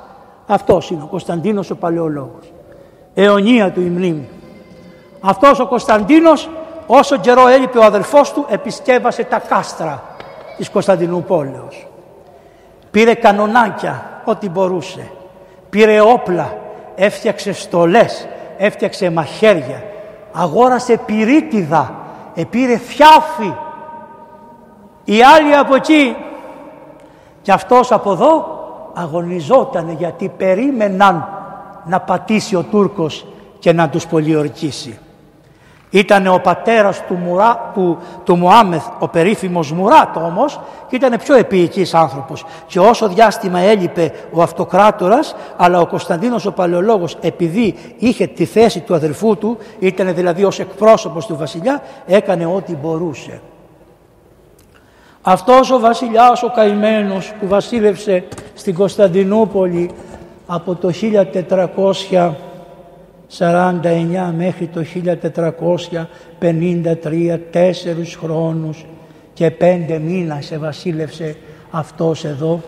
[0.46, 2.52] Αυτός είναι ο Κωνσταντίνος ο Παλαιολόγος.
[3.14, 4.28] Αιωνία του η μνήμη.
[5.20, 6.50] Αυτός ο Κωνσταντίνος
[6.86, 10.02] όσο καιρό έλειπε ο αδελφός του επισκέβασε τα κάστρα
[10.56, 11.86] της Κωνσταντινούπολεως.
[12.90, 15.10] Πήρε κανονάκια ό,τι μπορούσε.
[15.70, 16.58] Πήρε όπλα,
[16.94, 18.28] έφτιαξε στολές,
[18.58, 19.82] έφτιαξε μαχαίρια.
[20.32, 21.94] Αγόρασε πυρίτιδα,
[22.34, 23.54] επήρε φιάφι.
[25.04, 26.16] Οι άλλοι από εκεί
[27.42, 28.58] και αυτός από εδώ
[28.94, 31.33] αγωνιζόταν γιατί περίμεναν
[31.86, 33.26] να πατήσει ο Τούρκος
[33.58, 34.98] και να τους πολιορκήσει.
[35.90, 41.34] Ήταν ο πατέρας του, Μουρά, του, του Μουάμεθ, ο περίφημος Μουράτ όμως, και ήταν πιο
[41.34, 42.44] επίοικης άνθρωπος.
[42.66, 48.80] Και όσο διάστημα έλειπε ο αυτοκράτορας, αλλά ο Κωνσταντίνος ο Παλαιολόγος, επειδή είχε τη θέση
[48.80, 53.40] του αδελφού του, ήταν δηλαδή ως εκπρόσωπος του βασιλιά, έκανε ό,τι μπορούσε.
[55.22, 58.24] Αυτός ο βασιλιάς ο καημένος που βασίλευσε
[58.54, 59.90] στην Κωνσταντινούπολη
[60.54, 60.90] από το
[63.38, 64.84] 1449 μέχρι το
[66.40, 68.84] 1453 τέσσερις χρόνους
[69.32, 71.36] και πέντε μήνα σε βασίλευσε
[71.70, 72.60] αυτός εδώ.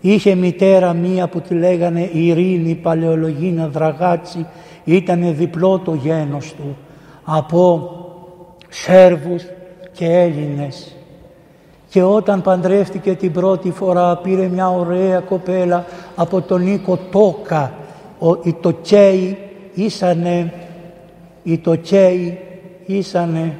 [0.00, 4.46] Είχε μητέρα μία που τη λέγανε Ειρήνη Παλαιολογίνα Δραγάτσι,
[4.84, 6.76] ήταν διπλό το γένος του
[7.24, 7.90] από
[8.68, 9.44] Σέρβους
[9.92, 10.97] και Έλληνες.
[11.88, 15.84] Και όταν παντρεύτηκε την πρώτη φορά πήρε μια ωραία κοπέλα
[16.16, 17.72] από τον Νίκο Τόκα.
[18.18, 19.38] Ο, οι Τοκέοι
[19.74, 20.52] ήσανε,
[21.42, 22.38] οι Τοκέοι
[22.86, 23.58] ήσανε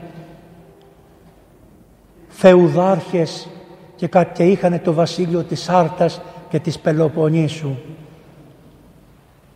[2.29, 3.49] φεουδάρχες
[3.97, 7.75] και, και είχαν το βασίλειο της Άρτας και της Πελοποννήσου.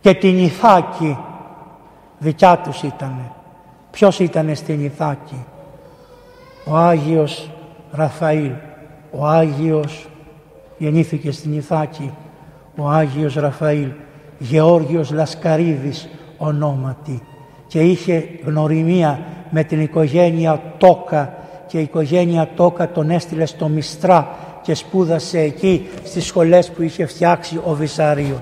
[0.01, 1.17] Και την Ιθάκη
[2.17, 3.31] δικιά τους ήτανε.
[3.91, 5.45] Ποιος ήτανε στην Ιθάκη;
[6.65, 7.49] Ο Άγιος
[7.95, 8.51] Ραφαήλ.
[9.11, 10.07] Ο Άγιος
[10.77, 12.13] γεννήθηκε στην Ιθάκη.
[12.75, 13.87] Ο Άγιος Ραφαήλ.
[14.39, 17.21] Γεώργιος Λασκαρίδης ονόματι
[17.67, 21.33] και είχε γνωριμία με την οικογένεια Τόκα
[21.67, 27.05] και η οικογένεια Τόκα τον έστειλε στο Μιστρά και σπούδασε εκεί στις σχολές που είχε
[27.05, 28.41] φτιάξει ο Βυσάριο.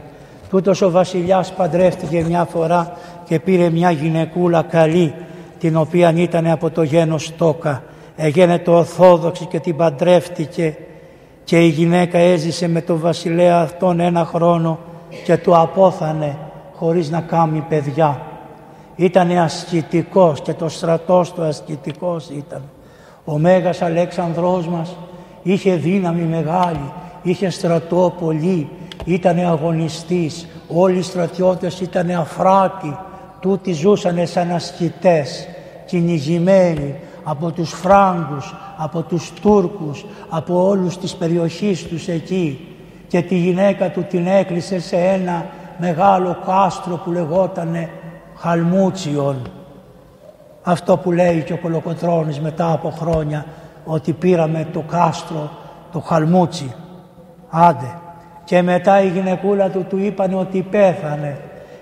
[0.49, 5.13] Τούτος ο βασιλιάς παντρεύτηκε μια φορά και πήρε μια γυναικούλα καλή
[5.59, 7.83] την οποία ήταν από το γένος Τόκα.
[8.23, 10.77] Έγινε το Ορθόδοξη και την παντρεύτηκε
[11.43, 14.79] και η γυναίκα έζησε με τον βασιλέα αυτόν ένα χρόνο
[15.23, 16.37] και του απόθανε
[16.75, 18.21] χωρίς να κάνει παιδιά.
[18.95, 22.61] Ήταν ασκητικός και το στρατός του ασκητικός ήταν.
[23.25, 24.95] Ο Μέγας Αλέξανδρός μας
[25.43, 26.91] είχε δύναμη μεγάλη,
[27.21, 28.69] είχε στρατό πολύ,
[29.05, 30.47] ήταν αγωνιστής.
[30.67, 32.97] Όλοι οι στρατιώτες ήταν αφράτοι,
[33.39, 35.47] τούτοι ζούσαν σαν ασκητές,
[35.85, 42.67] κυνηγημένοι από τους Φράγκους, από τους Τούρκους, από όλους τις περιοχής τους εκεί
[43.07, 45.45] και τη γυναίκα του την έκλεισε σε ένα
[45.77, 47.89] μεγάλο κάστρο που λεγότανε
[48.35, 49.41] Χαλμούτσιον.
[50.63, 53.45] Αυτό που λέει και ο Κολοκοτρώνης μετά από χρόνια
[53.85, 55.49] ότι πήραμε το κάστρο,
[55.91, 56.73] το Χαλμούτσι.
[57.49, 57.95] Άντε.
[58.43, 61.37] Και μετά η γυναικούλα του του είπανε ότι πέθανε.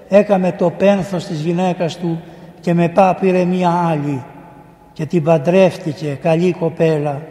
[0.08, 2.22] Έκαμε το πένθος της γυναίκας του
[2.62, 4.24] και μετά πήρε μία άλλη
[5.00, 7.22] και την παντρεύτηκε καλή κοπέλα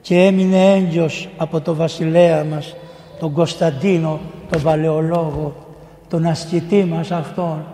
[0.00, 2.76] και έμεινε έγκυος από το βασιλέα μας
[3.18, 4.20] τον Κωνσταντίνο
[4.50, 5.54] τον Παλαιολόγο
[6.08, 7.64] τον ασκητή μας αυτόν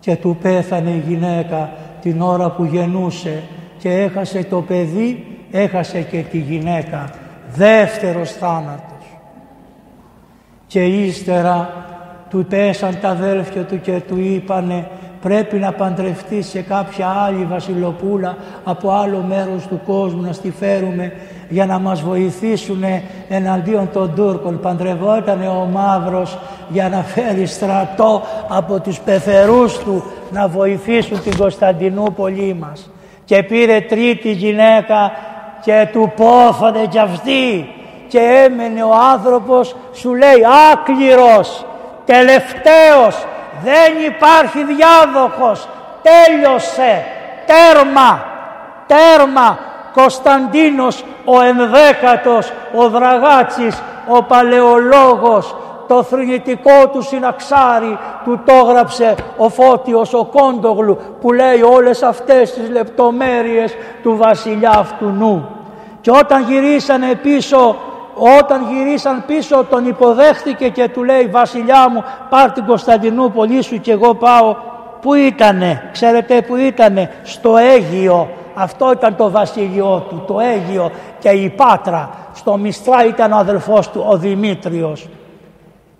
[0.00, 3.42] και του πέθανε η γυναίκα την ώρα που γεννούσε
[3.78, 7.10] και έχασε το παιδί, έχασε και τη γυναίκα.
[7.54, 9.06] Δεύτερος θάνατος.
[10.66, 11.86] Και ύστερα
[12.30, 14.88] του πέσαν τα αδέλφια του και του είπανε
[15.22, 21.12] πρέπει να παντρευτείς σε κάποια άλλη βασιλοπούλα από άλλο μέρος του κόσμου να στη φέρουμε
[21.48, 22.84] για να μας βοηθήσουν
[23.28, 24.60] εναντίον των Τούρκων.
[24.60, 26.38] Παντρευόταν ο Μαύρος
[26.68, 32.90] για να φέρει στρατό από τους πεθερούς του να βοηθήσουν την Κωνσταντινούπολη μας.
[33.24, 35.12] Και πήρε τρίτη γυναίκα
[35.64, 37.68] και του πόθανε κι αυτή
[38.08, 40.40] και έμενε ο άνθρωπος σου λέει
[40.72, 41.66] άκληρος,
[42.04, 43.26] τελευταίος,
[43.64, 45.68] δεν υπάρχει διάδοχος,
[46.02, 47.04] τέλειωσε,
[47.46, 48.24] τέρμα,
[48.86, 49.58] τέρμα,
[49.92, 55.54] Κωνσταντίνος ο ενδέκατος, ο Δραγάτσης, ο Παλαιολόγος,
[55.88, 62.52] το θρηνητικό του συναξάρι του το έγραψε ο Φώτιος ο Κόντογλου που λέει όλες αυτές
[62.52, 65.48] τις λεπτομέρειες του βασιλιά αυτού νου.
[66.00, 67.76] Και όταν γυρίσανε πίσω
[68.38, 73.92] όταν γυρίσαν πίσω τον υποδέχτηκε και του λέει «Βασιλιά μου πάρ την Κωνσταντινούπολη σου και
[73.92, 74.56] εγώ πάω».
[75.00, 78.28] Πού ήτανε, ξέρετε που ήτανε, στο Αίγιο.
[78.54, 82.10] Αυτό ήταν το βασίλειό του, το Αίγιο και η Πάτρα.
[82.34, 85.08] Στο Μιστρά ήταν ο αδελφός του, ο Δημήτριος.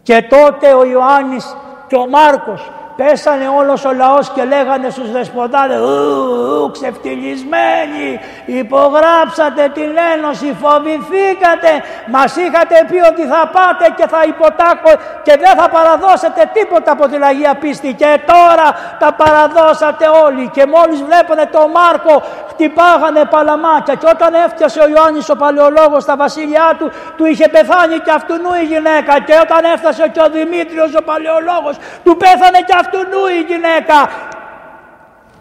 [0.02, 2.70] Και τότε ο Ιωάννης και ο Μάρκος
[3.02, 8.08] Πέσανε όλος ο λαός και λέγανε στους δεσποτάδες «Ου, ξεφτυλισμένοι,
[8.46, 11.70] υπογράψατε την Ένωση, φοβηθήκατε,
[12.14, 14.92] μας είχατε πει ότι θα πάτε και θα υποτάκω
[15.22, 18.68] και δεν θα παραδώσετε τίποτα από την Αγία Πίστη και τώρα
[18.98, 25.28] τα παραδώσατε όλοι και μόλις βλέπανε τον Μάρκο χτυπάγανε παλαμάκια και όταν έφτιασε ο Ιωάννης
[25.28, 30.08] ο Παλαιολόγος στα βασίλειά του, του είχε πεθάνει και αυτού η γυναίκα και όταν έφτασε
[30.14, 34.10] και ο Δημήτριος ο Παλαιολόγος του πέθανε και αυτού νου η γυναίκα.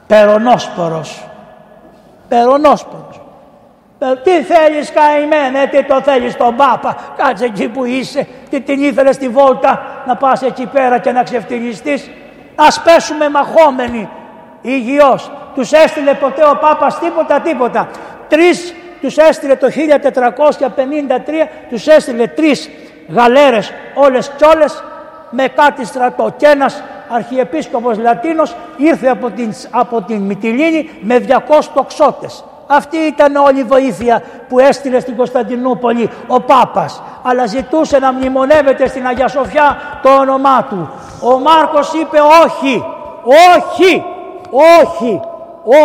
[0.08, 1.28] Περονόσπορος.
[2.28, 3.22] Περονόσπορος.
[4.00, 8.84] Ε, τι θέλεις καημένε, τι το θέλεις τον Πάπα, κάτσε εκεί που είσαι, τι την
[8.84, 12.10] ήθελες στη βόλτα να πας εκεί πέρα και να ξεφτυλιστείς.
[12.56, 14.10] Ας πέσουμε μαχόμενοι,
[14.62, 15.32] υγιώς.
[15.56, 17.90] Τους έστειλε ποτέ ο Πάπας τίποτα τίποτα.
[18.28, 22.70] Τρεις τους έστειλε το 1453, τους έστειλε τρεις
[23.10, 24.84] γαλέρες όλες κι όλες
[25.30, 31.34] με κάτι στρατό και ένας αρχιεπίσκοπος Λατίνος ήρθε από την, από την Μυτιλίνη με 200
[31.74, 32.44] τοξότες.
[32.68, 37.02] Αυτή ήταν όλη η βοήθεια που έστειλε στην Κωνσταντινούπολη ο Πάπας.
[37.24, 40.90] Αλλά ζητούσε να μνημονεύεται στην Αγία Σοφιά το όνομά του.
[41.22, 42.84] Ο Μάρκος είπε όχι,
[43.56, 44.04] όχι,
[44.52, 45.20] όχι,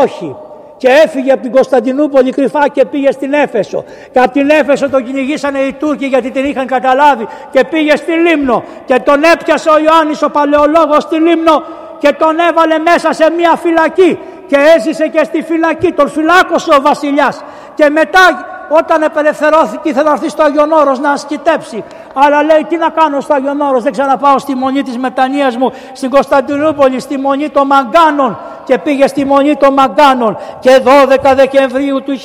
[0.02, 0.36] όχι
[0.82, 3.84] και έφυγε από την Κωνσταντινούπολη κρυφά και πήγε στην Έφεσο.
[4.12, 8.12] Και από την Έφεσο τον κυνηγήσανε οι Τούρκοι γιατί την είχαν καταλάβει και πήγε στη
[8.12, 11.62] Λίμνο και τον έπιασε ο Ιωάννης ο Παλαιολόγος στη Λίμνο
[11.98, 16.80] και τον έβαλε μέσα σε μια φυλακή και έζησε και στη φυλακή, τον φυλάκωσε ο
[16.80, 17.44] βασιλιάς.
[17.74, 18.46] Και μετά
[18.78, 21.84] όταν απελευθερώθηκε ήθελε να έρθει στο Άγιον Όρος να ασκητέψει.
[22.14, 25.72] Αλλά λέει τι να κάνω στο Άγιον Όρος, δεν ξαναπάω στη μονή της μετανοίας μου
[25.92, 30.38] στην Κωνσταντινούπολη, στη μονή των Μαγκάνων και πήγε στη μονή των Μαγκάνων.
[30.58, 32.18] Και 12 Δεκεμβρίου του 1452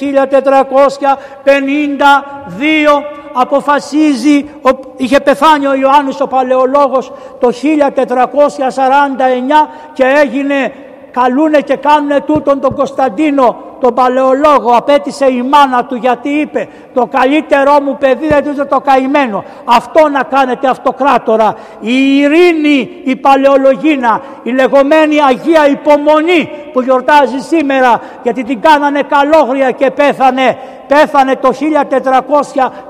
[3.33, 4.49] αποφασίζει,
[4.97, 7.51] είχε πεθάνει ο Ιωάννης ο Παλαιολόγος το 1449
[9.93, 10.73] και έγινε
[11.11, 14.71] καλούνε και κάνουνε τούτον τον Κωνσταντίνο τον παλαιολόγο.
[14.75, 20.09] Απέτησε η μάνα του γιατί είπε το καλύτερό μου παιδί δεν είναι το καημένο αυτό
[20.09, 21.55] να κάνετε αυτοκράτορα.
[21.79, 29.71] Η ειρήνη η παλαιολογίνα η λεγόμενη Αγία Υπομονή που γιορτάζει σήμερα γιατί την κάνανε καλόγρια
[29.71, 30.57] και πέθανε.
[30.87, 31.49] Πέθανε το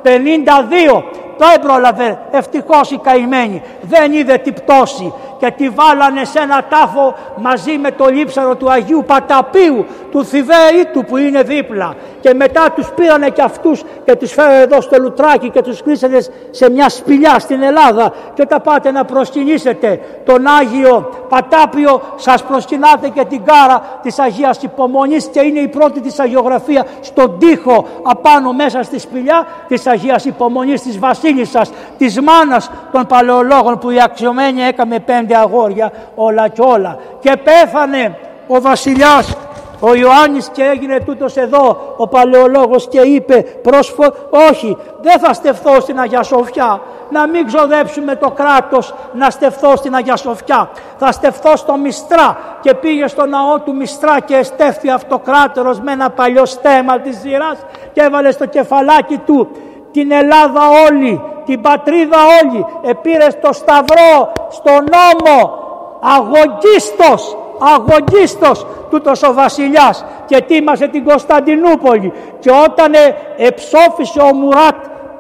[0.04, 6.64] 1452 το έμπρολαβε ευτυχώς η καημένη δεν είδε την πτώση και τη βάλανε σε ένα
[6.70, 11.96] τάφο μαζί με το λείψαρο του Αγίου Παταπίου του Θηβαίη που είναι δίπλα
[12.28, 16.18] και μετά τους πήρανε και αυτούς και τους φέρανε εδώ στο Λουτράκι και τους κλείσανε
[16.52, 18.14] σε μια σπηλιά στην Ελλάδα.
[18.34, 24.64] Και όταν πάτε να προσκυνήσετε τον Άγιο Πατάπιο σας προσκυνάτε και την κάρα της Αγίας
[24.64, 30.26] Υπομονής και είναι η πρώτη της αγιογραφία στον τοίχο απάνω μέσα στη σπηλιά της Αγίας
[30.26, 36.62] Υπομονής της Βασίλισσας της μάνας των παλαιολόγων που η αξιωμένη έκαμε πέντε αγόρια όλα και
[36.62, 36.98] όλα.
[37.20, 38.18] Και πέθανε
[38.48, 39.36] ο βασιλιάς
[39.80, 44.04] ο Ιωάννης και έγινε τούτος εδώ ο παλαιολόγος και είπε πρόσφο
[44.52, 46.82] όχι δεν θα στεφθώ στην Αγία Σοφιά.
[47.10, 50.70] Να μην ξοδέψουμε το κράτος να στεφθώ στην Αγία Σοφιά.
[50.98, 56.10] Θα στεφθώ στο Μιστρά και πήγε στο ναό του Μιστρά και εστέφθη αυτοκράτερος με ένα
[56.10, 57.58] παλιό στέμα της Ζηράς
[57.94, 59.48] και έβαλε στο κεφαλάκι του
[59.92, 65.60] την Ελλάδα όλη, την πατρίδα όλη, επήρε στο Σταυρό, στο νόμο,
[66.02, 67.38] αγωγίστος,
[67.76, 72.14] αγωγίστος τούτος ο βασιλιάς και τίμασε την Κωνσταντινούπολη.
[72.40, 74.76] Και όταν ε, εψόφισε ο Μουράτ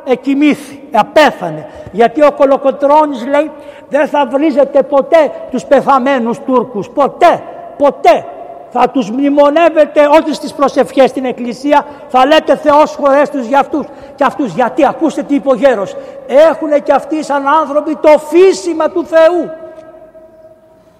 [0.05, 3.51] εκοιμήθη, απέθανε γιατί ο Κολοκοτρώνης λέει
[3.89, 6.89] δεν θα βρίζετε ποτέ τους πεθαμένους Τούρκους.
[6.89, 7.43] Ποτέ,
[7.77, 8.26] ποτέ.
[8.69, 11.85] Θα τους μνημονεύετε όχι στις προσευχές στην εκκλησία.
[12.07, 13.85] Θα λέτε Θεός χωρές τους για αυτούς
[14.15, 15.95] και αυτούς γιατί ακούστε τι είπε ο γέρος.
[16.27, 19.51] Έχουν και αυτοί σαν άνθρωποι το φύσιμα του Θεού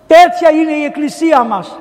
[0.08, 1.80] τέτοια είναι η εκκλησία μας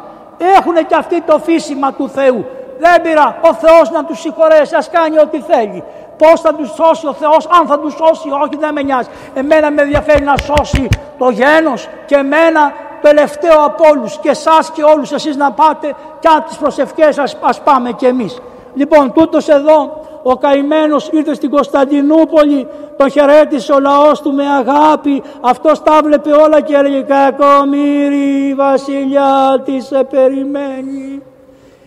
[0.57, 2.47] έχουν και αυτοί το φύσιμα του Θεού
[2.79, 5.85] δεν πειρά ο Θεός να τους συγχωρέσει ας κάνει ό,τι θέλει
[6.19, 9.09] Πώς θα τους σώσει ο Θεός, αν θα τους σώσει, όχι δεν με νοιάζει.
[9.35, 10.89] Εμένα με ενδιαφέρει να σώσει
[11.19, 16.29] το γένος και εμένα τελευταίο από όλους και εσάς και όλους εσείς να πάτε και
[16.29, 18.41] από τις προσευχές σας ας πάμε και εμείς.
[18.75, 22.67] Λοιπόν, τούτος εδώ ο καημένος ήρθε στην Κωνσταντινούπολη,
[22.97, 29.63] τον χαιρέτησε ο λαός του με αγάπη, αυτός τα βλέπε όλα και έλεγε «Κακομύρι βασιλιά
[29.65, 31.23] τι σε περιμένει».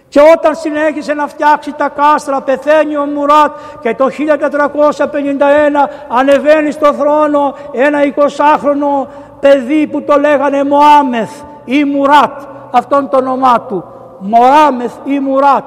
[0.10, 3.52] Και όταν συνέχισε να φτιάξει τα κάστρα, πεθαίνει ο Μουράτ
[3.82, 9.08] και το 1451 ανεβαίνει στο θρόνο ένα 20χρονο
[9.40, 11.32] παιδί που το λέγανε Μωάμεθ
[11.66, 12.42] ή Μουράτ,
[12.72, 13.84] αυτόν το όνομά του.
[14.20, 15.66] Μωάμεθ ή Μουράτ.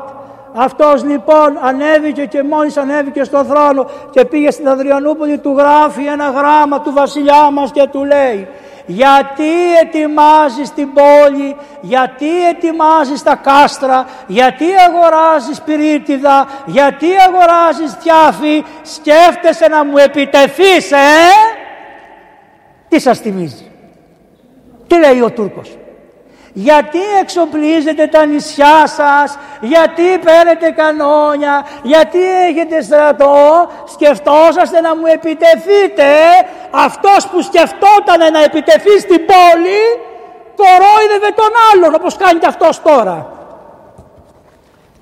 [0.54, 6.30] Αυτός λοιπόν ανέβηκε και μόλις ανέβηκε στο θρόνο και πήγε στην Αδριανούπολη του γράφει ένα
[6.30, 8.48] γράμμα του βασιλιά μας και του λέει
[8.86, 19.68] γιατί ετοιμάζεις την πόλη, γιατί ετοιμάζεις τα κάστρα, γιατί αγοράζεις πυρίτιδα, γιατί αγοράζεις τιάφη, σκέφτεσαι
[19.68, 21.30] να μου επιτεθείς, ε!
[22.88, 23.70] Τι σας θυμίζει;
[24.86, 25.78] Τι λέει ο Τούρκος;
[26.52, 32.18] Γιατί εξοπλίζετε τα νησιά σας, γιατί παίρνετε κανόνια, γιατί
[32.48, 36.08] έχετε στρατό, σκεφτόσαστε να μου επιτεθείτε.
[36.70, 39.82] Αυτός που σκεφτόταν να επιτεθεί στην πόλη,
[40.56, 43.26] κορόιδευε τον άλλον όπως κάνει και αυτός τώρα.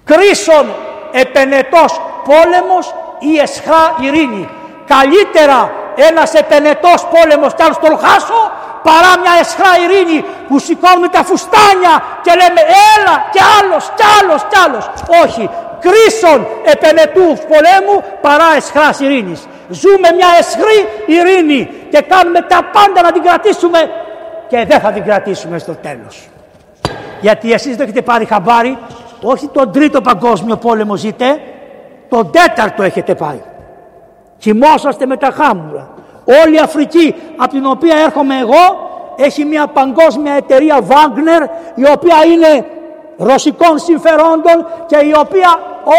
[0.05, 0.75] Κρίσον
[1.13, 4.49] επενετός πόλεμος ή εσχρά ειρήνη.
[4.87, 8.53] Καλύτερα ένας επενετός πόλεμος κι αν στον χάσω
[8.89, 11.95] παρά μια εσχρά ειρήνη που σηκώνουμε τα φουστάνια
[12.25, 12.63] και λέμε
[12.95, 14.85] έλα κι άλλος κι άλλος κι άλλος.
[15.23, 15.51] Όχι,
[15.85, 19.41] κρίσον επενετούς πολέμου παρά εσχράς ειρήνης.
[19.69, 23.79] Ζούμε μια εσχρή ειρήνη και κάνουμε τα πάντα να την κρατήσουμε
[24.49, 26.29] και δεν θα την κρατήσουμε στο τέλος.
[27.21, 28.79] Γιατί εσείς δεν έχετε πάρει χαμπάρι,
[29.23, 31.41] όχι τον τρίτο παγκόσμιο πόλεμο ζείτε,
[32.09, 33.43] τον τέταρτο έχετε πάρει.
[34.39, 35.89] Κοιμόσαστε με τα χάμουρα.
[36.45, 42.17] Όλη η Αφρική από την οποία έρχομαι εγώ έχει μια παγκόσμια εταιρεία Wagner η οποία
[42.33, 42.67] είναι
[43.21, 45.51] ρωσικών συμφερόντων και η οποία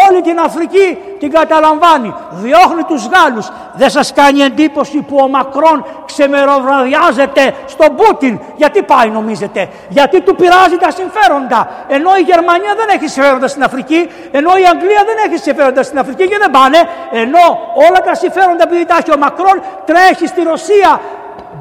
[0.07, 2.13] όλη την Αφρική την καταλαμβάνει.
[2.31, 3.51] Διώχνει τους Γάλλους.
[3.73, 8.39] Δεν σας κάνει εντύπωση που ο Μακρόν ξεμεροβραδιάζεται στον Πούτιν.
[8.55, 11.69] Γιατί πάει νομίζετε; Γιατί του πειράζει τα συμφέροντα.
[11.87, 14.09] Ενώ η Γερμανία δεν έχει συμφέροντα στην Αφρική.
[14.31, 16.77] Ενώ η Αγγλία δεν έχει συμφέροντα στην Αφρική και δεν πάνε.
[17.11, 17.45] Ενώ
[17.87, 21.01] όλα τα συμφέροντα που τα έχει ο Μακρόν τρέχει στη Ρωσία.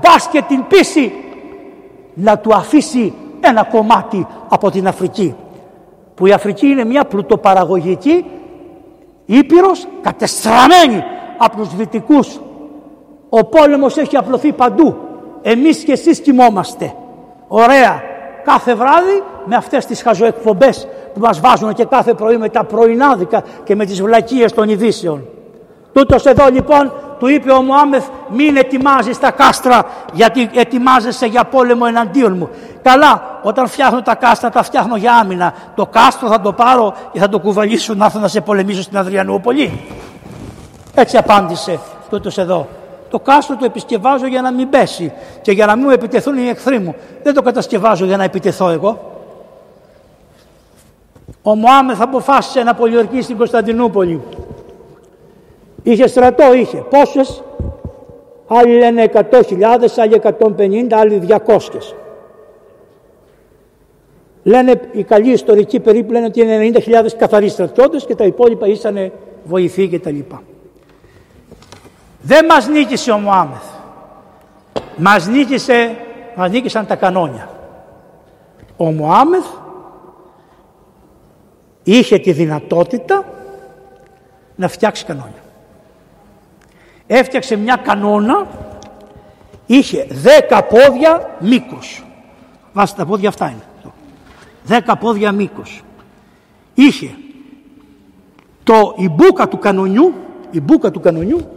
[0.03, 1.25] Μπάσκετ την πίση
[2.15, 5.37] να του αφήσει ένα κομμάτι από την Αφρική
[6.21, 8.25] που η Αφρική είναι μια πλουτοπαραγωγική
[9.27, 11.05] ήπειρος κατεστραμμένη
[11.39, 12.41] από τους δυτικούς.
[13.29, 14.97] Ο πόλεμος έχει απλωθεί παντού.
[15.43, 16.95] Εμείς και εσείς κοιμόμαστε.
[17.49, 18.03] Ωραία.
[18.45, 23.43] Κάθε βράδυ με αυτές τις χαζοεκπομπές που μας βάζουν και κάθε πρωί με τα πρωινάδικα
[23.65, 25.27] και με τις βλακίες των ειδήσεων.
[25.93, 31.85] Τούτος εδώ λοιπόν του είπε ο Μωάμεθ μην ετοιμάζεις τα κάστρα γιατί ετοιμάζεσαι για πόλεμο
[31.89, 32.49] εναντίον μου.
[32.83, 35.55] Καλά, όταν φτιάχνω τα κάστρα τα φτιάχνω για άμυνα.
[35.75, 38.97] Το κάστρο θα το πάρω και θα το κουβαλήσω να έρθω να σε πολεμήσω στην
[38.97, 39.81] Αδριανούπολη.
[40.95, 41.79] Έτσι απάντησε
[42.11, 42.69] τούτος εδώ.
[43.11, 46.49] Το κάστρο το επισκευάζω για να μην πέσει και για να μην μου επιτεθούν οι
[46.49, 46.95] εχθροί μου.
[47.23, 49.11] Δεν το κατασκευάζω για να επιτεθώ εγώ.
[51.43, 54.21] Ο Μωάμεθ αποφάσισε να πολιορκήσει στην Κωνσταντινούπολη.
[55.83, 56.77] Είχε στρατό, είχε.
[56.91, 57.43] Πόσες,
[58.47, 59.23] άλλοι λένε 100.000,
[59.97, 61.95] άλλοι 150, άλλοι 200.
[64.43, 69.13] Λένε οι καλοί ιστορικοί περίπου λένε ότι είναι 90.000 καθαροί στρατιώτες και τα υπόλοιπα ήσαν
[69.45, 70.43] βοηθοί και τα λοιπά.
[72.23, 73.65] Δεν μας νίκησε ο Μωάμεθ.
[74.97, 75.97] Μας, νίκησε,
[76.37, 77.51] μας νίκησαν τα κανόνια.
[78.77, 79.47] Ο Μωάμεθ
[81.83, 83.25] είχε τη δυνατότητα
[84.57, 85.40] να φτιάξει κανόνια
[87.13, 88.47] έφτιαξε μια κανόνα,
[89.67, 92.05] είχε δέκα πόδια μήκος.
[92.73, 93.93] Βάστε τα πόδια αυτά είναι.
[94.63, 95.83] Δέκα πόδια μήκος.
[96.75, 97.17] Είχε
[98.65, 100.15] το, η μπούκα του κανονιού,
[100.51, 101.51] η μπούκα του κανονιού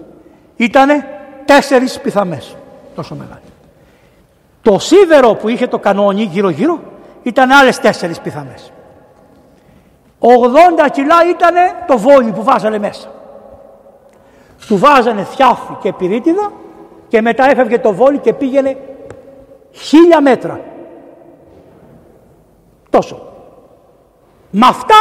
[0.56, 0.90] ήταν
[1.46, 2.56] τέσσερις πιθαμές.
[2.96, 3.42] Τόσο μεγάλη.
[4.62, 6.80] Το σίδερο που είχε το κανόνι γύρω γύρω
[7.24, 8.72] ήταν άλλες τέσσερις πιθαμές.
[10.20, 11.56] 80 κιλά ήταν
[11.88, 13.22] το βόλι που βάζανε μέσα
[14.68, 16.52] του βάζανε θιάφη και πυρίτιδα
[17.08, 18.78] και μετά έφευγε το βόλι και πήγαινε
[19.72, 20.60] χίλια μέτρα.
[22.90, 23.22] Τόσο.
[24.50, 24.96] Με αυτά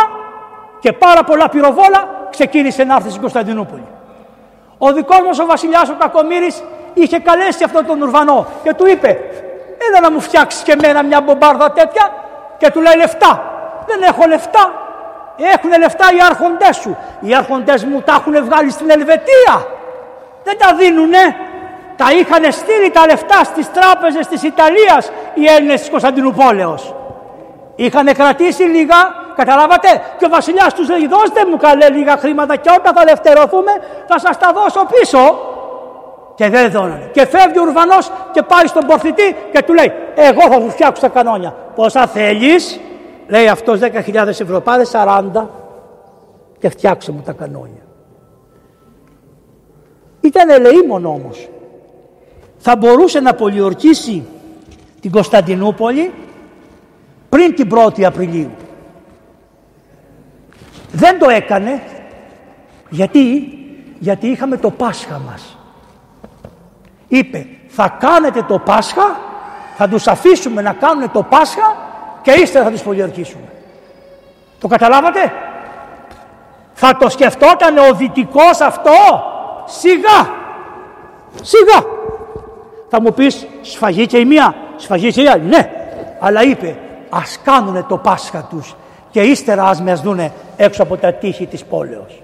[0.78, 3.86] και πάρα πολλά πυροβόλα ξεκίνησε να έρθει στην Κωνσταντινούπολη.
[4.78, 6.62] Ο δικός μας ο βασιλιάς ο Κακομύρης
[6.94, 9.18] είχε καλέσει αυτόν τον Ουρβανό και του είπε
[9.88, 12.08] έλα να μου φτιάξεις και εμένα μια μπομπάρδα τέτοια
[12.58, 13.42] και του λέει λεφτά.
[13.86, 14.72] Δεν έχω λεφτά.
[15.36, 16.96] Έχουν λεφτά οι άρχοντές σου.
[17.20, 19.66] Οι άρχοντές μου τα έχουν βγάλει στην Ελβετία.
[20.44, 21.36] Δεν τα δίνουνε.
[21.96, 26.94] Τα είχαν στείλει τα λεφτά στις τράπεζες της Ιταλίας οι Έλληνες της Κωνσταντινούπολεως.
[27.74, 28.96] Είχαν κρατήσει λίγα,
[29.36, 29.88] καταλάβατε,
[30.18, 33.72] και ο βασιλιάς τους λέει δώστε μου καλέ λίγα χρήματα και όταν θα ελευθερωθούμε
[34.08, 35.50] θα σας τα δώσω πίσω.
[36.34, 37.10] Και δεν δώνανε.
[37.12, 41.02] Και φεύγει ο Ουρβανός και πάει στον πορθητή και του λέει εγώ θα σου φτιάξω
[41.02, 41.54] τα κανόνια.
[41.74, 42.80] Πόσα θέλεις,
[43.28, 45.46] Λέει αυτός 10.000 ευρώ, πάρε 40
[46.58, 47.82] και φτιάξε μου τα κανόνια.
[50.20, 51.48] Ήταν ελεήμον όμως.
[52.58, 54.26] Θα μπορούσε να πολιορκήσει
[55.00, 56.12] την Κωνσταντινούπολη
[57.28, 58.50] πριν την 1η Απριλίου.
[60.92, 61.82] Δεν το έκανε
[62.90, 63.48] γιατί,
[63.98, 65.56] γιατί είχαμε το Πάσχα μας.
[67.08, 69.20] Είπε θα κάνετε το Πάσχα,
[69.76, 71.76] θα τους αφήσουμε να κάνουν το Πάσχα
[72.22, 73.44] και ύστερα θα τους πολιορκήσουμε.
[74.60, 75.32] Το καταλάβατε;
[76.72, 78.90] Θα το σκεφτόταν ο δυτικός αυτό;
[79.66, 80.30] Σιγά.
[81.42, 81.86] Σιγά.
[82.88, 85.44] Θα μου πεις σφαγή και η μία, σφαγή και η άλλη.
[85.44, 85.70] Ναι.
[86.20, 86.76] Αλλά είπε
[87.10, 88.76] ας κάνουνε το Πάσχα τους
[89.10, 92.22] και ύστερα ας μες δούνε έξω από τα τείχη της πόλεως.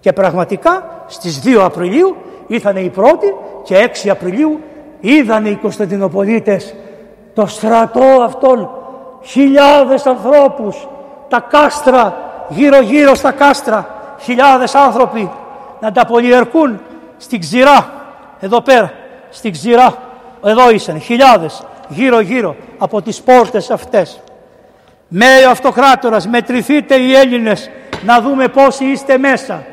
[0.00, 2.16] Και πραγματικά στις 2 Απριλίου
[2.46, 4.60] ήρθαν οι πρώτοι και 6 Απριλίου
[5.00, 6.74] είδαν οι Κωνσταντινοπολίτες
[7.34, 8.70] το στρατό αυτόν
[9.22, 10.88] χιλιάδες ανθρώπους,
[11.28, 12.16] τα κάστρα,
[12.48, 13.88] γύρω γύρω στα κάστρα,
[14.20, 15.30] χιλιάδες άνθρωποι
[15.80, 16.80] να τα πολιερκούν
[17.16, 17.90] στην ξηρά,
[18.40, 18.92] εδώ πέρα,
[19.30, 19.94] στην ξηρά,
[20.44, 24.20] εδώ ήσαν, χιλιάδες, γύρω γύρω από τις πόρτες αυτές.
[25.08, 27.70] Λέει ο αυτοκράτορας, μετρηθείτε οι Έλληνες
[28.04, 29.64] να δούμε πόσοι είστε μέσα.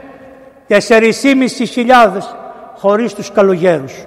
[0.68, 2.36] Τεσσερισήμισι χιλιάδες
[2.78, 4.06] χωρίς τους καλογέρους.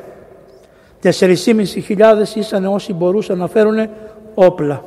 [1.03, 3.89] 4.500 ήσαν όσοι μπορούσαν να φέρουν
[4.35, 4.83] όπλα.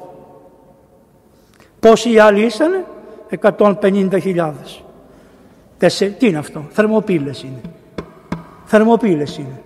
[1.83, 2.85] Πόσοι άλλοι ήσανε,
[3.41, 4.51] 150.000.
[6.17, 7.61] Τι είναι αυτό, θερμοπύλες είναι.
[8.65, 9.61] Θερμοπύλες είναι.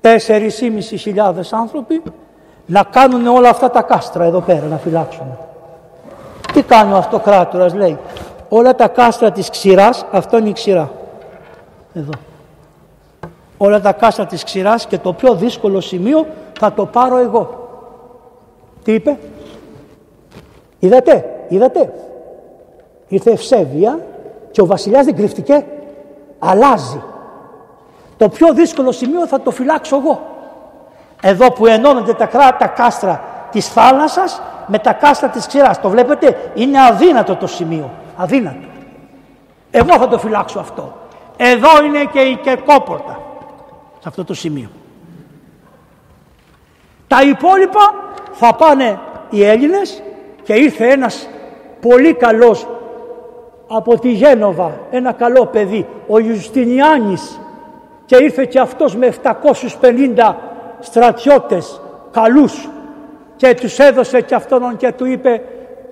[0.00, 2.02] 4.500 άνθρωποι
[2.66, 5.26] να κάνουν όλα αυτά τα κάστρα εδώ πέρα να φυλάξουν.
[6.52, 7.98] Τι κάνει ο αυτοκράτορας λέει.
[8.48, 10.90] Όλα τα κάστρα της ξηράς, αυτό είναι η ξηρά.
[11.94, 12.12] Εδώ.
[13.56, 16.26] Όλα τα κάστρα της ξηράς και το πιο δύσκολο σημείο
[16.58, 17.68] θα το πάρω εγώ.
[18.84, 19.18] Τι είπε;
[20.82, 21.92] Είδατε, είδατε.
[23.08, 23.98] Ήρθε ευσέβεια
[24.50, 25.64] και ο βασιλιάς δεν κρυφτηκε.
[26.38, 27.02] Αλλάζει.
[28.16, 30.20] Το πιο δύσκολο σημείο θα το φυλάξω εγώ.
[31.22, 32.28] Εδώ που ενώνονται τα,
[32.58, 35.80] τα κάστρα της θάλασσας με τα κάστρα της ξηράς.
[35.80, 37.90] Το βλέπετε, είναι αδύνατο το σημείο.
[38.16, 38.66] Αδύνατο.
[39.70, 40.92] Εγώ θα το φυλάξω αυτό.
[41.36, 43.20] Εδώ είναι και η κερκόπορτα.
[43.98, 44.70] Σε αυτό το σημείο.
[47.06, 47.94] Τα υπόλοιπα
[48.32, 48.98] θα πάνε
[49.30, 50.02] οι Έλληνες
[50.42, 51.28] και ήρθε ένας
[51.80, 52.66] πολύ καλός
[53.68, 57.40] από τη Γένοβα, ένα καλό παιδί, ο Ιουστινιάνης.
[58.04, 60.36] Και ήρθε και αυτός με 750
[60.80, 62.68] στρατιώτες καλούς.
[63.36, 65.42] Και τους έδωσε και αυτόν και του είπε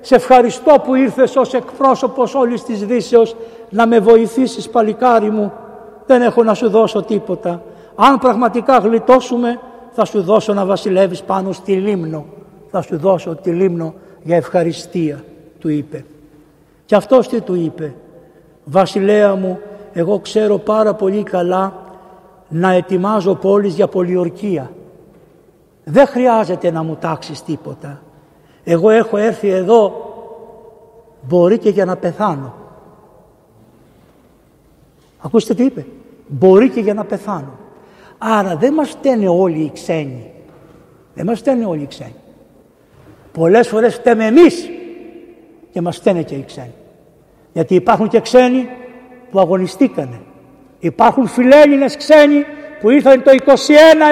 [0.00, 3.36] σε ευχαριστώ που ήρθες ως εκπρόσωπος όλης της Δύσεως
[3.70, 5.52] να με βοηθήσεις παλικάρι μου.
[6.06, 7.62] Δεν έχω να σου δώσω τίποτα.
[7.94, 9.60] Αν πραγματικά γλιτώσουμε
[9.90, 12.24] θα σου δώσω να βασιλεύεις πάνω στη λίμνο.
[12.70, 15.24] Θα σου δώσω τη λίμνο για ευχαριστία
[15.58, 16.04] του είπε
[16.84, 17.94] και αυτός τι του είπε
[18.64, 19.58] βασιλέα μου
[19.92, 21.74] εγώ ξέρω πάρα πολύ καλά
[22.48, 24.70] να ετοιμάζω πόλεις για πολιορκία
[25.84, 28.02] δεν χρειάζεται να μου τάξεις τίποτα.
[28.64, 29.92] Εγώ έχω έρθει εδώ
[31.28, 32.54] μπορεί και για να πεθάνω.
[35.18, 35.86] Ακούστε τι είπε.
[36.26, 37.58] Μπορεί και για να πεθάνω.
[38.18, 40.32] Άρα δεν μας φταίνε όλοι οι ξένοι.
[41.14, 42.14] Δεν μας φταίνε όλοι οι ξένοι.
[43.32, 44.70] Πολλές φορές φταίμε εμείς
[45.72, 46.74] και μας φταίνε και οι ξένοι.
[47.52, 48.68] Γιατί υπάρχουν και ξένοι
[49.30, 50.20] που αγωνιστήκανε.
[50.78, 52.44] Υπάρχουν φιλέλληνες ξένοι
[52.80, 53.52] που ήρθαν το 21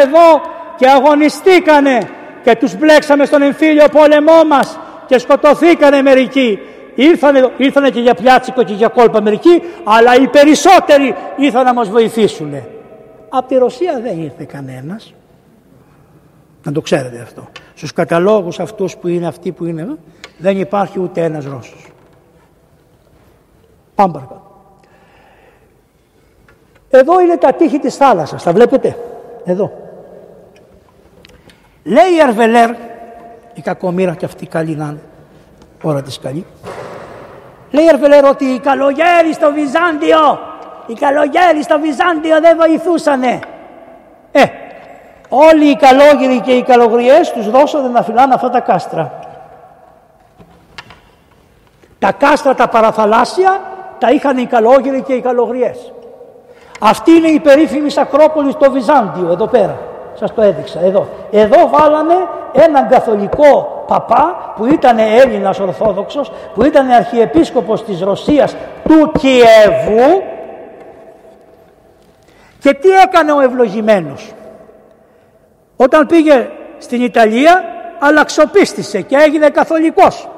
[0.03, 0.41] εδώ
[0.77, 1.99] και αγωνιστήκανε
[2.43, 6.59] και τους μπλέξαμε στον εμφύλιο πόλεμό μας και σκοτωθήκανε μερικοί.
[6.95, 11.89] Ήρθανε, ήρθανε και για πιάτσικο και για κόλπα μερικοί, αλλά οι περισσότεροι ήρθαν να μας
[11.89, 12.55] βοηθήσουν.
[13.29, 15.15] Από τη Ρωσία δεν ήρθε κανένας.
[16.63, 17.49] Να το ξέρετε αυτό.
[17.79, 19.97] Στους καταλόγους αυτούς που είναι αυτοί που είναι εδώ,
[20.39, 21.87] δεν υπάρχει ούτε ένας Ρώσος.
[23.95, 24.43] Πάμε παρακάτω.
[26.91, 28.97] Εδώ είναι τα τείχη της θάλασσας, τα βλέπετε;
[29.45, 29.73] Εδώ.
[31.83, 32.71] Λέει η Αρβελέρ,
[33.55, 35.01] η κακομήρα και αυτή καλή να είναι,
[35.83, 36.47] ώρα της καλή.
[37.71, 40.39] Λέει η Αρβελέρ ότι οι καλογέροι στο Βυζάντιο,
[40.87, 43.41] οι καλογέροι στο Βυζάντιο δεν βοηθούσανε.
[44.33, 44.45] Ε,
[45.29, 49.13] όλοι οι καλόγεροι και οι καλογριές τους δώσανε να φυλάνε αυτά τα κάστρα.
[51.99, 53.61] Τα κάστρα τα παραθαλάσσια
[53.99, 55.93] τα είχαν οι καλόγεροι και οι καλογριές.
[56.81, 59.79] Αυτή είναι η περίφημη Ακρόπολη στο Βυζάντιο εδώ πέρα.
[60.15, 61.09] Σας το έδειξα εδώ.
[61.31, 62.15] Εδώ βάλανε
[62.53, 68.57] έναν καθολικό παπά που ήταν Έλληνας Ορθόδοξος, που ήταν αρχιεπίσκοπος της Ρωσίας
[68.89, 70.23] του Κιέβου
[72.61, 74.33] και τι έκανε ο ευλογημένος;
[75.81, 76.49] Όταν πήγε
[76.79, 77.65] στην Ιταλία
[77.99, 80.29] αλλαξοπίστησε και έγινε καθολικός.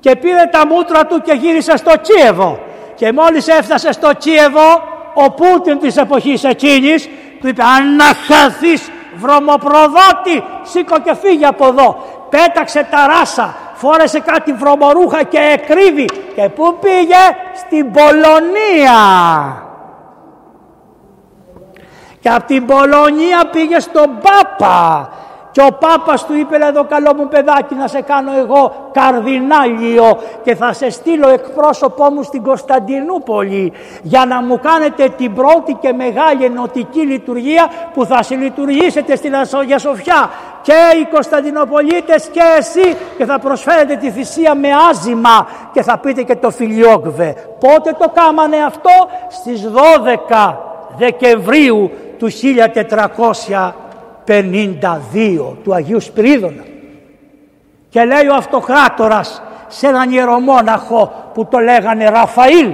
[0.00, 2.58] Και πήρε τα μούτρα του και γύρισε στο Κίεβο.
[2.94, 4.82] Και μόλις έφτασε στο Κίεβο
[5.14, 7.08] ο Πούτιν της εποχής εκείνης
[7.40, 14.20] του είπε αν να χαθείς βρωμοπροδότη σήκω και φύγει από εδώ πέταξε τα ράσα φόρεσε
[14.20, 16.04] κάτι βρωμορούχα και εκρύβει.
[16.34, 17.22] Και πού πήγε;
[17.54, 18.96] Στην Πολωνία
[22.22, 25.10] και από την Πολωνία πήγε στον Πάπα
[25.52, 30.54] και ο Πάπας του είπε εδώ καλό μου παιδάκι να σε κάνω εγώ καρδινάλιο και
[30.54, 33.72] θα σε στείλω εκπρόσωπό μου στην Κωνσταντινούπολη
[34.02, 39.78] για να μου κάνετε την πρώτη και μεγάλη ενωτική λειτουργία που θα συλλειτουργήσετε στην Αγία
[39.78, 40.30] Σοφιά
[40.62, 46.22] και οι Κωνσταντινοπολίτες και εσύ και θα προσφέρετε τη θυσία με άζημα και θα πείτε
[46.22, 47.34] και το φιλιόγκβε.
[47.60, 48.90] Πότε το κάμανε αυτό;
[49.28, 49.70] Στις
[50.30, 50.54] 12
[50.98, 51.90] Δεκεμβρίου
[52.22, 52.30] του
[53.50, 53.72] 1400
[54.26, 56.62] 52 του Αγίου Σπυρίδωνα.
[57.88, 62.72] Και λέει ο αυτοκράτορας σε έναν ιερομόναχο που το λέγανε Ραφαήλ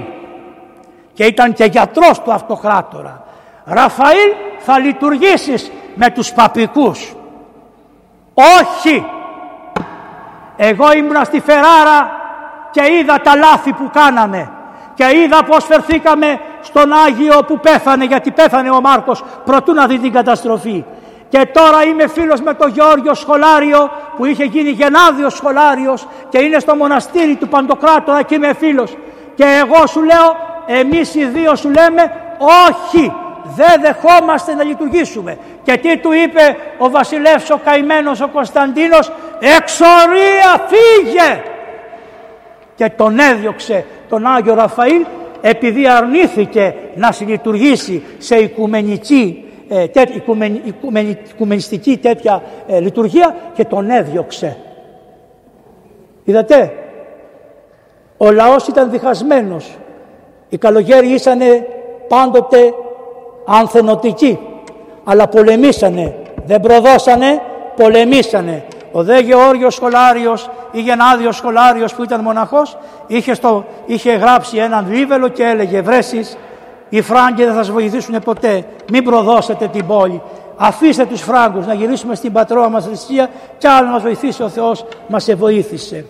[1.13, 3.23] και ήταν και γιατρός του αυτοκράτορα.
[3.63, 7.13] Ραφαήλ θα λειτουργήσεις με τους παπικούς.
[8.33, 9.05] Όχι.
[10.57, 12.11] Εγώ ήμουνα στη Φεράρα
[12.71, 14.51] και είδα τα λάθη που κάναμε
[14.99, 19.99] και είδα πως φερθήκαμε στον Άγιο που πέθανε γιατί πέθανε ο Μάρκος προτού να δει
[19.99, 20.83] την καταστροφή.
[21.29, 26.59] Και τώρα είμαι φίλος με τον Γιώργιο Σχολάριο που είχε γίνει γενάδιος σχολάριος και είναι
[26.59, 28.97] στο μοναστήρι του Παντοκράτορα και είμαι φίλος.
[29.35, 30.35] Και εγώ σου λέω,
[30.65, 32.11] εμείς οι δύο σου λέμε
[32.69, 33.13] όχι,
[33.55, 35.37] δεν δεχόμαστε να λειτουργήσουμε.
[35.63, 41.43] Και τι του είπε ο βασιλεύς ο καημένος ο Κωνσταντίνος, εξορία φύγε!
[42.75, 45.05] Και τον έδιωξε τον Άγιο Ραφαήλ
[45.41, 49.85] επειδή αρνήθηκε να συλλειτουργήσει σε οικουμενική ε,
[51.29, 54.57] οικουμενιστική τέτοια ε, λειτουργία και τον έδιωξε.
[56.23, 56.73] Είδατε,
[58.17, 59.77] ο λαός ήταν διχασμένος.
[60.49, 61.67] Οι καλογέροι ήσανε
[62.07, 62.73] πάντοτε
[63.45, 64.39] ανθενωτικοί,
[65.03, 66.15] αλλά πολεμήσανε,
[66.45, 67.41] δεν προδώσανε,
[67.75, 68.63] πολεμήσανε.
[68.91, 72.77] Ο δε Γεώργιος Σχολάριος ή Γενάδιος Σχολάριος που ήταν μοναχός
[73.07, 76.37] είχε, στο, είχε γράψει έναν βίβελο και έλεγε βρέσεις
[76.89, 78.65] οι Φράγκοι δεν θα σας βοηθήσουν ποτέ.
[78.91, 80.21] Μην προδώσετε την πόλη.
[80.57, 84.49] Αφήστε τους Φράγκους να γυρίσουμε στην πατρόα μας θρησκεία και άλλο να μας βοηθήσει ο
[84.49, 86.05] Θεός μας βοήθησε.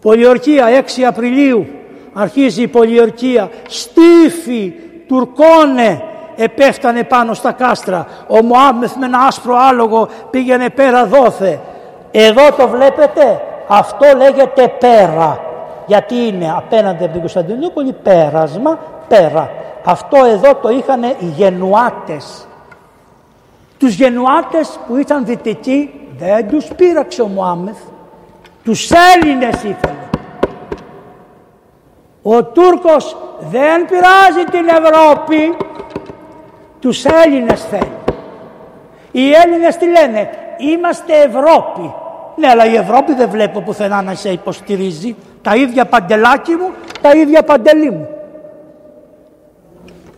[0.00, 1.66] Πολιορκία 6 Απριλίου
[2.12, 3.50] αρχίζει η πολιορκία.
[3.68, 4.74] Στήφοι,
[5.08, 6.02] Τουρκώνε
[6.36, 8.06] επέφτανε πάνω στα κάστρα.
[8.26, 11.60] Ο Μωάμεθ με ένα άσπρο άλογο πήγαινε πέρα δόθε.
[12.10, 15.40] Εδώ το βλέπετε, αυτό λέγεται πέρα.
[15.86, 18.78] Γιατί είναι απέναντι από την Κωνσταντινούπολη πέρασμα,
[19.08, 19.50] πέρα.
[19.84, 22.46] Αυτό εδώ το είχαν οι Γενουάτες.
[23.78, 27.78] Τους Γενουάτες που ήταν δυτικοί δεν τους πείραξε ο Μωάμεθ.
[28.64, 30.08] Τους Έλληνες ήθελε.
[32.22, 35.56] Ο Τούρκος δεν πειράζει την Ευρώπη.
[36.80, 37.98] Τους Έλληνες θέλει.
[39.10, 41.94] Οι Έλληνες τι λένε; Είμαστε Ευρώπη.
[42.36, 45.16] Ναι, αλλά η Ευρώπη δεν βλέπω πουθενά να σε υποστηρίζει.
[45.42, 48.08] Τα ίδια παντελάκι μου, τα ίδια παντελή μου.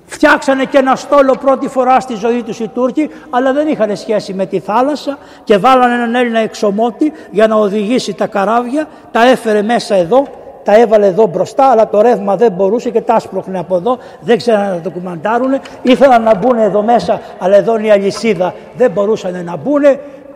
[0.06, 4.34] Φτιάξανε και ένα στόλο πρώτη φορά στη ζωή τους οι Τούρκοι, αλλά δεν είχαν σχέση
[4.34, 9.62] με τη θάλασσα και βάλανε έναν Έλληνα εξωμότη για να οδηγήσει τα καράβια, τα έφερε
[9.62, 10.26] μέσα εδώ,
[10.64, 14.36] τα έβαλε εδώ μπροστά, αλλά το ρεύμα δεν μπορούσε και τα άσπροχνε από εδώ, δεν
[14.36, 18.90] ξέρανε να το κουμαντάρουν, ήθελαν να μπουν εδώ μέσα, αλλά εδώ είναι η αλυσίδα, δεν
[18.90, 19.82] μπορούσαν να μπουν,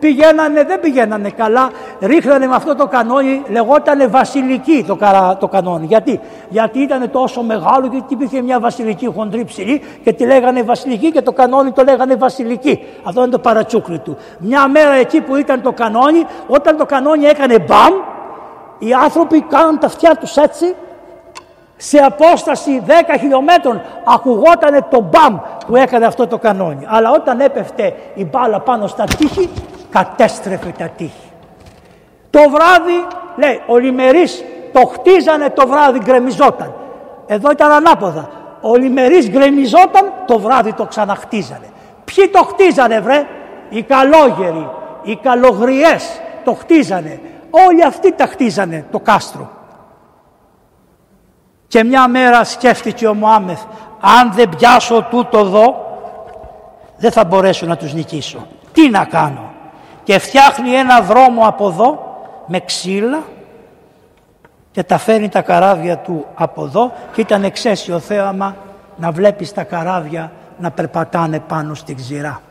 [0.03, 5.85] πηγαίνανε, δεν πηγαίνανε καλά, ρίχνανε με αυτό το κανόνι, λεγότανε βασιλική το, καρα, το κανόνι.
[5.85, 6.19] Γιατί,
[6.49, 11.21] Γιατί ήταν τόσο μεγάλο και υπήρχε μια βασιλική χοντρή ψηλή και τη λέγανε βασιλική και
[11.21, 12.79] το κανόνι το λέγανε βασιλική.
[13.03, 14.17] Αυτό είναι το παρατσούκλι του.
[14.37, 17.93] Μια μέρα εκεί που ήταν το κανόνι, όταν το κανόνι έκανε μπαμ,
[18.79, 20.75] οι άνθρωποι κάναν τα αυτιά τους έτσι
[21.77, 26.85] σε απόσταση 10 χιλιόμετρων ακουγότανε το μπαμ που έκανε αυτό το κανόνι.
[26.87, 29.49] Αλλά όταν έπεφτε η μπάλα πάνω στα τείχη
[29.93, 31.31] κατέστρεφε τα τείχη.
[32.29, 36.73] Το βράδυ, λέει, ο Λιμερής το χτίζανε το βράδυ, γκρεμιζόταν.
[37.27, 38.29] Εδώ ήταν ανάποδα.
[38.61, 41.69] Ο Λιμερής γκρεμιζόταν, το βράδυ το ξαναχτίζανε.
[42.03, 43.27] Ποιοι το χτίζανε βρε,
[43.69, 44.69] οι καλόγεροι,
[45.03, 47.19] οι καλογριές το χτίζανε.
[47.49, 49.49] Όλοι αυτοί τα χτίζανε το κάστρο.
[51.67, 53.61] Και μια μέρα σκέφτηκε ο Μωάμεθ,
[53.99, 55.85] αν δεν πιάσω τούτο εδώ,
[56.97, 58.47] δεν θα μπορέσω να τους νικήσω.
[58.73, 59.52] Τι να κάνω
[60.03, 63.23] και φτιάχνει ένα δρόμο από εδώ με ξύλα
[64.71, 68.55] και τα φέρνει τα καράβια του από εδώ και ήταν εξαίσιο θέαμα
[68.97, 72.41] να βλέπεις τα καράβια να περπατάνε πάνω στην ξηρά.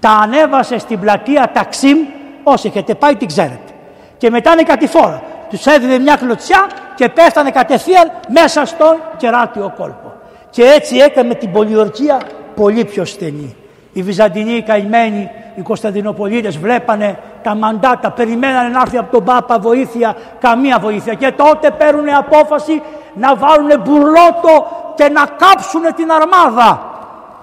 [0.00, 1.98] Τα ανέβασε στην πλατεία Ταξίμ,
[2.42, 3.72] όσοι έχετε πάει την ξέρετε.
[4.16, 5.22] Και μετά είναι κατηφόρα.
[5.48, 10.12] Τους έδινε μια κλωτσιά και πέθανε κατευθείαν μέσα στο κεράτιο κόλπο.
[10.50, 12.20] Και έτσι έκανε την πολιορκία
[12.54, 13.56] πολύ πιο στενή.
[13.92, 19.58] Οι Βυζαντινοί οι καημένοι οι Κωνσταντινοπολίτες βλέπανε τα μαντάτα, περιμένανε να έρθει από τον Πάπα
[19.58, 21.14] βοήθεια, καμία βοήθεια.
[21.14, 22.82] Και τότε παίρνουν απόφαση
[23.14, 26.82] να βάλουν μπουρλότο και να κάψουν την αρμάδα.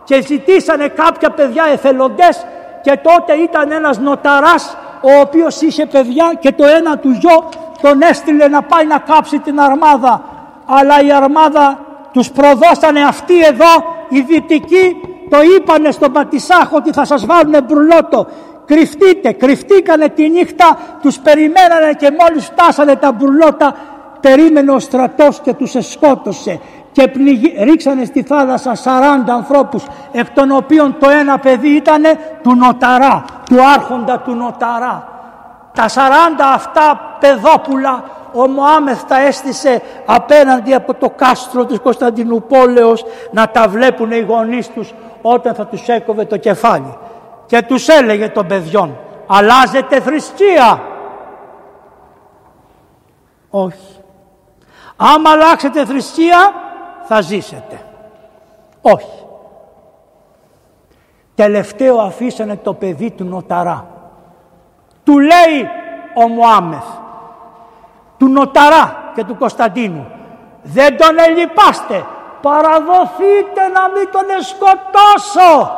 [0.03, 2.45] Και ζητήσανε κάποια παιδιά εθελοντές
[2.81, 7.49] και τότε ήταν ένας νοταράς ο οποίος είχε παιδιά και το ένα του γιο
[7.81, 10.21] τον έστειλε να πάει να κάψει την αρμάδα.
[10.65, 11.79] Αλλά η αρμάδα
[12.11, 18.27] τους προδώσανε αυτοί εδώ οι δυτικοί το είπανε στον Πατησάχο ότι θα σας βάλουν μπουρλότο.
[18.65, 23.75] Κρυφτείτε, κρυφτήκανε τη νύχτα, τους περιμένανε και μόλις φτάσανε τα μπουρλότα
[24.21, 26.59] περίμενε ο στρατός και τους εσκότωσε
[26.91, 27.63] και πληγ...
[27.63, 28.79] ρίξανε στη θάλασσα 40
[29.27, 32.03] ανθρώπους εκ των οποίων το ένα παιδί ήταν
[32.43, 35.07] του νοταρά, του άρχοντα του νοταρά.
[35.73, 35.91] Τα 40
[36.53, 44.11] αυτά παιδόπουλα ο Μωάμεθ τα έστησε απέναντι από το κάστρο της Κωνσταντινούπολεως να τα βλέπουν
[44.11, 46.97] οι γονείς τους όταν θα τους έκοβε το κεφάλι.
[47.45, 50.81] Και τους έλεγε των παιδιών, αλλάζετε θρησκεία.
[53.49, 53.97] Όχι.
[54.95, 56.53] Άμα αλλάξετε θρησκεία,
[57.03, 57.81] θα ζήσετε.
[58.81, 59.25] Όχι.
[61.35, 63.87] Τελευταίο αφήσανε το παιδί του νοταρά.
[65.03, 65.69] Του λέει
[66.15, 66.85] ο Μωάμεθ,
[68.17, 70.05] του νοταρά και του Κωνσταντίνου,
[70.61, 72.05] δεν τον ελυπάστε,
[72.41, 75.77] παραδοθείτε να μην τον σκοτώσω.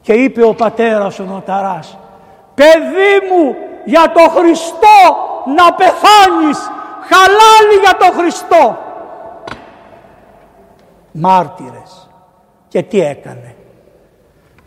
[0.00, 1.98] Και είπε ο πατέρας ο νοταράς,
[2.54, 4.98] παιδί μου για το Χριστό
[5.56, 6.70] να πεθάνεις,
[7.00, 8.78] χαλάλι για το Χριστό.
[11.12, 12.10] Μάρτυρες.
[12.68, 13.56] Και τι έκανε.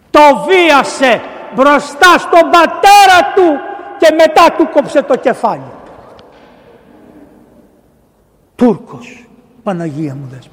[0.10, 1.22] Το βίασε
[1.56, 3.60] μπροστά στον πατέρα του
[3.98, 5.72] και μετά του κόψε το κεφάλι.
[8.56, 9.27] Τούρκος.
[9.68, 10.50] Παναγία μου δες.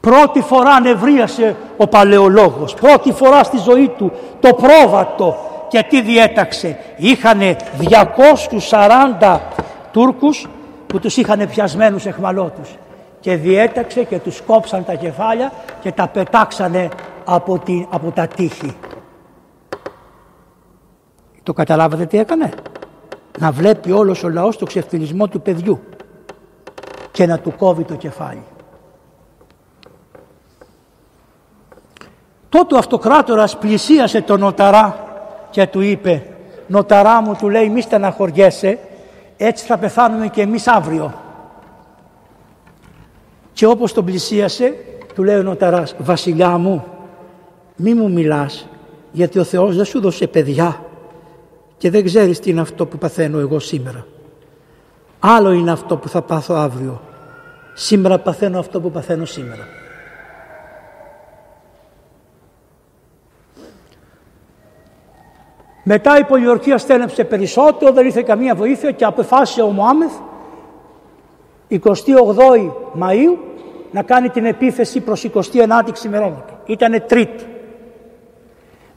[0.00, 2.74] Πρώτη φορά νευρίασε ο παλαιολόγος.
[2.74, 5.36] Πρώτη φορά στη ζωή του το πρόβατο.
[5.68, 6.78] Και τι διέταξε.
[6.96, 7.56] Είχανε
[9.20, 9.40] 240
[9.92, 10.46] Τούρκους
[10.86, 12.76] που τους είχαν πιασμένους εχμαλώτους.
[13.20, 16.88] Και διέταξε και τους κόψαν τα κεφάλια και τα πετάξανε
[17.24, 18.76] από, τη, από τα τείχη.
[21.42, 22.50] Το καταλάβατε τι έκανε;
[23.38, 25.80] Να βλέπει όλος ο λαός το ξεφτυλισμό του παιδιού
[27.18, 28.42] και να του κόβει το κεφάλι.
[32.48, 35.06] Τότε ο αυτοκράτορας πλησίασε τον νοταρά
[35.50, 36.26] και του είπε
[36.66, 38.78] «Νοταρά μου» του λέει «Μη στεναχωριέσαι,
[39.36, 41.14] έτσι θα πεθάνουμε και εμείς αύριο».
[43.52, 44.74] Και όπως τον πλησίασε
[45.14, 46.84] του λέει ο νοταράς «Βασιλιά μου,
[47.76, 48.68] μη μου μιλάς,
[49.12, 50.84] γιατί ο Θεός δεν σου δώσε παιδιά
[51.78, 54.06] και δεν ξέρεις τι είναι αυτό που παθαίνω εγώ σήμερα.
[55.20, 57.00] Άλλο είναι αυτό που θα πάθω αύριο.
[57.74, 59.66] Σήμερα παθαίνω αυτό που παθαίνω σήμερα.
[65.82, 70.12] Μετά η πολιορκία στένεψε περισσότερο, δεν ήρθε καμία βοήθεια και αποφάσισε ο Μωάμεθ
[71.70, 71.78] 28
[73.00, 73.36] Μαΐου
[73.90, 76.60] να κάνει την επίθεση προς 29η ξημερώματα.
[76.66, 77.46] Ήτανε τρίτη.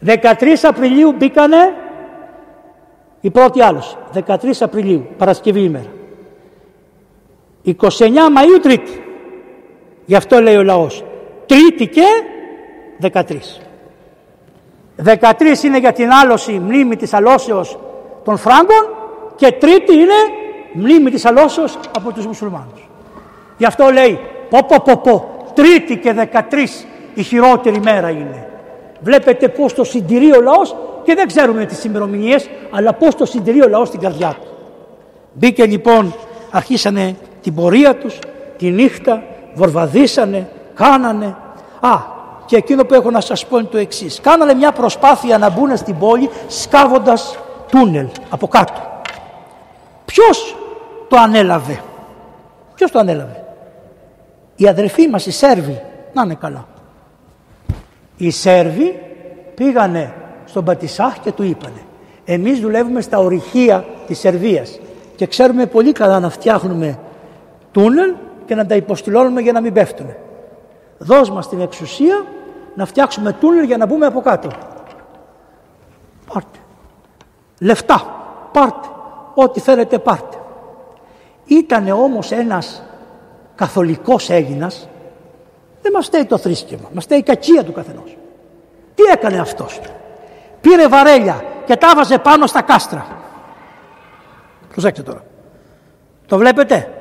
[0.06, 0.16] 13
[0.64, 1.58] Απριλίου μπήκανε
[3.22, 3.98] η πρώτη άλωση.
[4.14, 5.90] 13 Απριλίου, Παρασκευή ημέρα.
[7.66, 9.04] 29 Μαΐου Τρίτη.
[10.06, 11.04] Γι' αυτό λέει ο λαός.
[11.46, 12.06] Τρίτη και
[13.02, 13.62] 13.
[15.04, 17.80] 13 είναι για την άλωση μνήμη της αλώσεως
[18.24, 18.90] των Φράγκων
[19.36, 20.14] και τρίτη είναι
[20.74, 22.90] μνήμη της αλώσεως από τους μουσουλμάνους.
[23.58, 24.20] Γι' αυτό λέει
[24.50, 26.42] πω πω πω πω τρίτη και 13
[27.14, 28.48] η χειρότερη μέρα είναι.
[29.00, 33.62] Βλέπετε πώς το συντηρεί ο λαός και δεν ξέρουμε τις ημερομηνίες, αλλά πώς το συντηρεί
[33.64, 34.48] ο λαός στην καρδιά του.
[35.34, 36.16] Μπήκε λοιπόν,
[36.52, 38.20] αρχίσανε την πορεία τους,
[38.58, 39.24] τη νύχτα,
[39.54, 41.36] βορβαδίσανε, κάνανε.
[41.80, 41.98] Α,
[42.46, 44.20] και εκείνο που έχω να σας πω είναι το εξής.
[44.22, 47.38] Κάνανε μια προσπάθεια να μπουν στην πόλη σκάβοντας
[47.70, 48.82] τούνελ από κάτω.
[50.06, 50.56] Ποιος
[51.08, 51.82] το ανέλαβε;
[52.76, 53.44] Ποιος το ανέλαβε;
[54.56, 55.82] Οι αδερφοί μας οι Σέρβοι.
[56.14, 56.68] Να είναι καλά.
[58.18, 59.00] Οι Σέρβοι
[59.56, 60.14] πήγανε
[60.46, 61.82] στον Πατισάχ και του είπανε
[62.26, 64.80] εμείς δουλεύουμε στα ορυχεία της Σερβίας
[65.16, 67.00] και ξέρουμε πολύ καλά να φτιάχνουμε
[67.72, 68.14] τούνελ
[68.46, 70.16] και να τα υποστηλώνουμε για να μην πέφτουν.
[70.98, 72.26] Δώσ' μας την εξουσία
[72.76, 74.50] να φτιάξουμε τούνελ για να μπούμε από κάτω.
[76.34, 76.58] Πάρτε.
[77.60, 78.16] Λεφτά.
[78.52, 78.88] Πάρτε.
[79.34, 80.38] Ό,τι θέλετε πάρτε.
[81.46, 82.84] Ήτανε όμως ένας
[83.56, 84.88] καθολικός Έλληνας
[85.82, 88.18] δεν μας στέει το θρήσκευμα, μας στέει η κακία του καθενός.
[88.96, 89.80] Τι έκανε αυτός;
[90.62, 93.06] Πήρε βαρέλια και τα βάζε πάνω στα κάστρα.
[94.72, 95.24] Προσέξτε τώρα.
[96.26, 97.01] Το βλέπετε;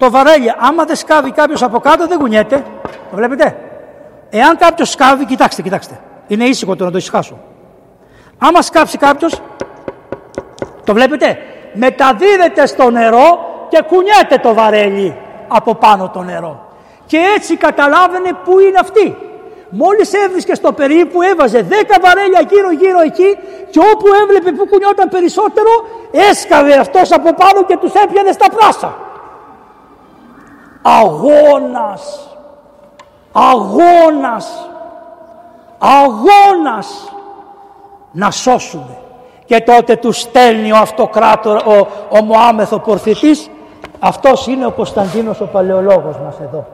[0.00, 2.64] Το βαρέλια, άμα δεν σκάβει κάποιος από κάτω, δεν κουνιέται.
[2.82, 3.56] Το βλέπετε;
[4.30, 6.00] Εάν κάποιος σκάβει, κοιτάξτε, κοιτάξτε.
[6.26, 7.38] Είναι ήσυχο το να το ησυχάσω.
[8.38, 9.42] Άμα σκάψει κάποιος,
[10.84, 11.38] το βλέπετε;
[11.72, 13.28] Μεταδίδεται στο νερό
[13.68, 15.16] και κουνιέται το βαρέλι
[15.48, 16.68] από πάνω το νερό.
[17.06, 19.16] Και έτσι καταλάβαινε πού είναι αυτή.
[19.68, 23.38] Μόλις έβρισκε στο περίπου έβαζε 10 βαρέλια γύρω γύρω εκεί
[23.70, 25.70] και όπου έβλεπε που κουνιόταν περισσότερο
[26.30, 29.09] έσκαβε αυτός από πάνω και τους έπιανε στα πράσα.
[30.82, 32.28] Αγώνας,
[33.32, 34.68] αγώνας,
[35.78, 37.14] αγώνας.
[38.12, 38.98] Να σώσουμε.
[39.44, 43.50] Και τότε του στέλνει ο αυτοκράτορ, ο, ο Μωάμεθο Πορθητής,
[43.98, 46.66] αυτός είναι ο Κωνσταντίνος ο παλαιολόγος μας εδώ.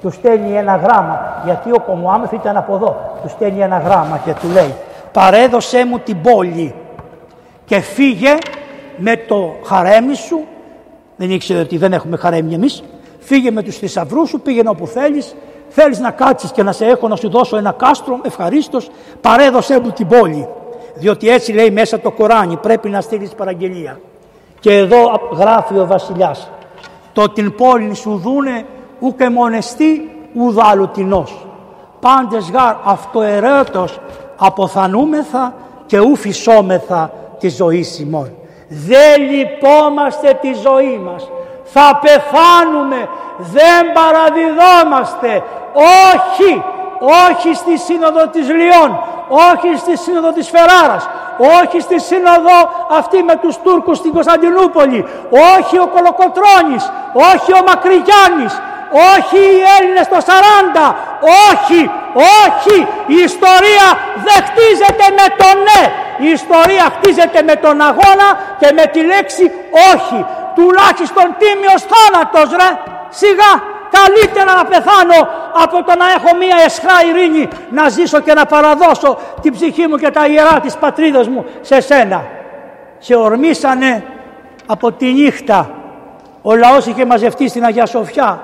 [0.00, 3.18] Του στέλνει ένα γράμμα, γιατί ο Κομουάμεθ ήταν από εδώ.
[3.22, 4.74] Του στέλνει ένα γράμμα και του λέει
[5.16, 6.74] παρέδωσέ μου την πόλη
[7.64, 8.36] και φύγε
[8.96, 10.44] με το χαρέμι σου,
[11.16, 12.82] δεν ήξερε ότι δεν έχουμε χαρέμι εμείς,
[13.26, 15.34] φύγε με τους θησαυρούς σου, πήγαινε όπου θέλεις,
[15.68, 18.90] θέλεις να κάτσεις και να σε έχω να σου δώσω ένα κάστρο, ευχαρίστως,
[19.20, 20.48] παρέδωσέ μου την πόλη.
[20.94, 24.00] Διότι έτσι λέει μέσα το Κοράνι, πρέπει να στείλεις παραγγελία.
[24.60, 26.50] Και εδώ γράφει ο βασιλιάς,
[27.12, 28.64] το την πόλη σου δούνε
[28.98, 30.58] ούκε μονεστή ουδ
[30.92, 31.46] τεινός.
[32.00, 34.00] Πάντες γάρ αυτοερέτος
[34.36, 35.54] αποθανούμεθα
[35.86, 38.30] και ου φυσόμεθα τη ζωή ημών.
[38.68, 41.30] Δεν λυπόμαστε τη ζωή μας.
[41.72, 43.08] Θα πεθάνουμε.
[43.38, 45.42] Δεν παραδιδόμαστε.
[46.12, 46.64] Όχι.
[47.26, 48.98] Όχι στη σύνοδο της Λιών.
[49.28, 51.08] Όχι στη σύνοδο της Φεράρας.
[51.60, 52.56] Όχι στη σύνοδο
[52.90, 55.08] αυτή με τους Τούρκους στην Κωνσταντινούπολη.
[55.54, 56.92] Όχι ο Κολοκοτρώνης.
[57.12, 58.60] Όχι ο Μακρυγιάννης
[58.90, 60.18] όχι οι Έλληνες το
[60.76, 60.94] 40,
[61.50, 61.90] όχι,
[62.44, 62.76] όχι,
[63.06, 63.86] η ιστορία
[64.26, 65.82] δεν χτίζεται με το ναι,
[66.26, 68.28] η ιστορία χτίζεται με τον αγώνα
[68.58, 69.44] και με τη λέξη
[69.94, 70.18] όχι,
[70.56, 72.70] τουλάχιστον τίμιος θάνατος ρε,
[73.08, 73.52] σιγά,
[73.98, 75.18] καλύτερα να πεθάνω
[75.62, 79.96] από το να έχω μία εσχρά ειρήνη να ζήσω και να παραδώσω την ψυχή μου
[79.96, 82.24] και τα ιερά της πατρίδας μου σε σένα.
[82.98, 84.04] Σε ορμήσανε
[84.66, 85.70] από τη νύχτα.
[86.42, 88.40] Ο λαός είχε μαζευτεί στην Αγία Σοφιά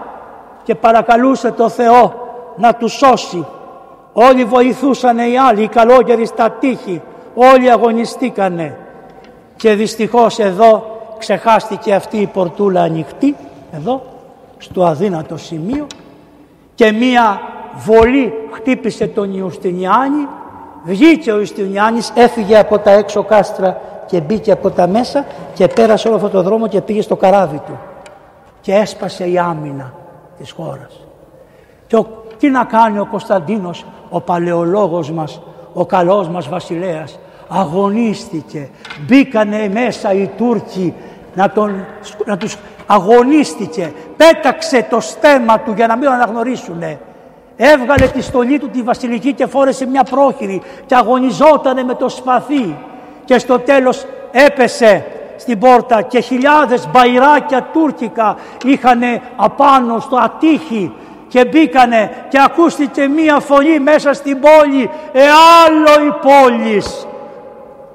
[0.62, 2.14] και παρακαλούσε το Θεό
[2.56, 3.46] να του σώσει.
[4.12, 7.02] Όλοι βοηθούσαν οι άλλοι, οι καλόγεροι στα τείχη,
[7.34, 8.76] όλοι αγωνιστήκανε.
[9.56, 10.91] Και δυστυχώς εδώ
[11.22, 13.36] ξεχάστηκε αυτή η πορτούλα ανοιχτή,
[13.72, 14.02] εδώ,
[14.58, 15.86] στο αδύνατο σημείο
[16.74, 17.40] και μία
[17.76, 20.28] βολή χτύπησε τον Ιουστινιάνη,
[20.84, 25.24] βγήκε ο Ιουστινιάνης, έφυγε από τα έξω κάστρα και μπήκε από τα μέσα
[25.54, 27.78] και πέρασε όλο αυτό το δρόμο και πήγε στο καράβι του
[28.60, 29.94] και έσπασε η άμυνα
[30.38, 31.00] της χώρας.
[31.86, 32.04] Και
[32.38, 35.40] τι να κάνει ο Κωνσταντίνος, ο παλαιολόγος μας,
[35.72, 37.18] ο καλός μας βασιλέας,
[37.48, 38.68] αγωνίστηκε.
[39.06, 40.94] Μπήκανε μέσα οι Τούρκοι
[41.34, 41.86] να, τον,
[42.24, 43.92] να τους αγωνίστηκε.
[44.16, 46.98] Πέταξε το στέμα του για να μην τον αναγνωρίσουνε.
[47.56, 52.76] Έβγαλε τη στολή του τη βασιλική και φόρεσε μια πρόχειρη και αγωνιζότανε με το σπαθί.
[53.24, 55.04] Και στο τέλος έπεσε
[55.36, 59.00] στην πόρτα και χιλιάδες μπαϊράκια τουρκικά είχαν
[59.36, 60.92] απάνω στο ατύχη
[61.28, 65.22] και μπήκανε και ακούστηκε μία φωνή μέσα στην πόλη «Ε
[65.64, 67.06] άλλο οι πόλεις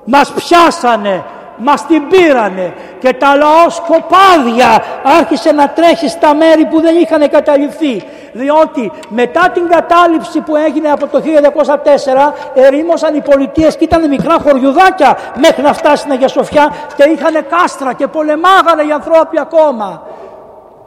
[0.05, 1.23] μας πιάσανε
[1.57, 4.83] μας την πήρανε και τα λαοσκοπάδια
[5.19, 10.91] άρχισε να τρέχει στα μέρη που δεν είχαν καταληφθεί διότι μετά την κατάληψη που έγινε
[10.91, 16.27] από το 1204 ερήμωσαν οι πολιτείες και ήταν μικρά χωριουδάκια μέχρι να φτάσει στην Αγία
[16.27, 20.03] Σοφιά και είχαν κάστρα και πολεμάγανε οι ανθρώποι ακόμα.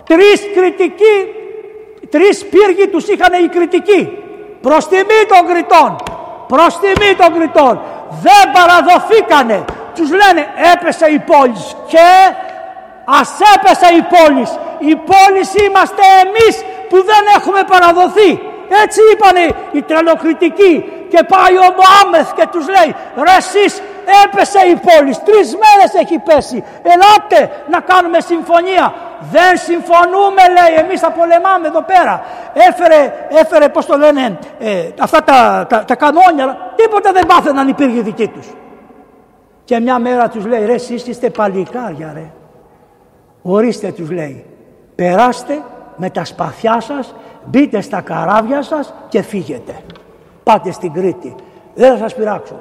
[0.04, 1.34] Τρεις κριτικοί
[2.10, 4.18] τρεις πύργοι τους είχαν οι κριτικοί.
[4.60, 5.96] Προς τιμή των κριτών
[6.52, 7.80] προς τιμή των κριτών.
[8.24, 12.08] Δεν παραδοθήκανε τους λένε έπεσε η πόλης και
[13.04, 14.50] ας έπεσε η πόλης.
[14.78, 16.54] Η πόλης είμαστε εμείς
[16.88, 18.30] που δεν έχουμε παραδοθεί.
[18.84, 20.74] Έτσι είπανε οι τρελοκριτικοί
[21.12, 22.94] και πάει ο Μωάμεθ και τους λέει
[23.24, 23.82] ρε εσείς
[24.24, 28.94] έπεσε η πόλης, τρεις μέρες έχει πέσει, ελάτε να κάνουμε συμφωνία.
[29.20, 32.24] Δεν συμφωνούμε λέει, εμείς θα πολεμάμε εδώ πέρα.
[32.52, 37.72] Έφερε, έφερε πώς το λένε, ε, αυτά τα, τα, τα κανόνια, τίποτα δεν πάθαιναν οι
[37.72, 38.46] πύργοι δικοί τους.
[39.70, 42.30] Και μια μέρα τους λέει ρε εσείς είστε παλικάρια ρε.
[43.42, 44.44] Ορίστε τους λέει.
[44.94, 45.62] Περάστε
[45.96, 49.82] με τα σπαθιά σας, μπείτε στα καράβια σας και φύγετε.
[50.42, 51.34] Πάτε στην Κρήτη.
[51.74, 52.60] Δεν θα σας πειράξω.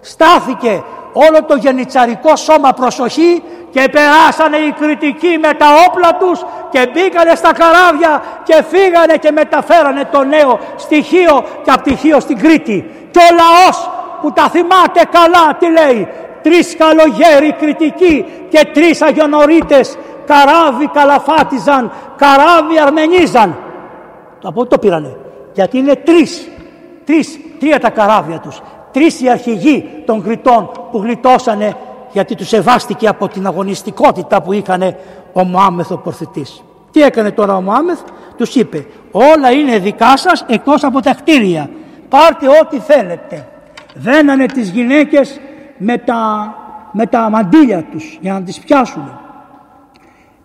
[0.00, 6.90] Στάθηκε όλο το γενιτσαρικό σώμα προσοχή και περάσανε οι κριτικοί με τα όπλα τους και
[6.92, 13.08] μπήκανε στα καράβια και φύγανε και μεταφέρανε το νέο στοιχείο και απτυχίο στην Κρήτη.
[13.10, 16.08] Και ο λαός που τα θυμάται καλά τι λέει
[16.42, 23.56] τρεις καλογέροι κριτικοί και τρεις αγιονορίτες καράβι καλαφάτιζαν, καράβι αρμενίζαν.
[24.42, 25.16] Από το πήρανε.
[25.52, 26.48] Γιατί είναι τρεις,
[27.04, 28.62] τρεις, τρία τα καράβια τους.
[28.92, 31.76] Τρεις οι αρχηγοί των κριτών που γλιτώσανε
[32.12, 34.96] γιατί τους ευάστηκε από την αγωνιστικότητα που είχαν
[35.32, 36.62] ο Μωάμεθ ο Πορθητής.
[36.90, 38.00] Τι έκανε τώρα ο Μωάμεθ,
[38.36, 41.70] τους είπε όλα είναι δικά σας εκτός από τα κτίρια.
[42.08, 43.48] Πάρτε ό,τι θέλετε.
[43.94, 45.40] Δένανε τις γυναίκες
[45.78, 46.54] με τα,
[46.92, 49.18] με τα μαντίλια τους για να τις πιάσουν.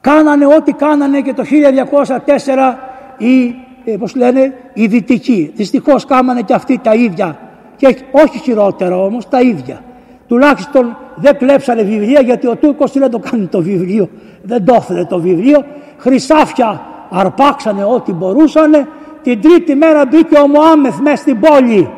[0.01, 2.77] Κάνανε ό,τι κάνανε και το 1204
[3.17, 3.55] οι,
[3.85, 5.51] ε, πώς λένε, οι δυτικοί.
[5.55, 7.37] Δυστυχώς κάμανε και αυτοί τα ίδια
[7.75, 9.83] και όχι χειρότερα όμως, τα ίδια.
[10.27, 14.09] Τουλάχιστον δεν κλέψανε βιβλία γιατί ο Τούρκος τι δεν το κάνει το βιβλίο,
[14.41, 15.65] δεν το έφερε το βιβλίο.
[15.97, 18.87] Χρυσάφια αρπάξανε ό,τι μπορούσανε.
[19.21, 21.89] Την τρίτη μέρα μπήκε ο Μωάμεθ μέσα στην πόλη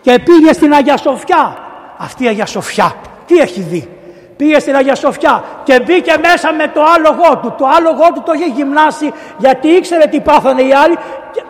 [0.00, 1.56] και πήγε στην Αγία Σοφιά
[2.02, 2.94] αυτή η Αγία Σοφιά
[3.26, 3.88] τι έχει δει;
[4.36, 7.54] Πήγε στην Αγία Σοφιά και μπήκε μέσα με το άλογο του.
[7.58, 10.98] Το άλογο του το είχε γυμνάσει γιατί ήξερε τι πάθανε οι άλλοι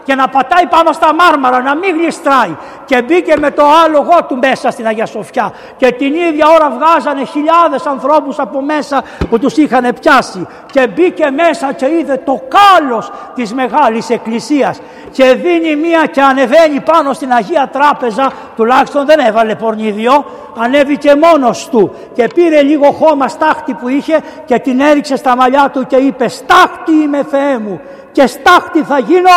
[0.04, 2.56] και να πατάει πάνω στα μάρμαρα, να μην γλιστράει.
[2.84, 5.52] Και μπήκε με το άλογο του μέσα στην Αγία Σοφιά.
[5.76, 10.46] Και την ίδια ώρα βγάζανε χιλιάδες ανθρώπους από μέσα που τους είχαν πιάσει.
[10.72, 14.80] Και μπήκε μέσα και είδε το κάλος της μεγάλης εκκλησίας.
[15.10, 20.24] Και δίνει μία και ανεβαίνει πάνω στην Αγία Τράπεζα, τουλάχιστον δεν έβαλε πορνίδιο,
[20.58, 25.70] ανέβηκε μόνος του και πήρε λίγο χώμα στάχτη που είχε και την έριξε στα μαλλιά
[25.72, 27.80] του και είπε «Στάχτη είμαι Θεέ μου
[28.12, 29.30] και στάχτη θα γίνω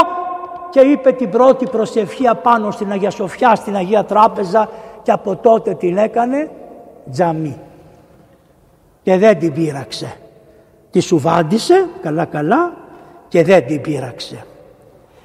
[0.73, 4.69] και είπε την πρώτη προσευχή πάνω στην Αγία Σοφιά, στην Αγία Τράπεζα
[5.03, 6.49] και από τότε την έκανε
[7.11, 7.57] τζαμί.
[9.03, 10.15] Και δεν την πείραξε.
[10.91, 12.73] Τη σουβάντισε καλά καλά
[13.27, 14.45] και δεν την πείραξε.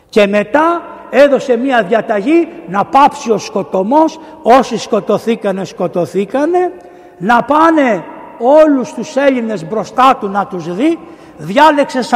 [0.09, 6.73] Και μετά έδωσε μία διαταγή να πάψει ο σκοτωμός, όσοι σκοτωθήκανε σκοτωθήκανε,
[7.19, 8.05] να πάνε
[8.39, 10.99] όλους τους Έλληνες μπροστά του να τους δει
[11.39, 12.15] διάλεξε 40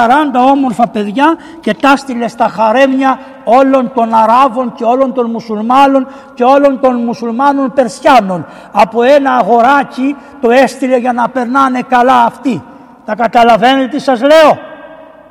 [0.51, 6.45] όμορφα παιδιά και τα στείλε στα χαρέμια όλων των Αράβων και όλων των Μουσουλμάνων και
[6.45, 8.47] όλων των Μουσουλμάνων Περσιάνων.
[8.73, 12.63] Από ένα αγοράκι το έστειλε για να περνάνε καλά αυτοί.
[13.05, 14.59] Τα καταλαβαίνετε τι σας λέω;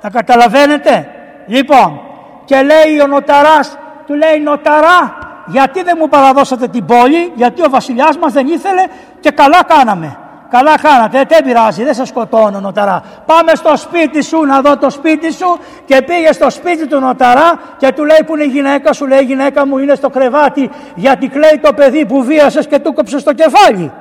[0.02, 1.08] Τα καταλαβαίνετε;
[1.48, 2.02] Λοιπόν
[2.46, 7.70] και λέει ο νοταράς του λέει νοταρά γιατί δεν μου παραδώσατε την πόλη γιατί ο
[7.70, 8.84] βασιλιάς μας δεν ήθελε
[9.20, 10.18] και καλά κάναμε.
[10.52, 13.04] Καλά κάνατε, δεν πειράζει, δεν σε σκοτώνω νοταρά.
[13.26, 17.60] Πάμε στο σπίτι σου να δω το σπίτι σου και πήγε στο σπίτι του νοταρά
[17.78, 20.70] και του λέει που είναι η γυναίκα σου, λέει η γυναίκα μου είναι στο κρεβάτι
[20.96, 23.92] γιατί κλαίει το παιδί που βίασες και του κόψες το κεφάλι.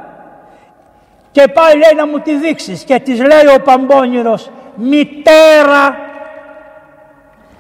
[1.31, 5.97] Και πάει λέει να μου τη δείξεις και της λέει ο Παμπώνυρος μητέρα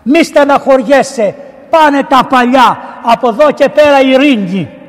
[0.03, 1.35] μη στεναχωριέσαι
[1.71, 4.80] πάνε τα παλιά από εδώ και πέρα ειρήνη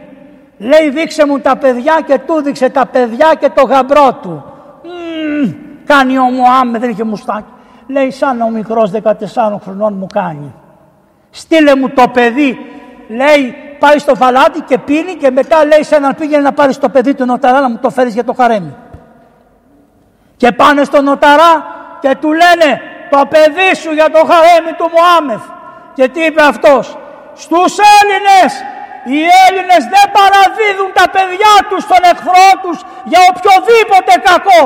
[0.64, 4.44] Λέει δείξε μου τα παιδιά και του δείξε τα παιδιά και το γαμπρό του.
[4.84, 5.50] Μ,
[5.86, 7.52] κάνει ο Μωάμε, δεν είχε μουστάκι.
[7.88, 9.02] Λέει σαν ο μικρός 14
[9.64, 10.54] χρονών μου κάνει.
[11.30, 12.58] Στείλε μου το παιδί.
[13.08, 16.90] Λέει πάει στο φαλάτι και πίνει και μετά λέει σε έναν πήγαινε να πάρεις το
[16.90, 18.76] παιδί του νοταρά να μου το φέρεις για το χαρέμι.
[20.38, 21.66] Και πάνε στο νοταρά
[22.00, 25.44] και του λένε το παιδί σου για το χαρέμι του Μωάμεθ.
[25.94, 26.98] Και τι είπε αυτός;
[27.34, 28.64] Στους Έλληνες
[29.10, 32.78] οι Έλληνες δεν παραδίδουν τα παιδιά τους στον εχθρό τους
[33.12, 34.66] για οποιοδήποτε κακό.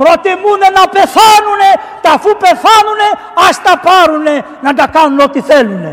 [0.00, 1.62] Προτιμούν να πεθάνουν,
[2.00, 3.00] τα αφού πεθάνουν
[3.48, 4.26] ας τα πάρουν
[4.62, 5.84] να τα κάνουν ό,τι θέλουν.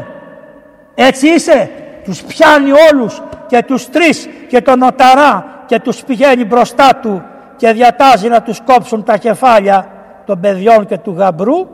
[0.95, 1.71] Έτσι είσαι.
[2.03, 7.23] Τους πιάνει όλους και τους τρεις και τον νοταρά και τους πηγαίνει μπροστά του
[7.55, 9.87] και διατάζει να τους κόψουν τα κεφάλια
[10.25, 11.67] των παιδιών και του γαμπρού.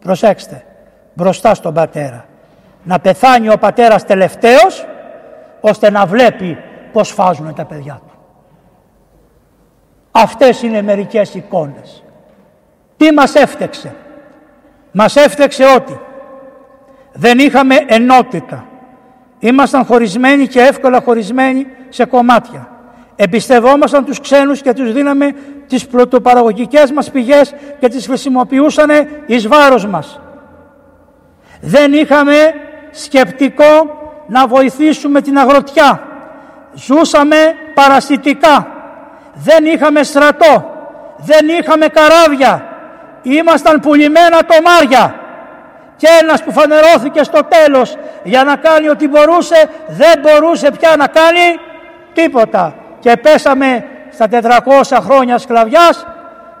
[0.00, 0.64] Προσέξτε,
[1.14, 2.24] μπροστά στον πατέρα
[2.86, 4.86] να πεθάνει ο πατέρας τελευταίος
[5.60, 6.58] ώστε να βλέπει
[6.92, 8.14] πως φάζουν τα παιδιά του.
[10.10, 12.04] Αυτές είναι μερικές εικόνες.
[12.96, 13.94] Τι μας έφτεξε;
[14.92, 16.00] Μας έφτεξε ότι
[17.12, 18.66] δεν είχαμε ενότητα.
[19.38, 22.68] Ήμασταν χωρισμένοι και εύκολα χωρισμένοι σε κομμάτια.
[23.16, 25.34] Εμπιστευόμασταν τους ξένους και τους δίναμε
[25.66, 28.90] τις πρωτοπαραγωγικές μας πηγές και τις χρησιμοποιούσαν
[29.26, 30.20] εις βάρος μας.
[31.60, 32.34] Δεν είχαμε
[32.96, 36.00] σκεπτικό να βοηθήσουμε την αγροτιά.
[36.74, 37.36] Ζούσαμε
[37.74, 38.66] παρασιτικά.
[39.34, 40.70] Δεν είχαμε στρατό.
[41.16, 42.68] Δεν είχαμε καράβια.
[43.22, 45.14] Ήμασταν πουλημένα τομάρια.
[45.96, 51.06] Και ένας που φανερώθηκε στο τέλος για να κάνει ό,τι μπορούσε δεν μπορούσε πια να
[51.06, 51.58] κάνει
[52.12, 52.74] τίποτα.
[52.98, 56.06] Και πέσαμε στα 400 χρόνια σκλαβιάς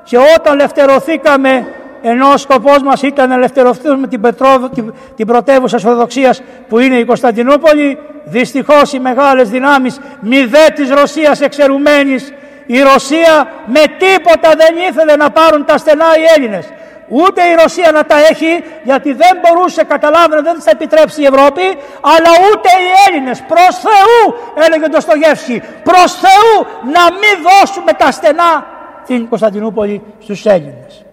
[0.02, 1.66] και όταν λευτερωθήκαμε
[2.08, 6.96] ενώ ο σκοπός μας ήταν να ελευθερωθούμε την, Πετρό, την, την πρωτεύουσα Ορθοδοξίας που είναι
[6.96, 12.32] η Κωνσταντινούπολη, δυστυχώς οι μεγάλες δυνάμεις μηδέ της Ρωσίας εξαιρουμένης,
[12.66, 16.66] η Ρωσία με τίποτα δεν ήθελε να πάρουν τα στενά οι Έλληνες.
[17.08, 21.62] Ούτε η Ρωσία να τα έχει, γιατί δεν μπορούσε, καταλάβαινε, δεν θα επιτρέψει η Ευρώπη,
[22.00, 23.42] αλλά ούτε οι Έλληνες.
[23.48, 24.34] Προς Θεού,
[24.66, 28.66] έλεγε το Στογεύσκη, προς Θεού να μην δώσουμε τα στενά
[29.06, 31.05] την Κωνσταντινούπολη στους Έλληνες.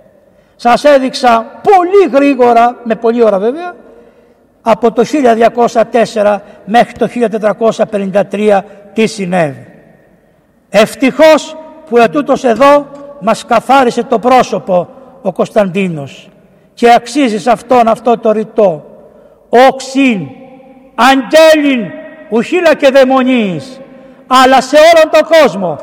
[0.66, 3.76] Σας έδειξα πολύ γρήγορα, με πολλή ώρα βέβαια,
[4.62, 5.04] από το
[6.14, 7.08] 1204 μέχρι το
[8.32, 8.60] 1453
[8.94, 9.68] τι συνέβη.
[10.70, 11.58] Ευτυχώς
[11.90, 12.88] που ετούτος εδώ
[13.22, 14.90] μας καθάρισε το πρόσωπο
[15.22, 16.30] ο Κωνσταντίνος
[16.74, 18.86] και αξίζει σε αυτόν αυτό το ρητό.
[19.70, 20.28] Όξιν,
[20.96, 21.92] αγγέλιν,
[22.30, 23.80] ουχίλα και δαιμονίης,
[24.28, 25.78] αλλά σε όλον τον κόσμο,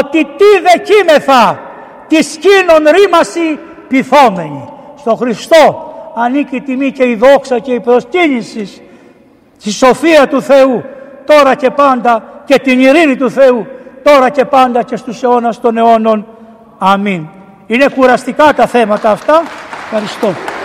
[0.00, 1.60] ότι τι δεκίμεθα,
[2.06, 4.68] τη σκήνων ρήμαση πυθόμενοι.
[4.96, 8.82] Στο Χριστό ανήκει η τιμή και η δόξα και η προσκύνηση
[9.58, 10.84] στη σοφία του Θεού
[11.24, 13.66] τώρα και πάντα και την ειρήνη του Θεού
[14.02, 16.26] τώρα και πάντα και στους αιώνας των αιώνων.
[16.78, 17.26] Αμήν.
[17.66, 19.42] Είναι κουραστικά τα θέματα αυτά.
[19.84, 20.57] Ευχαριστώ.